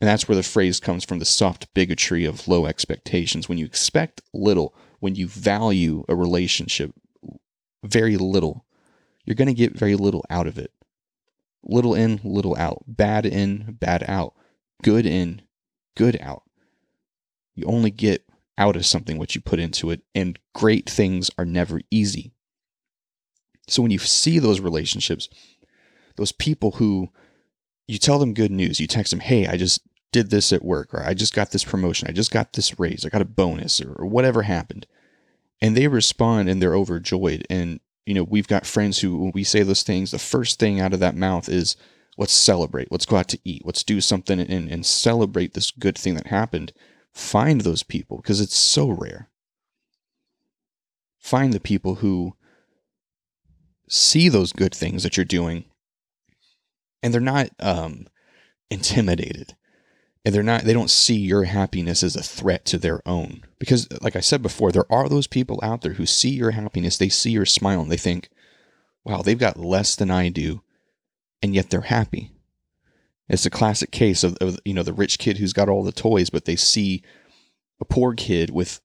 And 0.00 0.08
that's 0.08 0.28
where 0.28 0.36
the 0.36 0.42
phrase 0.42 0.80
comes 0.80 1.04
from 1.04 1.20
the 1.20 1.24
soft 1.24 1.72
bigotry 1.74 2.24
of 2.24 2.48
low 2.48 2.66
expectations. 2.66 3.48
When 3.48 3.56
you 3.56 3.64
expect 3.64 4.20
little, 4.34 4.74
when 4.98 5.14
you 5.14 5.28
value 5.28 6.04
a 6.08 6.16
relationship 6.16 6.92
very 7.84 8.16
little, 8.16 8.66
you're 9.24 9.36
going 9.36 9.48
to 9.48 9.54
get 9.54 9.78
very 9.78 9.94
little 9.94 10.24
out 10.28 10.46
of 10.46 10.58
it. 10.58 10.72
Little 11.62 11.94
in, 11.94 12.20
little 12.24 12.56
out. 12.56 12.82
Bad 12.88 13.24
in, 13.24 13.76
bad 13.78 14.04
out. 14.08 14.34
Good 14.82 15.06
in, 15.06 15.42
good 15.96 16.18
out. 16.20 16.42
You 17.54 17.66
only 17.66 17.90
get 17.90 18.24
out 18.58 18.76
of 18.76 18.86
something 18.86 19.18
what 19.18 19.34
you 19.34 19.40
put 19.40 19.58
into 19.58 19.90
it, 19.90 20.02
and 20.14 20.38
great 20.54 20.88
things 20.88 21.30
are 21.38 21.44
never 21.44 21.80
easy. 21.90 22.32
So 23.68 23.82
when 23.82 23.90
you 23.90 23.98
see 23.98 24.38
those 24.38 24.60
relationships, 24.60 25.28
those 26.16 26.32
people 26.32 26.72
who 26.72 27.08
you 27.86 27.98
tell 27.98 28.18
them 28.18 28.34
good 28.34 28.50
news, 28.50 28.80
you 28.80 28.86
text 28.86 29.10
them, 29.10 29.20
hey, 29.20 29.46
I 29.46 29.56
just 29.56 29.80
did 30.12 30.30
this 30.30 30.52
at 30.52 30.64
work, 30.64 30.92
or 30.92 31.02
I 31.02 31.14
just 31.14 31.34
got 31.34 31.50
this 31.50 31.64
promotion, 31.64 32.08
I 32.08 32.12
just 32.12 32.30
got 32.30 32.52
this 32.52 32.78
raise, 32.78 33.04
I 33.04 33.08
got 33.08 33.22
a 33.22 33.26
bonus, 33.26 33.80
or, 33.80 33.92
or 33.94 34.06
whatever 34.06 34.42
happened. 34.42 34.86
And 35.60 35.76
they 35.76 35.88
respond 35.88 36.48
and 36.48 36.60
they're 36.60 36.76
overjoyed. 36.76 37.46
And, 37.48 37.80
you 38.04 38.14
know, 38.14 38.24
we've 38.24 38.48
got 38.48 38.66
friends 38.66 38.98
who, 38.98 39.16
when 39.16 39.32
we 39.32 39.44
say 39.44 39.62
those 39.62 39.84
things, 39.84 40.10
the 40.10 40.18
first 40.18 40.58
thing 40.58 40.80
out 40.80 40.92
of 40.92 41.00
that 41.00 41.16
mouth 41.16 41.48
is, 41.48 41.76
let's 42.18 42.32
celebrate, 42.32 42.92
let's 42.92 43.06
go 43.06 43.16
out 43.16 43.28
to 43.28 43.38
eat, 43.44 43.64
let's 43.64 43.82
do 43.82 44.00
something 44.00 44.38
and, 44.38 44.70
and 44.70 44.86
celebrate 44.86 45.54
this 45.54 45.70
good 45.70 45.96
thing 45.96 46.14
that 46.14 46.28
happened. 46.28 46.72
Find 47.12 47.60
those 47.60 47.82
people 47.82 48.18
because 48.18 48.40
it's 48.40 48.56
so 48.56 48.88
rare. 48.90 49.28
Find 51.18 51.52
the 51.52 51.60
people 51.60 51.96
who 51.96 52.36
see 53.88 54.28
those 54.28 54.52
good 54.52 54.74
things 54.74 55.02
that 55.02 55.16
you're 55.16 55.24
doing 55.24 55.64
and 57.02 57.12
they're 57.12 57.20
not 57.20 57.50
um, 57.60 58.06
intimidated 58.70 59.54
and 60.24 60.34
they're 60.34 60.42
not 60.42 60.62
they 60.62 60.72
don't 60.72 60.90
see 60.90 61.16
your 61.16 61.44
happiness 61.44 62.02
as 62.02 62.16
a 62.16 62.22
threat 62.22 62.64
to 62.64 62.78
their 62.78 63.06
own 63.06 63.42
because 63.58 63.88
like 64.00 64.16
i 64.16 64.20
said 64.20 64.40
before 64.40 64.72
there 64.72 64.90
are 64.90 65.08
those 65.08 65.26
people 65.26 65.58
out 65.62 65.82
there 65.82 65.94
who 65.94 66.06
see 66.06 66.30
your 66.30 66.52
happiness 66.52 66.96
they 66.96 67.08
see 67.08 67.30
your 67.30 67.46
smile 67.46 67.82
and 67.82 67.90
they 67.90 67.96
think 67.96 68.28
wow 69.04 69.20
they've 69.20 69.38
got 69.38 69.58
less 69.58 69.96
than 69.96 70.10
i 70.10 70.28
do 70.28 70.62
and 71.42 71.54
yet 71.54 71.70
they're 71.70 71.82
happy. 71.82 72.32
It's 73.28 73.46
a 73.46 73.50
classic 73.50 73.90
case 73.90 74.24
of, 74.24 74.36
of 74.40 74.58
you 74.64 74.74
know 74.74 74.82
the 74.82 74.92
rich 74.92 75.18
kid 75.18 75.38
who's 75.38 75.52
got 75.52 75.68
all 75.68 75.82
the 75.82 75.92
toys 75.92 76.30
but 76.30 76.44
they 76.44 76.56
see 76.56 77.02
a 77.80 77.84
poor 77.84 78.14
kid 78.14 78.50
with 78.50 78.80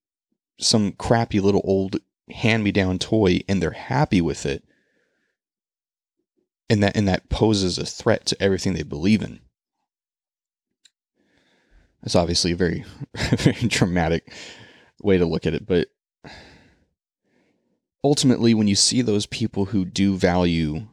some 0.59 0.93
crappy 0.93 1.39
little 1.39 1.61
old 1.63 1.97
hand 2.29 2.63
me 2.63 2.71
down 2.71 2.99
toy 2.99 3.41
and 3.47 3.61
they're 3.61 3.71
happy 3.71 4.21
with 4.21 4.45
it. 4.45 4.63
And 6.69 6.83
that 6.83 6.97
and 6.97 7.07
that 7.07 7.29
poses 7.29 7.77
a 7.77 7.85
threat 7.85 8.25
to 8.27 8.41
everything 8.41 8.73
they 8.73 8.83
believe 8.83 9.21
in. 9.21 9.39
That's 12.01 12.15
obviously 12.15 12.51
a 12.51 12.55
very, 12.55 12.85
very 13.15 13.67
dramatic 13.67 14.33
way 15.01 15.17
to 15.17 15.25
look 15.25 15.45
at 15.45 15.53
it, 15.53 15.65
but 15.65 15.87
ultimately, 18.03 18.53
when 18.53 18.67
you 18.67 18.75
see 18.75 19.01
those 19.01 19.25
people 19.25 19.65
who 19.65 19.85
do 19.85 20.15
value 20.15 20.87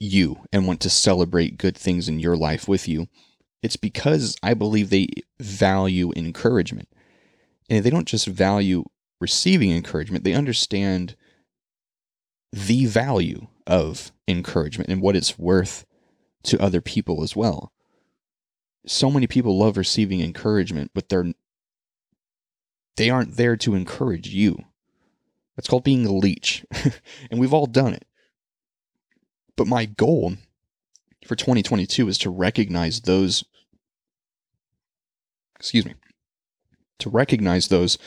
you 0.00 0.44
and 0.52 0.66
want 0.66 0.80
to 0.80 0.90
celebrate 0.90 1.58
good 1.58 1.76
things 1.76 2.08
in 2.08 2.18
your 2.18 2.36
life 2.36 2.66
with 2.66 2.88
you, 2.88 3.06
it's 3.62 3.76
because 3.76 4.36
I 4.42 4.54
believe 4.54 4.90
they 4.90 5.08
value 5.38 6.12
encouragement. 6.16 6.88
And 7.68 7.84
they 7.84 7.90
don't 7.90 8.08
just 8.08 8.26
value 8.26 8.84
receiving 9.20 9.70
encouragement, 9.70 10.24
they 10.24 10.32
understand 10.32 11.14
the 12.52 12.86
value 12.86 13.46
of 13.66 14.10
encouragement 14.26 14.88
and 14.88 15.00
what 15.00 15.14
it's 15.14 15.38
worth 15.38 15.84
to 16.42 16.60
other 16.60 16.80
people 16.80 17.22
as 17.22 17.36
well 17.36 17.70
so 18.86 19.10
many 19.10 19.26
people 19.26 19.58
love 19.58 19.76
receiving 19.76 20.20
encouragement, 20.20 20.90
but 20.94 21.08
they're 21.08 21.32
they 22.96 23.10
aren't 23.10 23.36
there 23.36 23.56
to 23.56 23.74
encourage 23.74 24.28
you. 24.28 24.64
That's 25.56 25.68
called 25.68 25.84
being 25.84 26.06
a 26.06 26.12
leech. 26.12 26.64
and 27.30 27.40
we've 27.40 27.54
all 27.54 27.66
done 27.66 27.94
it. 27.94 28.04
But 29.56 29.66
my 29.66 29.84
goal 29.84 30.34
for 31.26 31.36
2022 31.36 32.08
is 32.08 32.18
to 32.18 32.30
recognize 32.30 33.00
those 33.00 33.44
excuse 35.60 35.84
me, 35.84 35.94
to 36.98 37.10
recognize 37.10 37.68
those 37.68 37.98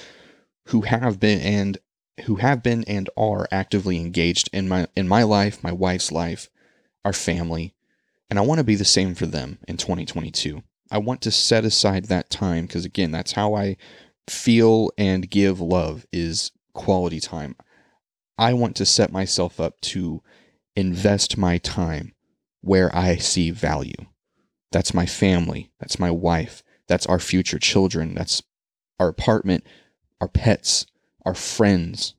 who 0.67 0.81
have 0.81 1.19
been 1.19 1.39
and 1.39 1.77
who 2.25 2.35
have 2.37 2.63
been 2.63 2.83
and 2.85 3.09
are 3.15 3.47
actively 3.51 3.97
engaged 3.97 4.49
in 4.51 4.67
my 4.67 4.87
in 4.95 5.07
my 5.07 5.23
life, 5.23 5.63
my 5.63 5.71
wife's 5.71 6.11
life, 6.11 6.49
our 7.05 7.13
family, 7.13 7.73
and 8.29 8.39
I 8.39 8.41
want 8.41 8.59
to 8.59 8.63
be 8.63 8.75
the 8.75 8.85
same 8.85 9.15
for 9.15 9.25
them 9.25 9.59
in 9.67 9.77
2022. 9.77 10.63
I 10.91 10.97
want 10.97 11.21
to 11.21 11.31
set 11.31 11.65
aside 11.65 12.05
that 12.05 12.29
time 12.29 12.65
because 12.65 12.85
again, 12.85 13.11
that's 13.11 13.33
how 13.33 13.53
I 13.55 13.77
feel 14.27 14.91
and 14.97 15.29
give 15.29 15.59
love 15.59 16.05
is 16.11 16.51
quality 16.73 17.19
time. 17.19 17.55
I 18.37 18.53
want 18.53 18.75
to 18.77 18.85
set 18.85 19.11
myself 19.11 19.59
up 19.59 19.79
to 19.81 20.21
invest 20.75 21.37
my 21.37 21.57
time 21.57 22.13
where 22.61 22.95
I 22.95 23.17
see 23.17 23.51
value. 23.51 24.07
That's 24.71 24.93
my 24.93 25.05
family, 25.05 25.71
that's 25.79 25.99
my 25.99 26.09
wife, 26.09 26.63
that's 26.87 27.05
our 27.05 27.19
future 27.19 27.59
children, 27.59 28.15
that's 28.15 28.41
our 28.99 29.07
apartment, 29.07 29.63
our 30.19 30.27
pets, 30.27 30.85
our 31.25 31.35
friends. 31.35 32.15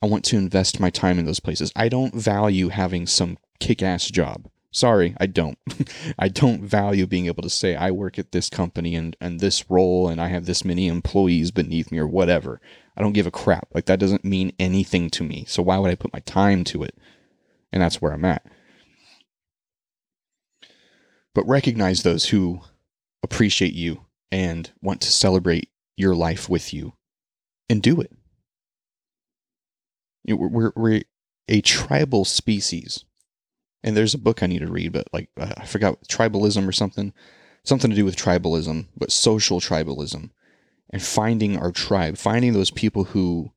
I 0.00 0.06
want 0.06 0.24
to 0.26 0.36
invest 0.36 0.80
my 0.80 0.90
time 0.90 1.18
in 1.18 1.26
those 1.26 1.40
places. 1.40 1.72
I 1.76 1.88
don't 1.88 2.14
value 2.14 2.68
having 2.68 3.06
some 3.06 3.38
kick 3.60 3.82
ass 3.82 4.06
job. 4.06 4.48
Sorry, 4.72 5.14
I 5.20 5.26
don't. 5.26 5.58
I 6.18 6.28
don't 6.28 6.62
value 6.62 7.06
being 7.06 7.26
able 7.26 7.42
to 7.42 7.50
say 7.50 7.76
I 7.76 7.90
work 7.90 8.18
at 8.18 8.32
this 8.32 8.48
company 8.48 8.96
and, 8.96 9.14
and 9.20 9.38
this 9.38 9.70
role 9.70 10.08
and 10.08 10.20
I 10.20 10.28
have 10.28 10.46
this 10.46 10.64
many 10.64 10.88
employees 10.88 11.50
beneath 11.50 11.92
me 11.92 11.98
or 11.98 12.08
whatever. 12.08 12.60
I 12.96 13.02
don't 13.02 13.12
give 13.12 13.26
a 13.26 13.30
crap. 13.30 13.68
Like 13.72 13.86
that 13.86 13.98
doesn't 13.98 14.24
mean 14.24 14.52
anything 14.58 15.10
to 15.10 15.24
me. 15.24 15.44
So 15.48 15.62
why 15.62 15.78
would 15.78 15.90
I 15.90 15.94
put 15.94 16.12
my 16.12 16.20
time 16.20 16.64
to 16.64 16.82
it? 16.82 16.96
And 17.72 17.82
that's 17.82 18.02
where 18.02 18.12
I'm 18.12 18.24
at. 18.24 18.44
But 21.34 21.48
recognize 21.48 22.02
those 22.02 22.26
who 22.26 22.60
appreciate 23.22 23.72
you 23.72 24.04
and 24.30 24.70
want 24.82 25.00
to 25.02 25.10
celebrate 25.10 25.70
your 25.96 26.14
life 26.14 26.48
with 26.48 26.74
you 26.74 26.94
and 27.68 27.82
do 27.82 28.00
it. 28.00 28.12
You 30.24 30.36
know, 30.36 30.48
we're, 30.48 30.72
we're 30.76 31.02
a 31.48 31.60
tribal 31.62 32.24
species 32.24 33.04
and 33.82 33.96
there's 33.96 34.14
a 34.14 34.18
book 34.18 34.42
I 34.42 34.46
need 34.46 34.60
to 34.60 34.70
read, 34.70 34.92
but 34.92 35.08
like 35.12 35.28
uh, 35.38 35.52
I 35.56 35.66
forgot 35.66 36.02
tribalism 36.08 36.68
or 36.68 36.72
something, 36.72 37.12
something 37.64 37.90
to 37.90 37.96
do 37.96 38.04
with 38.04 38.16
tribalism, 38.16 38.86
but 38.96 39.10
social 39.10 39.60
tribalism, 39.60 40.30
and 40.92 41.02
finding 41.02 41.56
our 41.56 41.72
tribe, 41.72 42.18
finding 42.18 42.52
those 42.52 42.70
people 42.70 43.04
who 43.04 43.52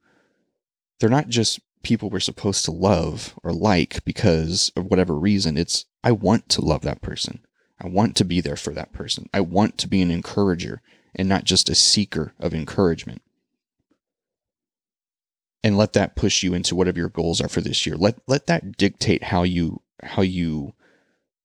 they're 1.00 1.10
not 1.10 1.28
just 1.28 1.60
people 1.84 2.10
we're 2.10 2.20
supposed 2.20 2.66
to 2.66 2.72
love 2.72 3.38
or 3.44 3.54
like 3.54 4.04
because 4.06 4.72
of 4.76 4.86
whatever 4.86 5.14
reason. 5.14 5.58
It's 5.58 5.86
I 6.04 6.12
want 6.12 6.50
to 6.50 6.62
love 6.62 6.82
that 6.82 7.02
person. 7.02 7.40
I 7.80 7.88
want 7.88 8.16
to 8.18 8.26
be 8.26 8.42
there 8.42 8.56
for 8.56 8.74
that 8.74 8.94
person. 8.94 9.30
I 9.34 9.42
want 9.42 9.78
to 9.80 9.88
be 9.88 10.02
an 10.02 10.12
encourager 10.12 10.82
and 11.14 11.30
not 11.30 11.44
just 11.44 11.70
a 11.70 11.76
seeker 11.76 12.34
of 12.40 12.54
encouragement. 12.54 13.22
And 15.64 15.78
let 15.78 15.94
that 15.94 16.16
push 16.16 16.44
you 16.44 16.54
into 16.54 16.76
whatever 16.76 17.00
your 17.00 17.10
goals 17.10 17.42
are 17.42 17.50
for 17.50 17.62
this 17.62 17.86
year. 17.86 17.98
Let 17.98 18.20
let 18.28 18.48
that 18.48 18.78
dictate 18.78 19.24
how 19.24 19.44
you 19.44 19.82
how 20.04 20.22
you 20.22 20.74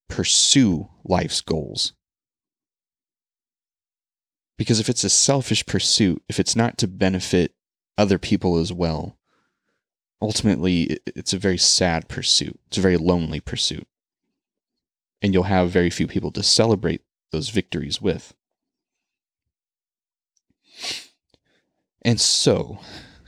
pursue 0.09 0.89
life's 1.05 1.41
goals. 1.41 1.95
Because 4.61 4.79
if 4.79 4.91
it's 4.91 5.05
a 5.05 5.09
selfish 5.09 5.65
pursuit, 5.65 6.23
if 6.29 6.39
it's 6.39 6.55
not 6.55 6.77
to 6.77 6.87
benefit 6.87 7.55
other 7.97 8.19
people 8.19 8.59
as 8.59 8.71
well, 8.71 9.17
ultimately 10.21 10.99
it's 11.07 11.33
a 11.33 11.39
very 11.39 11.57
sad 11.57 12.09
pursuit. 12.09 12.61
It's 12.67 12.77
a 12.77 12.83
very 12.83 12.99
lonely 12.99 13.41
pursuit. 13.41 13.89
And 15.23 15.33
you'll 15.33 15.45
have 15.45 15.71
very 15.71 15.89
few 15.89 16.07
people 16.07 16.31
to 16.33 16.43
celebrate 16.43 17.01
those 17.33 17.49
victories 17.49 18.03
with. 18.03 18.35
And 22.03 22.21
so, 22.21 22.81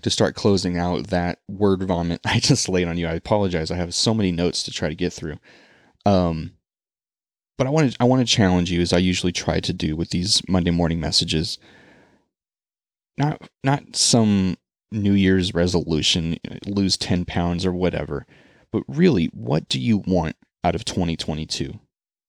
to 0.03 0.11
start 0.11 0.35
closing 0.35 0.76
out 0.76 1.07
that 1.07 1.39
word 1.49 1.83
vomit 1.83 2.20
I 2.26 2.41
just 2.41 2.68
laid 2.68 2.89
on 2.89 2.99
you, 2.99 3.07
I 3.07 3.14
apologize. 3.14 3.70
I 3.70 3.76
have 3.76 3.95
so 3.95 4.12
many 4.12 4.33
notes 4.33 4.62
to 4.64 4.70
try 4.70 4.91
to 4.91 4.95
get 4.95 5.14
through. 5.14 5.39
Um, 6.05 6.53
but 7.59 7.66
I 7.66 7.70
want 7.70 7.92
to 7.92 7.96
I 8.00 8.05
want 8.05 8.26
to 8.26 8.34
challenge 8.34 8.70
you 8.70 8.80
as 8.80 8.92
I 8.92 8.98
usually 8.98 9.32
try 9.32 9.61
to 9.61 9.72
do 9.72 9.96
with 9.96 10.11
these 10.11 10.42
Monday 10.48 10.70
morning 10.70 11.00
messages. 11.00 11.59
Not 13.18 13.48
not 13.62 13.94
some 13.96 14.57
New 14.90 15.12
Year's 15.12 15.55
resolution, 15.55 16.38
uh, 16.50 16.57
lose 16.66 16.96
10 16.96 17.24
pounds 17.24 17.64
or 17.64 17.72
whatever, 17.72 18.26
but 18.70 18.82
really, 18.86 19.26
what 19.26 19.68
do 19.68 19.80
you 19.80 19.98
want 20.07 20.36
out 20.64 20.74
of 20.74 20.84
2022? 20.84 21.78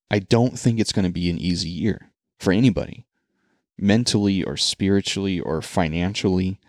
I 0.09 0.19
don't 0.19 0.57
think 0.57 0.79
it's 0.79 0.91
going 0.91 1.05
to 1.05 1.11
be 1.11 1.29
an 1.29 1.37
easy 1.37 1.69
year 1.69 2.11
for 2.39 2.53
anybody, 2.53 3.05
mentally 3.77 4.43
or 4.43 4.57
spiritually 4.57 5.39
or 5.39 5.61
financially. 5.61 6.59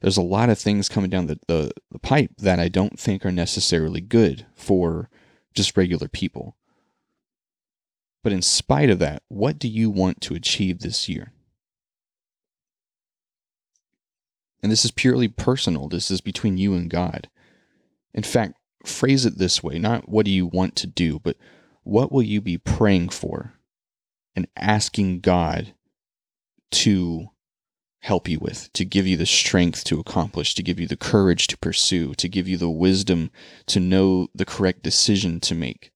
There's 0.00 0.16
a 0.16 0.22
lot 0.22 0.50
of 0.50 0.58
things 0.58 0.88
coming 0.88 1.10
down 1.10 1.26
the, 1.26 1.38
the, 1.46 1.70
the 1.90 1.98
pipe 1.98 2.30
that 2.38 2.58
I 2.58 2.68
don't 2.68 2.98
think 2.98 3.24
are 3.24 3.32
necessarily 3.32 4.00
good 4.00 4.46
for 4.54 5.08
just 5.54 5.76
regular 5.76 6.08
people. 6.08 6.56
But 8.26 8.32
in 8.32 8.42
spite 8.42 8.90
of 8.90 8.98
that, 8.98 9.22
what 9.28 9.56
do 9.56 9.68
you 9.68 9.88
want 9.88 10.20
to 10.22 10.34
achieve 10.34 10.80
this 10.80 11.08
year? 11.08 11.30
And 14.60 14.72
this 14.72 14.84
is 14.84 14.90
purely 14.90 15.28
personal. 15.28 15.86
This 15.86 16.10
is 16.10 16.20
between 16.20 16.58
you 16.58 16.74
and 16.74 16.90
God. 16.90 17.28
In 18.12 18.24
fact, 18.24 18.54
phrase 18.84 19.26
it 19.26 19.38
this 19.38 19.62
way 19.62 19.78
not 19.78 20.08
what 20.08 20.24
do 20.24 20.32
you 20.32 20.44
want 20.44 20.74
to 20.74 20.88
do, 20.88 21.20
but 21.20 21.36
what 21.84 22.10
will 22.10 22.24
you 22.24 22.40
be 22.40 22.58
praying 22.58 23.10
for 23.10 23.52
and 24.34 24.48
asking 24.56 25.20
God 25.20 25.74
to 26.72 27.28
help 28.00 28.28
you 28.28 28.40
with, 28.40 28.72
to 28.72 28.84
give 28.84 29.06
you 29.06 29.16
the 29.16 29.24
strength 29.24 29.84
to 29.84 30.00
accomplish, 30.00 30.52
to 30.56 30.64
give 30.64 30.80
you 30.80 30.88
the 30.88 30.96
courage 30.96 31.46
to 31.46 31.58
pursue, 31.58 32.12
to 32.14 32.28
give 32.28 32.48
you 32.48 32.56
the 32.56 32.70
wisdom 32.70 33.30
to 33.66 33.78
know 33.78 34.26
the 34.34 34.44
correct 34.44 34.82
decision 34.82 35.38
to 35.38 35.54
make 35.54 35.92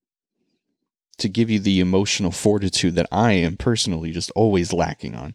to 1.21 1.29
give 1.29 1.51
you 1.51 1.59
the 1.59 1.81
emotional 1.81 2.31
fortitude 2.31 2.95
that 2.97 3.09
I 3.13 3.33
am 3.33 3.57
personally 3.57 4.11
just 4.11 4.31
always 4.33 4.73
lacking 4.73 5.15
on. 5.15 5.35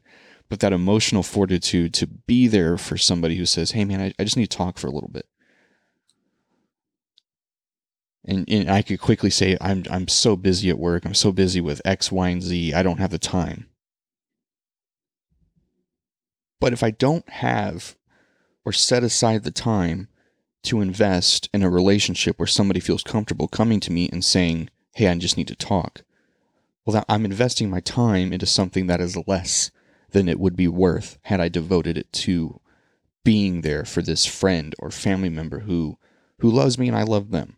But 0.50 0.60
that 0.60 0.74
emotional 0.74 1.24
fortitude 1.24 1.94
to 1.96 2.08
be 2.08 2.48
there 2.48 2.78
for 2.78 2.98
somebody 2.98 3.36
who 3.36 3.46
says, 3.46 3.72
hey 3.72 3.86
man, 3.86 4.02
I, 4.02 4.14
I 4.20 4.24
just 4.24 4.38
need 4.38 4.50
to 4.52 4.58
talk 4.58 4.78
for 4.78 4.88
a 4.88 4.92
little 4.92 5.10
bit. 5.10 5.26
And, 8.28 8.48
and 8.50 8.70
I 8.70 8.82
could 8.82 9.00
quickly 9.00 9.30
say, 9.30 9.58
I'm, 9.62 9.84
I'm 9.90 10.08
so 10.08 10.36
busy 10.36 10.70
at 10.70 10.80
work. 10.80 11.06
I'm 11.06 11.14
so 11.14 11.32
busy 11.32 11.62
with 11.62 11.82
X, 11.86 12.12
Y, 12.12 12.30
and 12.30 12.42
Z. 12.42 12.74
I 12.74 12.84
don't 12.84 13.00
have 13.00 13.12
the 13.12 13.20
time. 13.20 13.68
But 16.60 16.74
if 16.74 16.84
I 16.84 16.92
don't 16.92 17.28
have 17.30 17.96
or 18.64 18.72
set 18.72 19.04
aside 19.04 19.44
the 19.44 19.52
time 19.52 20.08
to 20.64 20.82
invest 20.82 21.48
in 21.54 21.62
a 21.62 21.70
relationship 21.70 22.40
where 22.40 22.48
somebody 22.48 22.80
feels 22.80 23.04
comfortable 23.04 23.48
coming 23.48 23.80
to 23.82 23.92
me 23.92 24.10
and 24.12 24.26
saying, 24.26 24.70
hey, 24.96 25.08
I 25.10 25.16
just 25.16 25.38
need 25.38 25.50
to 25.50 25.56
talk. 25.56 26.04
Well, 26.86 27.04
I'm 27.10 27.26
investing 27.26 27.70
my 27.70 27.82
time 27.82 28.32
into 28.32 28.46
something 28.46 28.88
that 28.88 29.02
is 29.02 29.18
less 29.28 29.70
than 30.12 30.30
it 30.30 30.40
would 30.40 30.56
be 30.56 30.68
worth 30.68 31.18
had 31.24 31.42
I 31.42 31.50
devoted 31.50 31.98
it 31.98 32.12
to 32.14 32.62
being 33.24 33.62
there 33.62 33.84
for 33.84 34.02
this 34.02 34.26
friend 34.26 34.74
or 34.80 34.90
family 34.92 35.30
member 35.30 35.60
who 35.60 35.98
who 36.40 36.50
loves 36.50 36.78
me 36.78 36.88
and 36.88 36.96
I 36.98 37.04
love 37.04 37.32
them. 37.32 37.58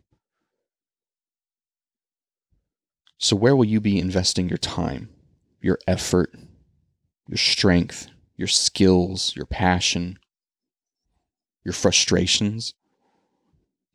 So 3.18 3.36
where 3.36 3.54
will 3.54 3.64
you 3.64 3.80
be 3.80 3.98
investing 3.98 4.48
your 4.48 4.58
time, 4.58 5.08
your 5.60 5.78
effort, 5.86 6.34
your 7.28 7.36
strength, 7.36 8.08
your 8.36 8.48
skills, 8.48 9.34
your 9.36 9.46
passion, 9.46 10.18
your 11.64 11.72
frustrations? 11.74 12.74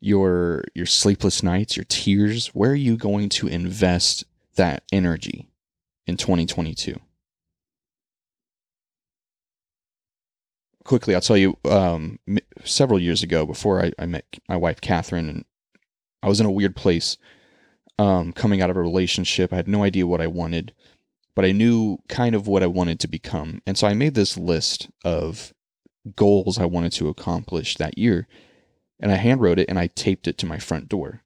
Your 0.04 0.64
your 0.74 0.84
sleepless 0.84 1.42
nights, 1.42 1.76
your 1.76 1.86
tears, 1.88 2.48
where 2.48 2.70
are 2.70 2.76
you 2.76 2.96
going 2.96 3.30
to 3.30 3.48
invest 3.48 4.24
that 4.56 4.82
energy 4.92 5.48
in 6.06 6.18
2022? 6.18 7.00
Quickly, 10.84 11.14
I'll 11.14 11.22
tell 11.22 11.38
you. 11.38 11.56
Um, 11.64 12.18
several 12.64 13.00
years 13.00 13.22
ago, 13.22 13.46
before 13.46 13.82
I, 13.82 13.92
I, 13.98 14.04
met 14.04 14.26
my 14.46 14.56
wife 14.56 14.82
Catherine, 14.82 15.30
and 15.30 15.44
I 16.22 16.28
was 16.28 16.38
in 16.38 16.46
a 16.46 16.50
weird 16.50 16.76
place, 16.76 17.16
um, 17.98 18.34
coming 18.34 18.60
out 18.60 18.68
of 18.68 18.76
a 18.76 18.82
relationship. 18.82 19.54
I 19.54 19.56
had 19.56 19.68
no 19.68 19.82
idea 19.82 20.06
what 20.06 20.20
I 20.20 20.26
wanted, 20.26 20.74
but 21.34 21.46
I 21.46 21.52
knew 21.52 21.96
kind 22.10 22.34
of 22.34 22.46
what 22.46 22.62
I 22.62 22.66
wanted 22.66 23.00
to 23.00 23.08
become, 23.08 23.62
and 23.66 23.78
so 23.78 23.86
I 23.86 23.94
made 23.94 24.14
this 24.14 24.36
list 24.36 24.90
of 25.02 25.54
goals 26.14 26.58
I 26.58 26.66
wanted 26.66 26.92
to 26.92 27.08
accomplish 27.08 27.76
that 27.76 27.96
year 27.96 28.28
and 29.04 29.12
I 29.12 29.18
handwrote 29.18 29.58
it 29.58 29.68
and 29.68 29.78
I 29.78 29.88
taped 29.88 30.26
it 30.26 30.38
to 30.38 30.46
my 30.46 30.58
front 30.58 30.88
door. 30.88 31.22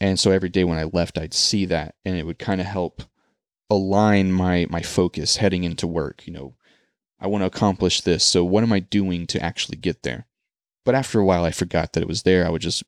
And 0.00 0.18
so 0.18 0.30
every 0.30 0.48
day 0.48 0.64
when 0.64 0.78
I 0.78 0.84
left, 0.84 1.18
I'd 1.18 1.34
see 1.34 1.66
that 1.66 1.94
and 2.06 2.16
it 2.16 2.24
would 2.24 2.38
kind 2.38 2.58
of 2.58 2.66
help 2.66 3.02
align 3.68 4.32
my 4.32 4.66
my 4.70 4.80
focus 4.80 5.36
heading 5.36 5.62
into 5.62 5.86
work. 5.86 6.26
You 6.26 6.32
know, 6.32 6.54
I 7.20 7.26
want 7.26 7.42
to 7.42 7.46
accomplish 7.46 8.00
this. 8.00 8.24
So 8.24 8.44
what 8.44 8.62
am 8.62 8.72
I 8.72 8.80
doing 8.80 9.26
to 9.28 9.42
actually 9.42 9.76
get 9.76 10.04
there? 10.04 10.26
But 10.86 10.94
after 10.94 11.20
a 11.20 11.24
while, 11.24 11.44
I 11.44 11.50
forgot 11.50 11.92
that 11.92 12.02
it 12.02 12.08
was 12.08 12.22
there. 12.22 12.46
I 12.46 12.48
would 12.48 12.62
just 12.62 12.82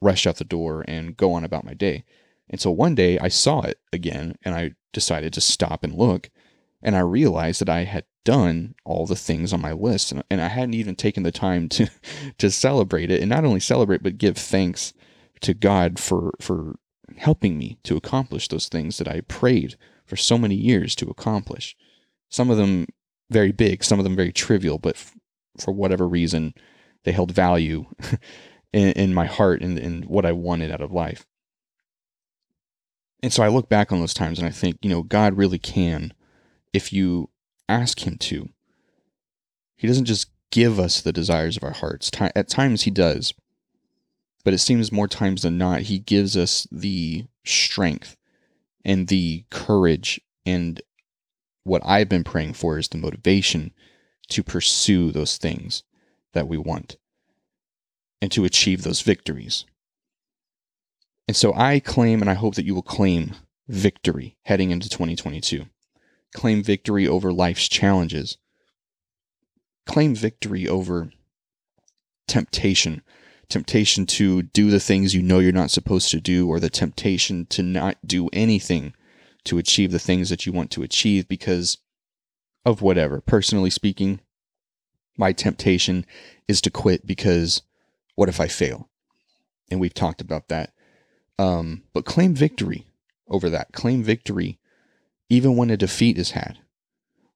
rush 0.00 0.24
out 0.24 0.36
the 0.36 0.44
door 0.44 0.84
and 0.86 1.16
go 1.16 1.32
on 1.32 1.42
about 1.42 1.64
my 1.64 1.74
day. 1.74 2.04
And 2.48 2.60
so 2.60 2.70
one 2.70 2.94
day 2.94 3.18
I 3.18 3.28
saw 3.28 3.62
it 3.62 3.80
again 3.92 4.36
and 4.44 4.54
I 4.54 4.74
decided 4.92 5.32
to 5.32 5.40
stop 5.40 5.82
and 5.82 5.94
look. 5.94 6.30
And 6.80 6.94
I 6.94 7.00
realized 7.00 7.60
that 7.60 7.68
I 7.68 7.84
had 7.84 8.04
done 8.24 8.74
all 8.84 9.06
the 9.06 9.16
things 9.16 9.52
on 9.52 9.60
my 9.60 9.72
list 9.72 10.12
and, 10.12 10.22
and 10.30 10.40
I 10.40 10.48
hadn't 10.48 10.74
even 10.74 10.94
taken 10.94 11.22
the 11.22 11.32
time 11.32 11.68
to 11.70 11.88
to 12.38 12.50
celebrate 12.50 13.10
it 13.10 13.20
and 13.20 13.30
not 13.30 13.44
only 13.44 13.60
celebrate 13.60 14.02
but 14.02 14.18
give 14.18 14.36
thanks 14.36 14.92
to 15.40 15.54
God 15.54 15.98
for 15.98 16.32
for 16.40 16.76
helping 17.16 17.58
me 17.58 17.78
to 17.84 17.96
accomplish 17.96 18.48
those 18.48 18.68
things 18.68 18.98
that 18.98 19.08
I 19.08 19.22
prayed 19.22 19.76
for 20.06 20.16
so 20.16 20.38
many 20.38 20.54
years 20.54 20.94
to 20.96 21.08
accomplish. 21.08 21.76
Some 22.28 22.50
of 22.50 22.56
them 22.56 22.86
very 23.30 23.52
big, 23.52 23.84
some 23.84 23.98
of 23.98 24.04
them 24.04 24.16
very 24.16 24.32
trivial, 24.32 24.78
but 24.78 24.96
f- 24.96 25.16
for 25.58 25.72
whatever 25.72 26.06
reason 26.08 26.54
they 27.04 27.12
held 27.12 27.32
value 27.32 27.86
in, 28.72 28.92
in 28.92 29.14
my 29.14 29.26
heart 29.26 29.62
and 29.62 29.78
in 29.78 30.02
what 30.02 30.26
I 30.26 30.32
wanted 30.32 30.70
out 30.70 30.80
of 30.80 30.92
life. 30.92 31.26
And 33.22 33.32
so 33.32 33.42
I 33.42 33.48
look 33.48 33.68
back 33.68 33.92
on 33.92 34.00
those 34.00 34.14
times 34.14 34.38
and 34.38 34.48
I 34.48 34.50
think, 34.50 34.78
you 34.82 34.90
know, 34.90 35.02
God 35.02 35.36
really 35.36 35.58
can 35.58 36.12
if 36.72 36.92
you 36.92 37.28
ask 37.72 38.06
Him 38.06 38.18
to. 38.18 38.48
He 39.76 39.86
doesn't 39.86 40.04
just 40.04 40.30
give 40.50 40.78
us 40.78 41.00
the 41.00 41.12
desires 41.12 41.56
of 41.56 41.64
our 41.64 41.72
hearts. 41.72 42.10
At 42.20 42.48
times, 42.48 42.82
He 42.82 42.90
does, 42.90 43.34
but 44.44 44.54
it 44.54 44.58
seems 44.58 44.92
more 44.92 45.08
times 45.08 45.42
than 45.42 45.58
not, 45.58 45.82
He 45.82 45.98
gives 45.98 46.36
us 46.36 46.66
the 46.70 47.26
strength 47.44 48.16
and 48.84 49.08
the 49.08 49.44
courage 49.50 50.20
and 50.44 50.80
what 51.64 51.82
I've 51.84 52.08
been 52.08 52.24
praying 52.24 52.54
for 52.54 52.78
is 52.78 52.88
the 52.88 52.98
motivation 52.98 53.72
to 54.28 54.42
pursue 54.42 55.12
those 55.12 55.36
things 55.36 55.82
that 56.32 56.48
we 56.48 56.58
want 56.58 56.96
and 58.20 58.32
to 58.32 58.44
achieve 58.44 58.82
those 58.82 59.02
victories. 59.02 59.64
And 61.28 61.36
so 61.36 61.54
I 61.54 61.78
claim, 61.78 62.20
and 62.20 62.28
I 62.28 62.34
hope 62.34 62.56
that 62.56 62.64
you 62.64 62.74
will 62.74 62.82
claim 62.82 63.34
victory 63.68 64.36
heading 64.42 64.70
into 64.70 64.88
2022 64.88 65.66
claim 66.34 66.62
victory 66.62 67.06
over 67.06 67.32
life's 67.32 67.68
challenges, 67.68 68.38
claim 69.86 70.14
victory 70.14 70.66
over 70.66 71.10
temptation, 72.28 73.02
temptation 73.48 74.06
to 74.06 74.42
do 74.42 74.70
the 74.70 74.80
things 74.80 75.14
you 75.14 75.22
know 75.22 75.38
you're 75.38 75.52
not 75.52 75.70
supposed 75.70 76.10
to 76.10 76.20
do, 76.20 76.48
or 76.48 76.58
the 76.58 76.70
temptation 76.70 77.46
to 77.46 77.62
not 77.62 77.96
do 78.06 78.28
anything 78.32 78.94
to 79.44 79.58
achieve 79.58 79.90
the 79.90 79.98
things 79.98 80.30
that 80.30 80.46
you 80.46 80.52
want 80.52 80.70
to 80.70 80.82
achieve 80.82 81.28
because 81.28 81.78
of 82.64 82.80
whatever. 82.80 83.20
Personally 83.20 83.70
speaking, 83.70 84.20
my 85.18 85.32
temptation 85.32 86.06
is 86.48 86.60
to 86.60 86.70
quit 86.70 87.06
because 87.06 87.62
what 88.14 88.28
if 88.28 88.40
I 88.40 88.48
fail? 88.48 88.88
And 89.70 89.80
we've 89.80 89.94
talked 89.94 90.20
about 90.20 90.48
that. 90.48 90.72
Um, 91.38 91.82
but 91.92 92.04
claim 92.04 92.34
victory 92.34 92.86
over 93.28 93.50
that. 93.50 93.72
Claim 93.72 94.02
victory 94.02 94.58
even 95.32 95.56
when 95.56 95.70
a 95.70 95.76
defeat 95.78 96.18
is 96.18 96.32
had. 96.32 96.58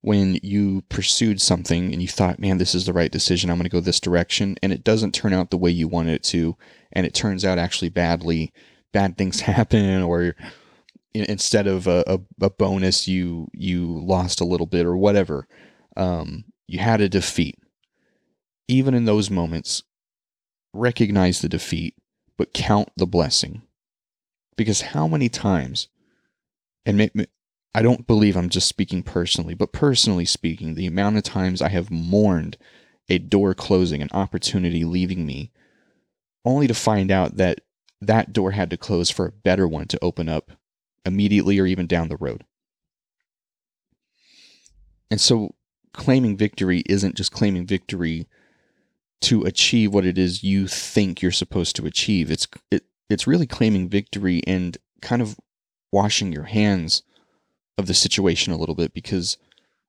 when 0.02 0.38
you 0.42 0.82
pursued 0.88 1.40
something 1.40 1.92
and 1.92 2.00
you 2.00 2.06
thought, 2.06 2.38
man, 2.38 2.58
this 2.58 2.76
is 2.76 2.86
the 2.86 2.92
right 2.92 3.10
decision. 3.10 3.50
I'm 3.50 3.56
going 3.56 3.64
to 3.64 3.70
go 3.70 3.80
this 3.80 3.98
direction. 3.98 4.56
And 4.62 4.72
it 4.72 4.84
doesn't 4.84 5.16
turn 5.16 5.32
out 5.32 5.50
the 5.50 5.56
way 5.56 5.70
you 5.70 5.88
wanted 5.88 6.14
it 6.14 6.22
to. 6.24 6.56
And 6.92 7.04
it 7.04 7.12
turns 7.12 7.44
out 7.44 7.58
actually 7.58 7.88
badly. 7.88 8.52
Bad 8.92 9.18
things 9.18 9.40
happen, 9.52 10.02
or 10.02 10.36
instead 11.12 11.66
of 11.66 11.88
a, 11.88 12.04
a, 12.06 12.20
a 12.46 12.50
bonus, 12.50 13.08
you 13.08 13.48
you 13.52 13.98
lost 14.06 14.40
a 14.40 14.44
little 14.44 14.66
bit, 14.66 14.86
or 14.86 14.96
whatever. 14.96 15.48
Um, 15.96 16.44
you 16.68 16.78
had 16.78 17.00
a 17.00 17.08
defeat. 17.08 17.58
Even 18.68 18.94
in 18.94 19.06
those 19.06 19.28
moments, 19.28 19.82
recognize 20.72 21.40
the 21.40 21.48
defeat, 21.48 21.96
but 22.38 22.52
count 22.54 22.90
the 22.96 23.06
blessing. 23.06 23.62
Because 24.56 24.82
how 24.82 25.08
many 25.08 25.28
times, 25.28 25.88
and 26.84 26.96
I 27.76 27.82
don't 27.82 28.06
believe 28.06 28.38
I'm 28.38 28.48
just 28.48 28.68
speaking 28.68 29.02
personally, 29.02 29.52
but 29.52 29.70
personally 29.70 30.24
speaking, 30.24 30.76
the 30.76 30.86
amount 30.86 31.18
of 31.18 31.24
times 31.24 31.60
I 31.60 31.68
have 31.68 31.90
mourned 31.90 32.56
a 33.10 33.18
door 33.18 33.52
closing, 33.52 34.00
an 34.00 34.08
opportunity 34.12 34.82
leaving 34.82 35.26
me, 35.26 35.52
only 36.42 36.66
to 36.68 36.72
find 36.72 37.10
out 37.10 37.36
that 37.36 37.60
that 38.00 38.32
door 38.32 38.52
had 38.52 38.70
to 38.70 38.78
close 38.78 39.10
for 39.10 39.26
a 39.26 39.32
better 39.32 39.68
one 39.68 39.88
to 39.88 39.98
open 40.02 40.26
up 40.26 40.52
immediately 41.04 41.58
or 41.58 41.66
even 41.66 41.86
down 41.86 42.08
the 42.08 42.16
road. 42.16 42.44
And 45.10 45.20
so 45.20 45.54
claiming 45.92 46.34
victory 46.34 46.82
isn't 46.86 47.14
just 47.14 47.30
claiming 47.30 47.66
victory 47.66 48.26
to 49.20 49.42
achieve 49.42 49.92
what 49.92 50.06
it 50.06 50.16
is 50.16 50.42
you 50.42 50.66
think 50.66 51.20
you're 51.20 51.30
supposed 51.30 51.76
to 51.76 51.84
achieve. 51.84 52.30
It's 52.30 52.48
it, 52.70 52.84
it's 53.10 53.26
really 53.26 53.46
claiming 53.46 53.90
victory 53.90 54.40
and 54.46 54.78
kind 55.02 55.20
of 55.20 55.38
washing 55.92 56.32
your 56.32 56.44
hands 56.44 57.02
of 57.78 57.86
the 57.86 57.94
situation 57.94 58.52
a 58.52 58.56
little 58.56 58.74
bit 58.74 58.94
because 58.94 59.36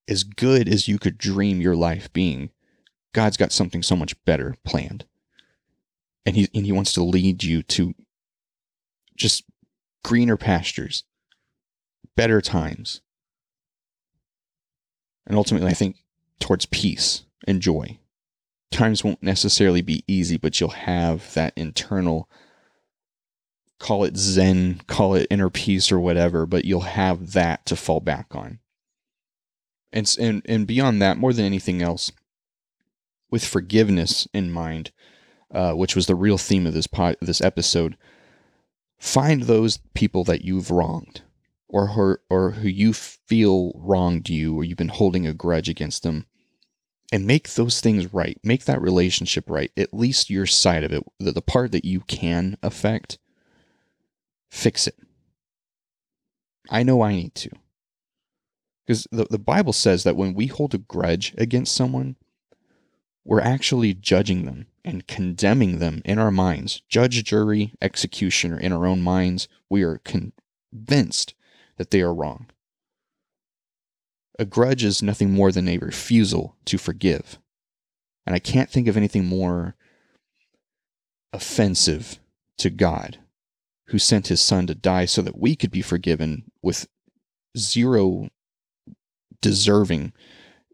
as 0.07 0.23
good 0.23 0.67
as 0.67 0.87
you 0.87 0.99
could 0.99 1.17
dream 1.17 1.61
your 1.61 1.75
life 1.75 2.11
being, 2.13 2.49
God's 3.13 3.37
got 3.37 3.51
something 3.51 3.83
so 3.83 3.95
much 3.95 4.23
better 4.25 4.55
planned. 4.63 5.05
And 6.25 6.35
he 6.35 6.49
and 6.53 6.65
he 6.65 6.71
wants 6.71 6.93
to 6.93 7.03
lead 7.03 7.43
you 7.43 7.63
to 7.63 7.95
just 9.15 9.43
greener 10.03 10.37
pastures, 10.37 11.03
better 12.15 12.41
times. 12.41 13.01
And 15.25 15.37
ultimately 15.37 15.69
I 15.69 15.73
think 15.73 15.97
towards 16.39 16.65
peace 16.65 17.23
and 17.47 17.61
joy 17.61 17.99
times 18.71 19.03
won't 19.03 19.23
necessarily 19.23 19.81
be 19.81 20.03
easy, 20.07 20.37
but 20.37 20.59
you'll 20.59 20.69
have 20.69 21.33
that 21.33 21.53
internal 21.55 22.29
call 23.79 24.03
it 24.03 24.17
zen, 24.17 24.81
call 24.87 25.15
it 25.15 25.27
inner 25.29 25.49
peace 25.49 25.91
or 25.91 25.99
whatever, 25.99 26.45
but 26.45 26.65
you'll 26.65 26.81
have 26.81 27.33
that 27.33 27.65
to 27.67 27.75
fall 27.75 27.99
back 27.99 28.27
on. 28.35 28.59
And 29.93 30.13
and 30.19 30.41
and 30.45 30.67
beyond 30.67 31.01
that, 31.01 31.17
more 31.17 31.33
than 31.33 31.45
anything 31.45 31.81
else, 31.81 32.11
with 33.29 33.45
forgiveness 33.45 34.27
in 34.33 34.51
mind, 34.51 34.91
uh, 35.53 35.73
which 35.73 35.95
was 35.95 36.07
the 36.07 36.15
real 36.15 36.37
theme 36.37 36.67
of 36.67 36.73
this 36.73 36.87
pod, 36.87 37.15
this 37.21 37.41
episode, 37.41 37.97
find 38.99 39.43
those 39.43 39.77
people 39.93 40.23
that 40.25 40.43
you've 40.43 40.71
wronged, 40.71 41.21
or 41.69 41.89
or, 41.95 42.21
or 42.29 42.51
who 42.51 42.67
you 42.67 42.93
feel 42.93 43.71
wronged 43.75 44.29
you, 44.29 44.55
or 44.55 44.63
you've 44.63 44.77
been 44.77 44.89
holding 44.89 45.25
a 45.25 45.33
grudge 45.33 45.69
against 45.69 46.03
them, 46.03 46.25
and 47.11 47.25
make 47.25 47.53
those 47.53 47.79
things 47.79 48.13
right. 48.13 48.37
Make 48.43 48.65
that 48.65 48.81
relationship 48.81 49.49
right. 49.49 49.71
At 49.77 49.93
least 49.93 50.29
your 50.29 50.45
side 50.45 50.83
of 50.83 50.91
it, 50.91 51.03
the, 51.19 51.31
the 51.31 51.41
part 51.41 51.71
that 51.71 51.85
you 51.85 52.01
can 52.01 52.57
affect, 52.61 53.17
fix 54.49 54.87
it. 54.87 54.95
I 56.69 56.83
know 56.83 57.01
I 57.01 57.13
need 57.13 57.35
to. 57.35 57.49
Because 58.85 59.07
the, 59.11 59.25
the 59.29 59.39
Bible 59.39 59.73
says 59.73 60.03
that 60.03 60.15
when 60.15 60.33
we 60.33 60.47
hold 60.47 60.73
a 60.73 60.77
grudge 60.77 61.33
against 61.37 61.75
someone, 61.75 62.15
we're 63.25 63.41
actually 63.41 63.93
judging 63.93 64.45
them 64.45 64.67
and 64.85 65.07
condemning 65.07 65.79
them 65.79 66.01
in 66.05 66.17
our 66.17 66.31
minds. 66.31 66.81
Judge, 66.87 67.21
jury, 67.25 67.73
executioner 67.81 68.57
in 68.57 68.71
our 68.71 68.85
own 68.85 69.01
minds, 69.01 69.49
we 69.69 69.83
are 69.83 69.99
convinced 69.99 71.33
that 71.75 71.91
they 71.91 72.01
are 72.01 72.13
wrong. 72.13 72.47
A 74.39 74.45
grudge 74.45 74.83
is 74.83 75.01
nothing 75.01 75.31
more 75.31 75.51
than 75.51 75.67
a 75.67 75.77
refusal 75.79 76.55
to 76.65 76.77
forgive. 76.77 77.39
And 78.25 78.35
I 78.35 78.39
can't 78.39 78.69
think 78.69 78.87
of 78.87 78.95
anything 78.95 79.25
more 79.25 79.75
offensive 81.33 82.19
to 82.59 82.69
God, 82.69 83.19
who 83.87 83.99
sent 83.99 84.27
his 84.27 84.41
son 84.41 84.67
to 84.67 84.75
die 84.75 85.05
so 85.05 85.21
that 85.21 85.37
we 85.37 85.55
could 85.55 85.71
be 85.71 85.81
forgiven 85.81 86.51
with 86.61 86.87
zero 87.57 88.29
deserving. 89.41 90.13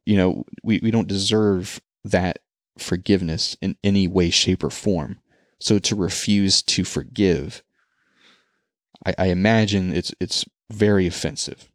You 0.06 0.18
know, 0.18 0.44
we, 0.64 0.80
we 0.82 0.92
don't 0.92 1.08
deserve 1.08 1.82
that 2.04 2.40
forgiveness 2.78 3.56
in 3.62 3.78
any 3.84 4.08
way, 4.08 4.30
shape, 4.30 4.64
or 4.64 4.70
form. 4.70 5.20
So 5.60 5.80
to 5.80 5.96
refuse 5.96 6.62
to 6.64 6.84
forgive, 6.84 7.64
I, 9.06 9.14
I 9.18 9.26
imagine 9.28 9.94
it's 9.94 10.14
it's 10.20 10.46
very 10.72 11.08
offensive 11.08 11.70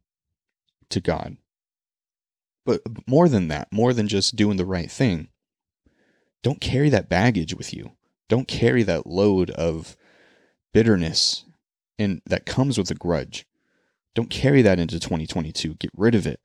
to 0.90 1.00
God. 1.00 1.36
But 2.66 2.82
more 3.06 3.28
than 3.28 3.48
that, 3.48 3.68
more 3.72 3.94
than 3.94 4.08
just 4.08 4.36
doing 4.36 4.58
the 4.58 4.66
right 4.66 4.90
thing, 4.90 5.28
don't 6.42 6.60
carry 6.60 6.90
that 6.90 7.08
baggage 7.08 7.54
with 7.54 7.72
you. 7.72 7.92
Don't 8.28 8.46
carry 8.46 8.82
that 8.82 9.06
load 9.06 9.50
of 9.50 9.96
bitterness 10.72 11.44
and 11.98 12.22
that 12.26 12.46
comes 12.46 12.78
with 12.78 12.90
a 12.90 12.94
grudge. 12.94 13.46
Don't 14.14 14.30
carry 14.30 14.62
that 14.62 14.78
into 14.78 15.00
2022. 15.00 15.74
Get 15.74 15.90
rid 15.96 16.14
of 16.14 16.26
it. 16.26 16.40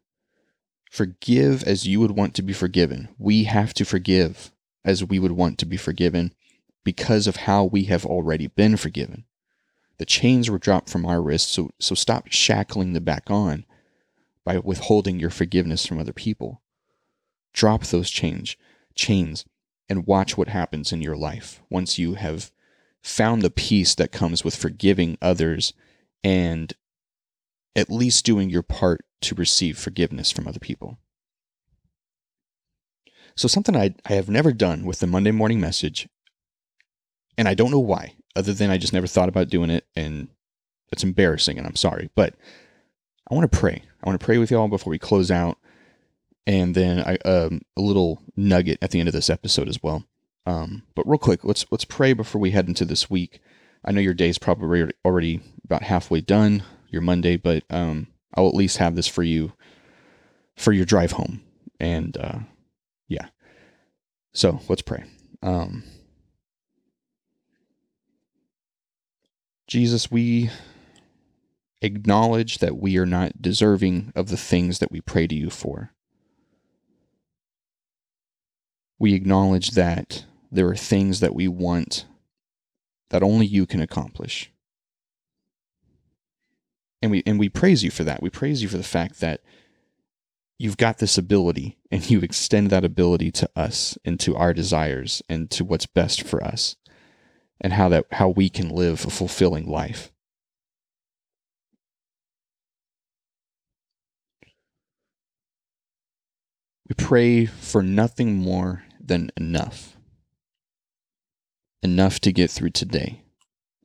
Forgive 0.90 1.64
as 1.64 1.88
you 1.88 2.00
would 2.00 2.12
want 2.12 2.36
to 2.36 2.42
be 2.42 2.54
forgiven. 2.54 3.10
We 3.18 3.46
have 3.46 3.74
to 3.76 3.86
forgive 3.86 4.52
as 4.86 5.04
we 5.04 5.20
would 5.20 5.32
want 5.32 5.58
to 5.60 5.66
be 5.66 5.78
forgiven 5.78 6.34
because 6.84 7.28
of 7.28 7.38
how 7.38 7.64
we 7.64 7.86
have 7.86 8.06
already 8.06 8.48
been 8.48 8.78
forgiven. 8.78 9.26
The 9.98 10.06
chains 10.06 10.50
were 10.50 10.58
dropped 10.58 10.90
from 10.90 11.06
our 11.06 11.22
wrists, 11.22 11.52
so, 11.52 11.72
so 11.80 11.96
stop 11.96 12.28
shackling 12.30 12.94
them 12.94 13.04
back 13.04 13.30
on 13.30 13.66
by 14.44 14.58
withholding 14.58 15.20
your 15.20 15.30
forgiveness 15.30 15.86
from 15.86 16.00
other 16.00 16.14
people. 16.14 16.62
Drop 17.54 17.86
those 17.86 18.10
change, 18.10 18.58
chains 18.96 19.46
and 19.90 20.08
watch 20.08 20.38
what 20.38 20.48
happens 20.48 20.92
in 20.92 21.02
your 21.02 21.16
life 21.16 21.62
once 21.70 21.98
you 21.98 22.16
have 22.16 22.52
found 23.04 23.42
the 23.42 23.52
peace 23.52 23.94
that 23.96 24.12
comes 24.12 24.44
with 24.44 24.56
forgiving 24.56 25.18
others 25.22 25.74
and 26.24 26.74
at 27.76 27.92
least 27.92 28.26
doing 28.26 28.50
your 28.50 28.64
part 28.64 29.02
to 29.22 29.36
receive 29.36 29.78
forgiveness 29.78 30.32
from 30.32 30.48
other 30.48 30.60
people. 30.60 30.98
So, 33.36 33.48
something 33.48 33.76
I, 33.76 33.96
I 34.06 34.14
have 34.14 34.30
never 34.30 34.54
done 34.54 34.86
with 34.86 35.00
the 35.00 35.08
Monday 35.08 35.32
morning 35.32 35.60
message, 35.60 36.08
and 37.38 37.48
I 37.48 37.56
don't 37.56 37.72
know 37.72 37.80
why, 37.80 38.14
other 38.36 38.54
than 38.54 38.70
I 38.70 38.78
just 38.78 38.94
never 38.94 39.08
thought 39.08 39.30
about 39.30 39.50
doing 39.50 39.72
it, 39.72 39.86
and 39.96 40.28
it's 40.92 41.04
embarrassing, 41.04 41.58
and 41.58 41.66
I'm 41.66 41.76
sorry, 41.76 42.12
but 42.16 42.36
I 43.30 43.34
want 43.34 43.52
to 43.52 43.58
pray. 43.58 43.84
I 44.04 44.08
want 44.08 44.20
to 44.20 44.26
pray 44.26 44.38
with 44.38 44.52
y'all 44.52 44.68
before 44.68 44.92
we 44.92 45.00
close 45.00 45.32
out, 45.32 45.58
and 46.46 46.76
then 46.76 47.00
I, 47.00 47.16
um, 47.28 47.62
a 47.76 47.82
little 47.82 48.22
nugget 48.36 48.78
at 48.84 48.92
the 48.92 49.00
end 49.00 49.10
of 49.10 49.14
this 49.14 49.32
episode 49.32 49.68
as 49.68 49.82
well. 49.82 50.06
Um, 50.46 50.84
but 50.96 51.08
real 51.08 51.18
quick, 51.18 51.44
let's 51.44 51.66
let's 51.72 51.86
pray 51.86 52.14
before 52.14 52.42
we 52.42 52.52
head 52.52 52.68
into 52.68 52.86
this 52.86 53.10
week. 53.10 53.40
I 53.86 53.92
know 53.92 54.02
your 54.02 54.14
day's 54.14 54.38
probably 54.38 54.90
already 55.06 55.42
about 55.66 55.84
halfway 55.84 56.22
done, 56.22 56.64
your 56.90 57.02
Monday, 57.02 57.38
but 57.38 57.64
um, 57.70 58.08
I'll 58.36 58.48
at 58.48 58.56
least 58.56 58.78
have 58.78 58.96
this 58.96 59.08
for 59.08 59.24
you 59.24 59.54
for 60.56 60.72
your 60.72 60.86
drive 60.86 61.14
home. 61.14 61.42
And 61.80 62.18
uh, 62.18 62.40
yeah, 63.08 63.28
so 64.34 64.62
let's 64.70 64.82
pray. 64.82 65.04
Um, 65.42 65.84
Jesus, 69.68 70.12
we 70.12 70.50
acknowledge 71.82 72.60
that 72.60 72.78
we 72.78 72.98
are 72.98 73.06
not 73.06 73.42
deserving 73.42 74.14
of 74.16 74.30
the 74.30 74.38
things 74.38 74.80
that 74.80 74.92
we 74.92 75.02
pray 75.02 75.28
to 75.28 75.36
you 75.36 75.50
for. 75.50 75.92
We 79.00 79.14
acknowledge 79.14 79.72
that 79.72 80.26
there 80.54 80.68
are 80.68 80.76
things 80.76 81.20
that 81.20 81.34
we 81.34 81.48
want 81.48 82.06
that 83.10 83.24
only 83.24 83.46
you 83.46 83.66
can 83.66 83.82
accomplish. 83.82 84.52
And 87.02 87.12
we 87.12 87.24
and 87.26 87.38
we 87.38 87.50
praise 87.50 87.84
you 87.84 87.92
for 87.92 88.04
that. 88.04 88.22
We 88.22 88.30
praise 88.30 88.62
you 88.62 88.70
for 88.70 88.78
the 88.78 88.84
fact 88.84 89.20
that 89.20 89.42
you've 90.58 90.78
got 90.78 91.00
this 91.00 91.18
ability 91.18 91.78
and 91.92 92.10
you 92.10 92.20
extend 92.22 92.70
that 92.70 92.86
ability 92.86 93.32
to 93.32 93.50
us 93.56 93.98
and 94.06 94.20
to 94.22 94.36
our 94.36 94.54
desires 94.54 95.22
and 95.28 95.50
to 95.52 95.66
what's 95.66 95.86
best 95.86 96.24
for 96.24 96.42
us 96.44 96.76
and 97.60 97.74
how 97.74 97.90
that 97.90 98.06
how 98.12 98.30
we 98.30 98.50
can 98.50 98.70
live 98.70 99.06
a 99.06 99.10
fulfilling 99.10 99.68
life. 99.68 100.12
We 106.88 106.96
pray 106.96 107.46
for 107.46 107.82
nothing 107.82 108.36
more 108.36 108.84
than 109.04 109.32
enough. 109.36 109.98
Enough 111.84 112.22
to 112.22 112.32
get 112.32 112.50
through 112.50 112.70
today. 112.70 113.24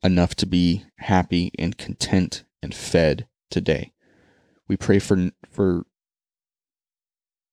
Enough 0.01 0.33
to 0.35 0.45
be 0.45 0.85
happy 0.99 1.51
and 1.59 1.77
content 1.77 2.45
and 2.63 2.73
fed 2.73 3.27
today. 3.51 3.91
We 4.69 4.77
pray 4.77 4.99
for 4.99 5.31
for 5.49 5.83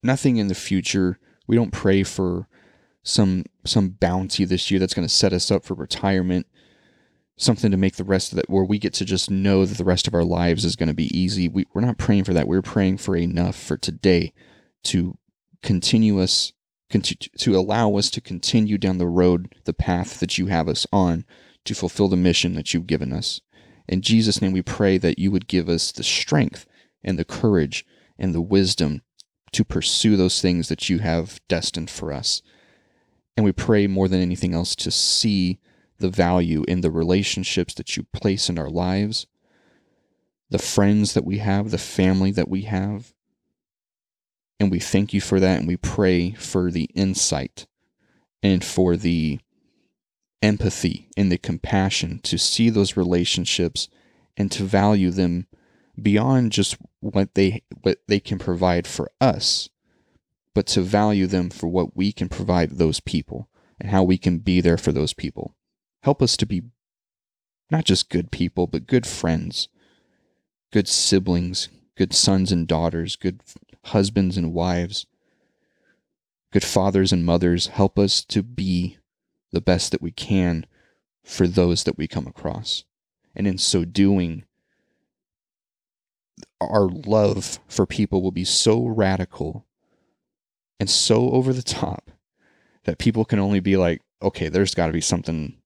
nothing 0.05 0.37
in 0.37 0.47
the 0.47 0.55
future. 0.55 1.19
We 1.49 1.57
don't 1.57 1.73
pray 1.73 2.05
for 2.05 2.47
some 3.03 3.45
some 3.65 3.89
bounty 3.89 4.45
this 4.45 4.71
year 4.71 4.79
that's 4.79 4.95
going 4.95 5.09
to 5.09 5.13
set 5.13 5.33
us 5.33 5.51
up 5.51 5.65
for 5.65 5.75
retirement. 5.75 6.47
Something 7.37 7.73
to 7.73 7.77
make 7.77 7.97
the 7.97 8.05
rest 8.05 8.33
of 8.33 8.37
that 8.37 8.49
where 8.49 8.65
we 8.65 8.79
get 8.79 8.95
to 8.95 9.05
just 9.05 9.31
know 9.31 9.67
that 9.67 9.77
the 9.77 9.85
rest 9.85 10.07
of 10.07 10.15
our 10.15 10.25
lives 10.25 10.65
is 10.65 10.77
going 10.77 10.89
to 10.89 10.95
be 10.95 11.17
easy. 11.19 11.49
We, 11.49 11.67
we're 11.75 11.83
not 11.83 11.99
praying 11.99 12.25
for 12.25 12.33
that. 12.33 12.49
We're 12.49 12.63
praying 12.63 12.99
for 12.99 13.15
enough 13.17 13.57
for 13.57 13.77
today 13.77 14.33
to 14.85 15.19
continue 15.63 16.21
us 16.21 16.53
to 16.91 17.57
allow 17.57 17.97
us 17.97 18.11
to 18.11 18.21
continue 18.21 18.79
down 18.79 18.99
the 18.99 19.07
road, 19.07 19.55
the 19.65 19.73
path 19.73 20.21
that 20.21 20.39
you 20.39 20.47
have 20.47 20.69
us 20.69 20.87
on, 20.93 21.25
to 21.65 21.75
fulfill 21.75 22.09
the 22.09 22.17
mission 22.17 22.55
that 22.55 22.73
you've 22.73 22.87
given 22.87 23.13
us. 23.13 23.41
In 23.89 24.03
Jesus' 24.03 24.41
name, 24.41 24.53
we 24.53 24.63
pray 24.63 24.99
that 24.99 25.19
you 25.19 25.31
would 25.31 25.49
give 25.49 25.69
us 25.69 25.93
the 25.93 26.03
strength 26.03 26.67
and 27.03 27.19
the 27.19 27.25
courage 27.25 27.85
and 28.19 28.35
the 28.35 28.41
wisdom 28.41 29.03
to 29.53 29.65
pursue 29.65 30.17
those 30.17 30.41
things 30.41 30.69
that 30.69 30.89
you 30.89 30.99
have 30.99 31.41
destined 31.49 31.91
for 31.91 32.13
us. 32.13 32.43
And 33.37 33.45
we 33.45 33.53
pray 33.53 33.87
more 33.87 34.09
than 34.09 34.21
anything 34.21 34.55
else 34.55 34.75
to 34.77 34.91
see 34.91 35.61
the 35.99 36.11
value 36.11 36.65
in 36.69 36.81
the 36.81 36.91
relationships 36.91 37.75
that 37.75 37.97
you 37.97 38.05
place 38.13 38.49
in 38.49 38.59
our 38.59 38.71
lives, 38.71 39.27
the 40.51 40.59
friends 40.59 41.15
that 41.15 41.25
we 41.25 41.39
have, 41.39 41.71
the 41.71 41.79
family 41.79 42.31
that 42.33 42.49
we 42.49 42.63
have. 42.63 43.13
And 44.59 44.71
we 44.71 44.79
thank 44.79 45.13
you 45.13 45.21
for 45.21 45.39
that 45.41 45.59
and 45.59 45.69
we 45.69 45.77
pray 45.77 46.33
for 46.33 46.71
the 46.71 46.85
insight 46.95 47.67
and 48.43 48.65
for 48.65 48.97
the 48.97 49.41
empathy 50.43 51.09
and 51.17 51.31
the 51.31 51.39
compassion 51.39 52.21
to 52.23 52.39
see 52.39 52.71
those 52.71 52.97
relationships 52.97 53.89
and 54.37 54.51
to 54.53 54.65
value 54.65 55.11
them 55.11 55.47
beyond 56.01 56.53
just 56.53 56.77
what 57.01 57.35
they 57.35 57.63
what 57.83 57.99
they 58.07 58.21
can 58.21 58.39
provide 58.39 58.87
for 58.87 59.11
us 59.21 59.71
but 60.55 60.67
to 60.67 60.81
value 60.81 61.27
them 61.27 61.51
for 61.51 61.69
what 61.69 61.97
we 61.97 62.13
can 62.13 62.29
provide 62.29 62.73
those 62.73 63.01
people 63.01 63.49
and 63.79 63.91
how 63.91 64.03
we 64.03 64.17
can 64.17 64.39
be 64.39 64.61
there 64.63 64.79
for 64.79 64.91
those 64.91 65.13
people. 65.13 65.55
Help 66.03 66.23
us 66.23 66.35
to 66.39 66.47
be 66.47 66.63
not 67.71 67.85
just 67.85 68.09
good 68.09 68.31
people 68.31 68.67
but 68.67 68.87
good 68.87 69.07
friends 69.07 69.69
good 70.73 70.89
siblings 70.89 71.69
good 71.97 72.15
sons 72.15 72.53
and 72.53 72.69
daughters 72.69 73.17
good 73.17 73.41
husbands 73.87 74.37
and 74.37 74.53
wives 74.53 75.07
good 76.57 76.65
fathers 76.65 77.13
and 77.13 77.25
mothers 77.25 77.67
help 77.67 77.99
us 77.99 78.25
to 78.25 78.43
be 78.43 78.97
the 79.53 79.61
best 79.61 79.93
that 79.93 80.01
we 80.01 80.11
can 80.11 80.65
for 81.23 81.47
those 81.47 81.85
that 81.85 81.99
we 81.99 82.09
come 82.09 82.27
across. 82.27 82.85
And 83.35 83.47
in 83.47 83.59
so 83.59 83.85
doing, 83.85 84.45
our 86.61 86.89
love 86.89 87.59
for 87.69 87.85
people 87.85 88.23
will 88.23 88.33
be 88.33 88.45
so 88.45 88.87
radical 88.87 89.67
and 90.81 90.89
so 90.89 91.31
over 91.31 91.53
the 91.53 91.63
top 91.63 92.11
that 92.85 92.99
people 92.99 93.27
can 93.27 93.39
only 93.39 93.61
be 93.61 93.77
like, 93.77 94.01
okay, 94.23 94.49
there's 94.49 94.75
got 94.75 94.87
to 94.87 94.95
be 94.95 95.01
something 95.03 95.59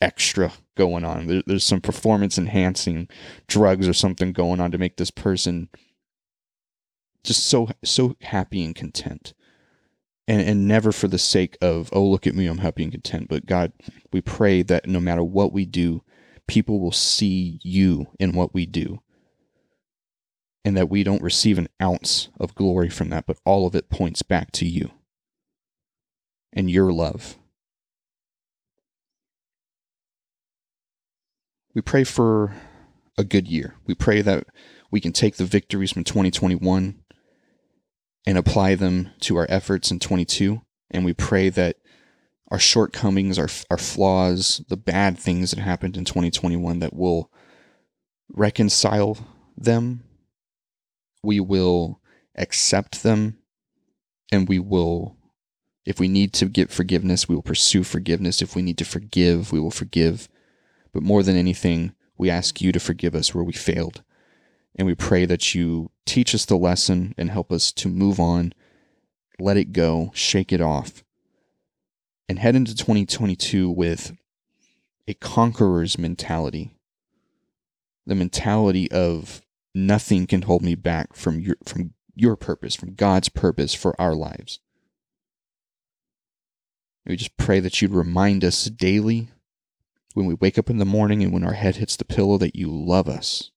extra 0.00 0.52
going 0.76 1.04
on. 1.04 1.44
there's 1.46 1.62
some 1.62 1.80
performance 1.80 2.36
enhancing 2.36 3.08
drugs 3.46 3.86
or 3.86 3.92
something 3.92 4.32
going 4.32 4.60
on 4.60 4.72
to 4.72 4.78
make 4.78 4.96
this 4.96 5.12
person 5.12 5.68
just 7.24 7.46
so 7.46 7.68
so 7.84 8.16
happy 8.20 8.64
and 8.64 8.74
content 8.74 9.32
and, 10.28 10.40
and 10.40 10.68
never 10.68 10.92
for 10.92 11.08
the 11.08 11.18
sake 11.18 11.56
of, 11.60 11.90
oh, 11.92 12.04
look 12.04 12.26
at 12.26 12.34
me, 12.34 12.46
I'm 12.46 12.58
happy 12.58 12.84
and 12.84 12.92
content. 12.92 13.28
But 13.28 13.46
God, 13.46 13.72
we 14.12 14.20
pray 14.20 14.62
that 14.62 14.86
no 14.86 15.00
matter 15.00 15.24
what 15.24 15.52
we 15.52 15.66
do, 15.66 16.02
people 16.46 16.80
will 16.80 16.92
see 16.92 17.58
you 17.62 18.06
in 18.18 18.32
what 18.32 18.54
we 18.54 18.66
do. 18.66 19.02
And 20.64 20.76
that 20.76 20.88
we 20.88 21.02
don't 21.02 21.22
receive 21.22 21.58
an 21.58 21.68
ounce 21.82 22.28
of 22.38 22.54
glory 22.54 22.88
from 22.88 23.10
that, 23.10 23.26
but 23.26 23.38
all 23.44 23.66
of 23.66 23.74
it 23.74 23.90
points 23.90 24.22
back 24.22 24.52
to 24.52 24.66
you 24.66 24.92
and 26.52 26.70
your 26.70 26.92
love. 26.92 27.36
We 31.74 31.82
pray 31.82 32.04
for 32.04 32.54
a 33.18 33.24
good 33.24 33.48
year. 33.48 33.74
We 33.86 33.94
pray 33.94 34.22
that 34.22 34.46
we 34.92 35.00
can 35.00 35.12
take 35.12 35.36
the 35.36 35.44
victories 35.44 35.90
from 35.90 36.04
2021 36.04 37.01
and 38.26 38.38
apply 38.38 38.74
them 38.74 39.10
to 39.20 39.36
our 39.36 39.46
efforts 39.48 39.90
in 39.90 39.98
22. 39.98 40.62
And 40.90 41.04
we 41.04 41.12
pray 41.12 41.48
that 41.48 41.76
our 42.50 42.58
shortcomings, 42.58 43.38
our, 43.38 43.48
our 43.70 43.78
flaws, 43.78 44.62
the 44.68 44.76
bad 44.76 45.18
things 45.18 45.50
that 45.50 45.60
happened 45.60 45.96
in 45.96 46.04
2021, 46.04 46.80
that 46.80 46.94
will 46.94 47.30
reconcile 48.30 49.18
them. 49.56 50.04
We 51.22 51.40
will 51.40 52.00
accept 52.36 53.02
them. 53.02 53.38
And 54.30 54.48
we 54.48 54.58
will, 54.58 55.16
if 55.84 55.98
we 55.98 56.08
need 56.08 56.32
to 56.34 56.46
get 56.46 56.70
forgiveness, 56.70 57.28
we 57.28 57.34
will 57.34 57.42
pursue 57.42 57.84
forgiveness. 57.84 58.40
If 58.40 58.54
we 58.54 58.62
need 58.62 58.78
to 58.78 58.84
forgive, 58.84 59.52
we 59.52 59.60
will 59.60 59.70
forgive. 59.70 60.28
But 60.92 61.02
more 61.02 61.22
than 61.22 61.36
anything, 61.36 61.92
we 62.16 62.30
ask 62.30 62.60
you 62.60 62.70
to 62.72 62.80
forgive 62.80 63.14
us 63.14 63.34
where 63.34 63.44
we 63.44 63.52
failed 63.52 64.02
and 64.76 64.86
we 64.86 64.94
pray 64.94 65.24
that 65.24 65.54
you 65.54 65.90
teach 66.06 66.34
us 66.34 66.44
the 66.44 66.56
lesson 66.56 67.14
and 67.18 67.30
help 67.30 67.52
us 67.52 67.72
to 67.72 67.88
move 67.88 68.18
on, 68.18 68.52
let 69.38 69.56
it 69.56 69.72
go, 69.72 70.10
shake 70.14 70.52
it 70.52 70.60
off, 70.60 71.04
and 72.28 72.38
head 72.38 72.56
into 72.56 72.74
2022 72.74 73.70
with 73.70 74.16
a 75.06 75.14
conqueror's 75.14 75.98
mentality. 75.98 76.72
The 78.06 78.14
mentality 78.14 78.90
of 78.90 79.42
nothing 79.74 80.26
can 80.26 80.42
hold 80.42 80.62
me 80.62 80.74
back 80.74 81.14
from 81.14 81.38
your 81.38 81.56
from 81.64 81.94
your 82.14 82.36
purpose, 82.36 82.74
from 82.74 82.94
God's 82.94 83.28
purpose 83.28 83.74
for 83.74 83.98
our 84.00 84.14
lives. 84.14 84.60
We 87.06 87.16
just 87.16 87.36
pray 87.36 87.60
that 87.60 87.80
you'd 87.80 87.92
remind 87.92 88.44
us 88.44 88.66
daily 88.66 89.28
when 90.14 90.26
we 90.26 90.34
wake 90.34 90.58
up 90.58 90.70
in 90.70 90.78
the 90.78 90.84
morning 90.84 91.22
and 91.22 91.32
when 91.32 91.44
our 91.44 91.54
head 91.54 91.76
hits 91.76 91.96
the 91.96 92.04
pillow 92.04 92.38
that 92.38 92.54
you 92.54 92.70
love 92.70 93.08
us 93.08 93.50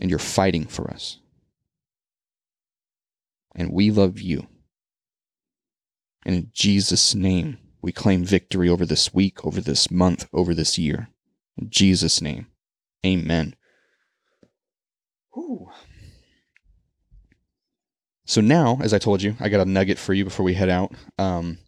and 0.00 0.10
you're 0.10 0.18
fighting 0.18 0.64
for 0.64 0.90
us. 0.90 1.18
And 3.54 3.72
we 3.72 3.90
love 3.90 4.20
you. 4.20 4.46
And 6.24 6.34
in 6.34 6.50
Jesus' 6.52 7.14
name, 7.14 7.58
we 7.82 7.92
claim 7.92 8.24
victory 8.24 8.68
over 8.68 8.84
this 8.84 9.14
week, 9.14 9.44
over 9.44 9.60
this 9.60 9.90
month, 9.90 10.28
over 10.32 10.54
this 10.54 10.78
year. 10.78 11.08
In 11.56 11.70
Jesus' 11.70 12.20
name, 12.20 12.46
amen. 13.04 13.54
So 18.26 18.40
now, 18.40 18.78
as 18.80 18.94
I 18.94 18.98
told 18.98 19.22
you, 19.22 19.34
I 19.40 19.48
got 19.48 19.66
a 19.66 19.68
nugget 19.68 19.98
for 19.98 20.14
you 20.14 20.24
before 20.24 20.44
we 20.44 20.54
head 20.54 20.68
out. 20.68 20.92
Um, 21.18 21.58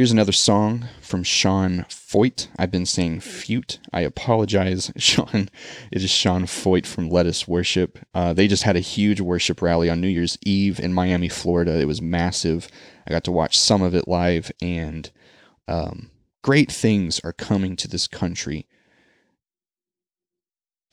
Here's 0.00 0.12
another 0.12 0.32
song 0.32 0.88
from 1.02 1.22
Sean 1.22 1.84
Feucht. 1.90 2.48
I've 2.58 2.70
been 2.70 2.86
saying 2.86 3.20
Fute. 3.20 3.80
I 3.92 4.00
apologize, 4.00 4.90
Sean. 4.96 5.50
It 5.92 6.02
is 6.02 6.08
Sean 6.08 6.44
Feucht 6.44 6.86
from 6.86 7.10
Let 7.10 7.26
Us 7.26 7.46
Worship. 7.46 7.98
Uh, 8.14 8.32
they 8.32 8.48
just 8.48 8.62
had 8.62 8.76
a 8.76 8.80
huge 8.80 9.20
worship 9.20 9.60
rally 9.60 9.90
on 9.90 10.00
New 10.00 10.08
Year's 10.08 10.38
Eve 10.42 10.80
in 10.80 10.94
Miami, 10.94 11.28
Florida. 11.28 11.78
It 11.78 11.84
was 11.84 12.00
massive. 12.00 12.66
I 13.06 13.10
got 13.10 13.24
to 13.24 13.30
watch 13.30 13.58
some 13.58 13.82
of 13.82 13.94
it 13.94 14.08
live, 14.08 14.50
and 14.62 15.10
um, 15.68 16.10
great 16.40 16.72
things 16.72 17.20
are 17.22 17.34
coming 17.34 17.76
to 17.76 17.86
this 17.86 18.06
country. 18.06 18.66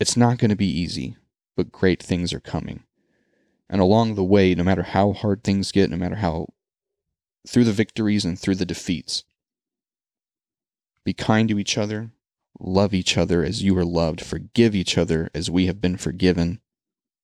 It's 0.01 0.17
not 0.17 0.37
going 0.37 0.49
to 0.49 0.57
be 0.57 0.67
easy, 0.67 1.15
but 1.55 1.71
great 1.71 2.03
things 2.03 2.33
are 2.33 2.41
coming. 2.41 2.83
And 3.69 3.79
along 3.79 4.15
the 4.15 4.23
way, 4.25 4.53
no 4.53 4.65
matter 4.65 4.83
how 4.83 5.13
hard 5.13 5.45
things 5.45 5.71
get, 5.71 5.89
no 5.89 5.95
matter 5.95 6.15
how 6.15 6.47
through 7.45 7.65
the 7.65 7.73
victories 7.73 8.25
and 8.25 8.39
through 8.39 8.55
the 8.55 8.65
defeats. 8.65 9.23
Be 11.03 11.13
kind 11.13 11.49
to 11.49 11.59
each 11.59 11.77
other, 11.77 12.11
love 12.59 12.93
each 12.93 13.17
other 13.17 13.43
as 13.43 13.63
you 13.63 13.77
are 13.77 13.85
loved, 13.85 14.21
forgive 14.21 14.75
each 14.75 14.97
other 14.97 15.29
as 15.33 15.49
we 15.49 15.67
have 15.67 15.81
been 15.81 15.97
forgiven, 15.97 16.59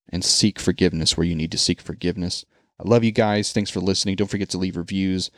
and 0.10 0.24
seek 0.24 0.60
forgiveness 0.60 1.18
where 1.18 1.26
you 1.26 1.36
need 1.36 1.52
to 1.52 1.58
seek 1.58 1.82
forgiveness. 1.82 2.46
I 2.80 2.88
love 2.88 3.04
you 3.04 3.12
guys. 3.12 3.52
Thanks 3.52 3.70
for 3.70 3.80
listening. 3.80 4.16
Don't 4.16 4.30
forget 4.30 4.50
to 4.50 4.58
leave 4.58 4.78
reviews. 4.78 5.32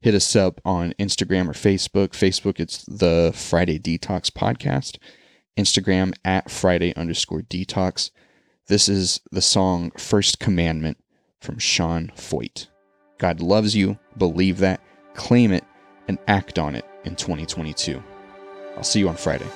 Hit 0.00 0.14
us 0.14 0.36
up 0.36 0.60
on 0.64 0.94
Instagram 0.98 1.48
or 1.48 1.52
Facebook. 1.52 2.10
Facebook, 2.10 2.60
it's 2.60 2.84
the 2.84 3.32
Friday 3.34 3.78
Detox 3.78 4.30
Podcast. 4.30 4.98
Instagram 5.58 6.14
at 6.24 6.50
Friday 6.50 6.94
underscore 6.94 7.42
detox. 7.42 8.10
This 8.68 8.88
is 8.88 9.20
the 9.32 9.42
song 9.42 9.90
First 9.98 10.38
Commandment 10.38 10.98
from 11.40 11.58
Sean 11.58 12.12
Feucht. 12.14 12.68
God 13.18 13.40
loves 13.40 13.74
you, 13.74 13.98
believe 14.18 14.58
that, 14.58 14.80
claim 15.14 15.52
it, 15.52 15.64
and 16.08 16.18
act 16.26 16.58
on 16.58 16.74
it 16.74 16.84
in 17.04 17.16
2022. 17.16 18.02
I'll 18.76 18.82
see 18.82 19.00
you 19.00 19.08
on 19.08 19.16
Friday. 19.16 19.46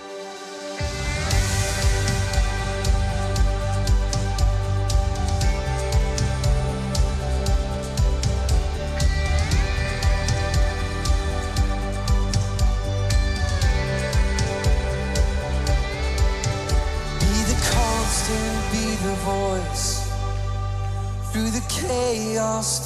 Be 18.73 19.09
the 19.09 19.17
voice 19.25 20.03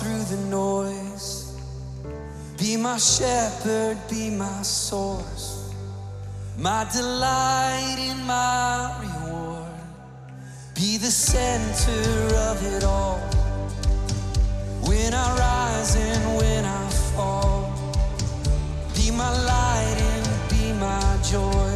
through 0.01 0.25
the 0.25 0.37
noise. 0.49 1.06
Be 2.77 2.83
my 2.83 2.99
shepherd, 2.99 3.97
be 4.07 4.29
my 4.29 4.61
source, 4.61 5.73
my 6.59 6.87
delight 6.93 7.97
in 7.99 8.23
my 8.27 8.93
reward. 9.01 9.73
Be 10.75 10.99
the 10.99 11.11
center 11.11 12.35
of 12.37 12.63
it 12.75 12.85
all. 12.85 13.19
When 14.85 15.15
I 15.15 15.39
rise 15.39 15.97
and 15.97 16.37
when 16.37 16.67
I 16.67 16.91
fall, 17.15 17.73
be 18.95 19.11
my 19.11 19.33
light 19.47 19.97
and 19.99 20.51
be 20.51 20.75
my 20.75 21.19
joy. 21.25 21.73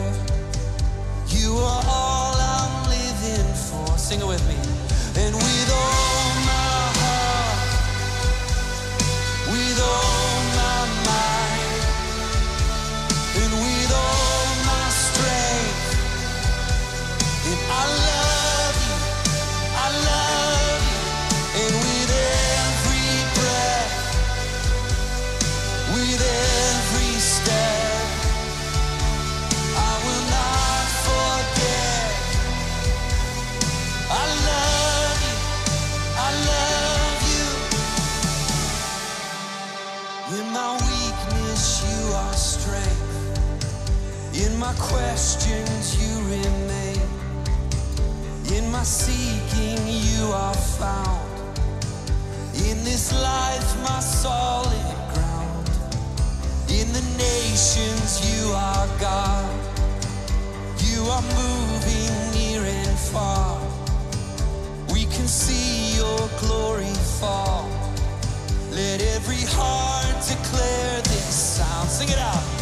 You 1.28 1.54
are 1.56 1.82
all 1.88 2.34
I'm 2.36 2.90
living 2.90 3.54
for. 3.54 3.96
Sing 3.96 4.20
it 4.20 4.26
with 4.26 4.46
me. 4.46 4.59
My 44.70 44.76
questions, 44.78 45.96
you 46.00 46.14
remain. 46.36 47.00
In 48.54 48.70
my 48.70 48.82
seeking, 48.82 49.78
you 49.86 50.26
are 50.32 50.54
found. 50.54 51.58
In 52.54 52.84
this 52.84 53.12
life, 53.12 53.68
my 53.82 54.00
solid 54.00 54.94
ground. 55.12 55.68
In 56.68 56.86
the 56.92 57.04
nations, 57.18 58.10
you 58.30 58.52
are 58.52 58.86
God. 59.00 59.50
You 60.78 61.02
are 61.14 61.24
moving 61.42 62.12
near 62.34 62.62
and 62.62 62.98
far. 62.98 63.60
We 64.92 65.04
can 65.04 65.26
see 65.26 65.96
your 65.96 66.22
glory 66.38 66.94
fall. 67.18 67.68
Let 68.70 69.00
every 69.16 69.44
heart 69.56 70.16
declare 70.28 71.00
this 71.02 71.34
sound. 71.56 71.88
Sing 71.88 72.08
it 72.08 72.18
out. 72.18 72.60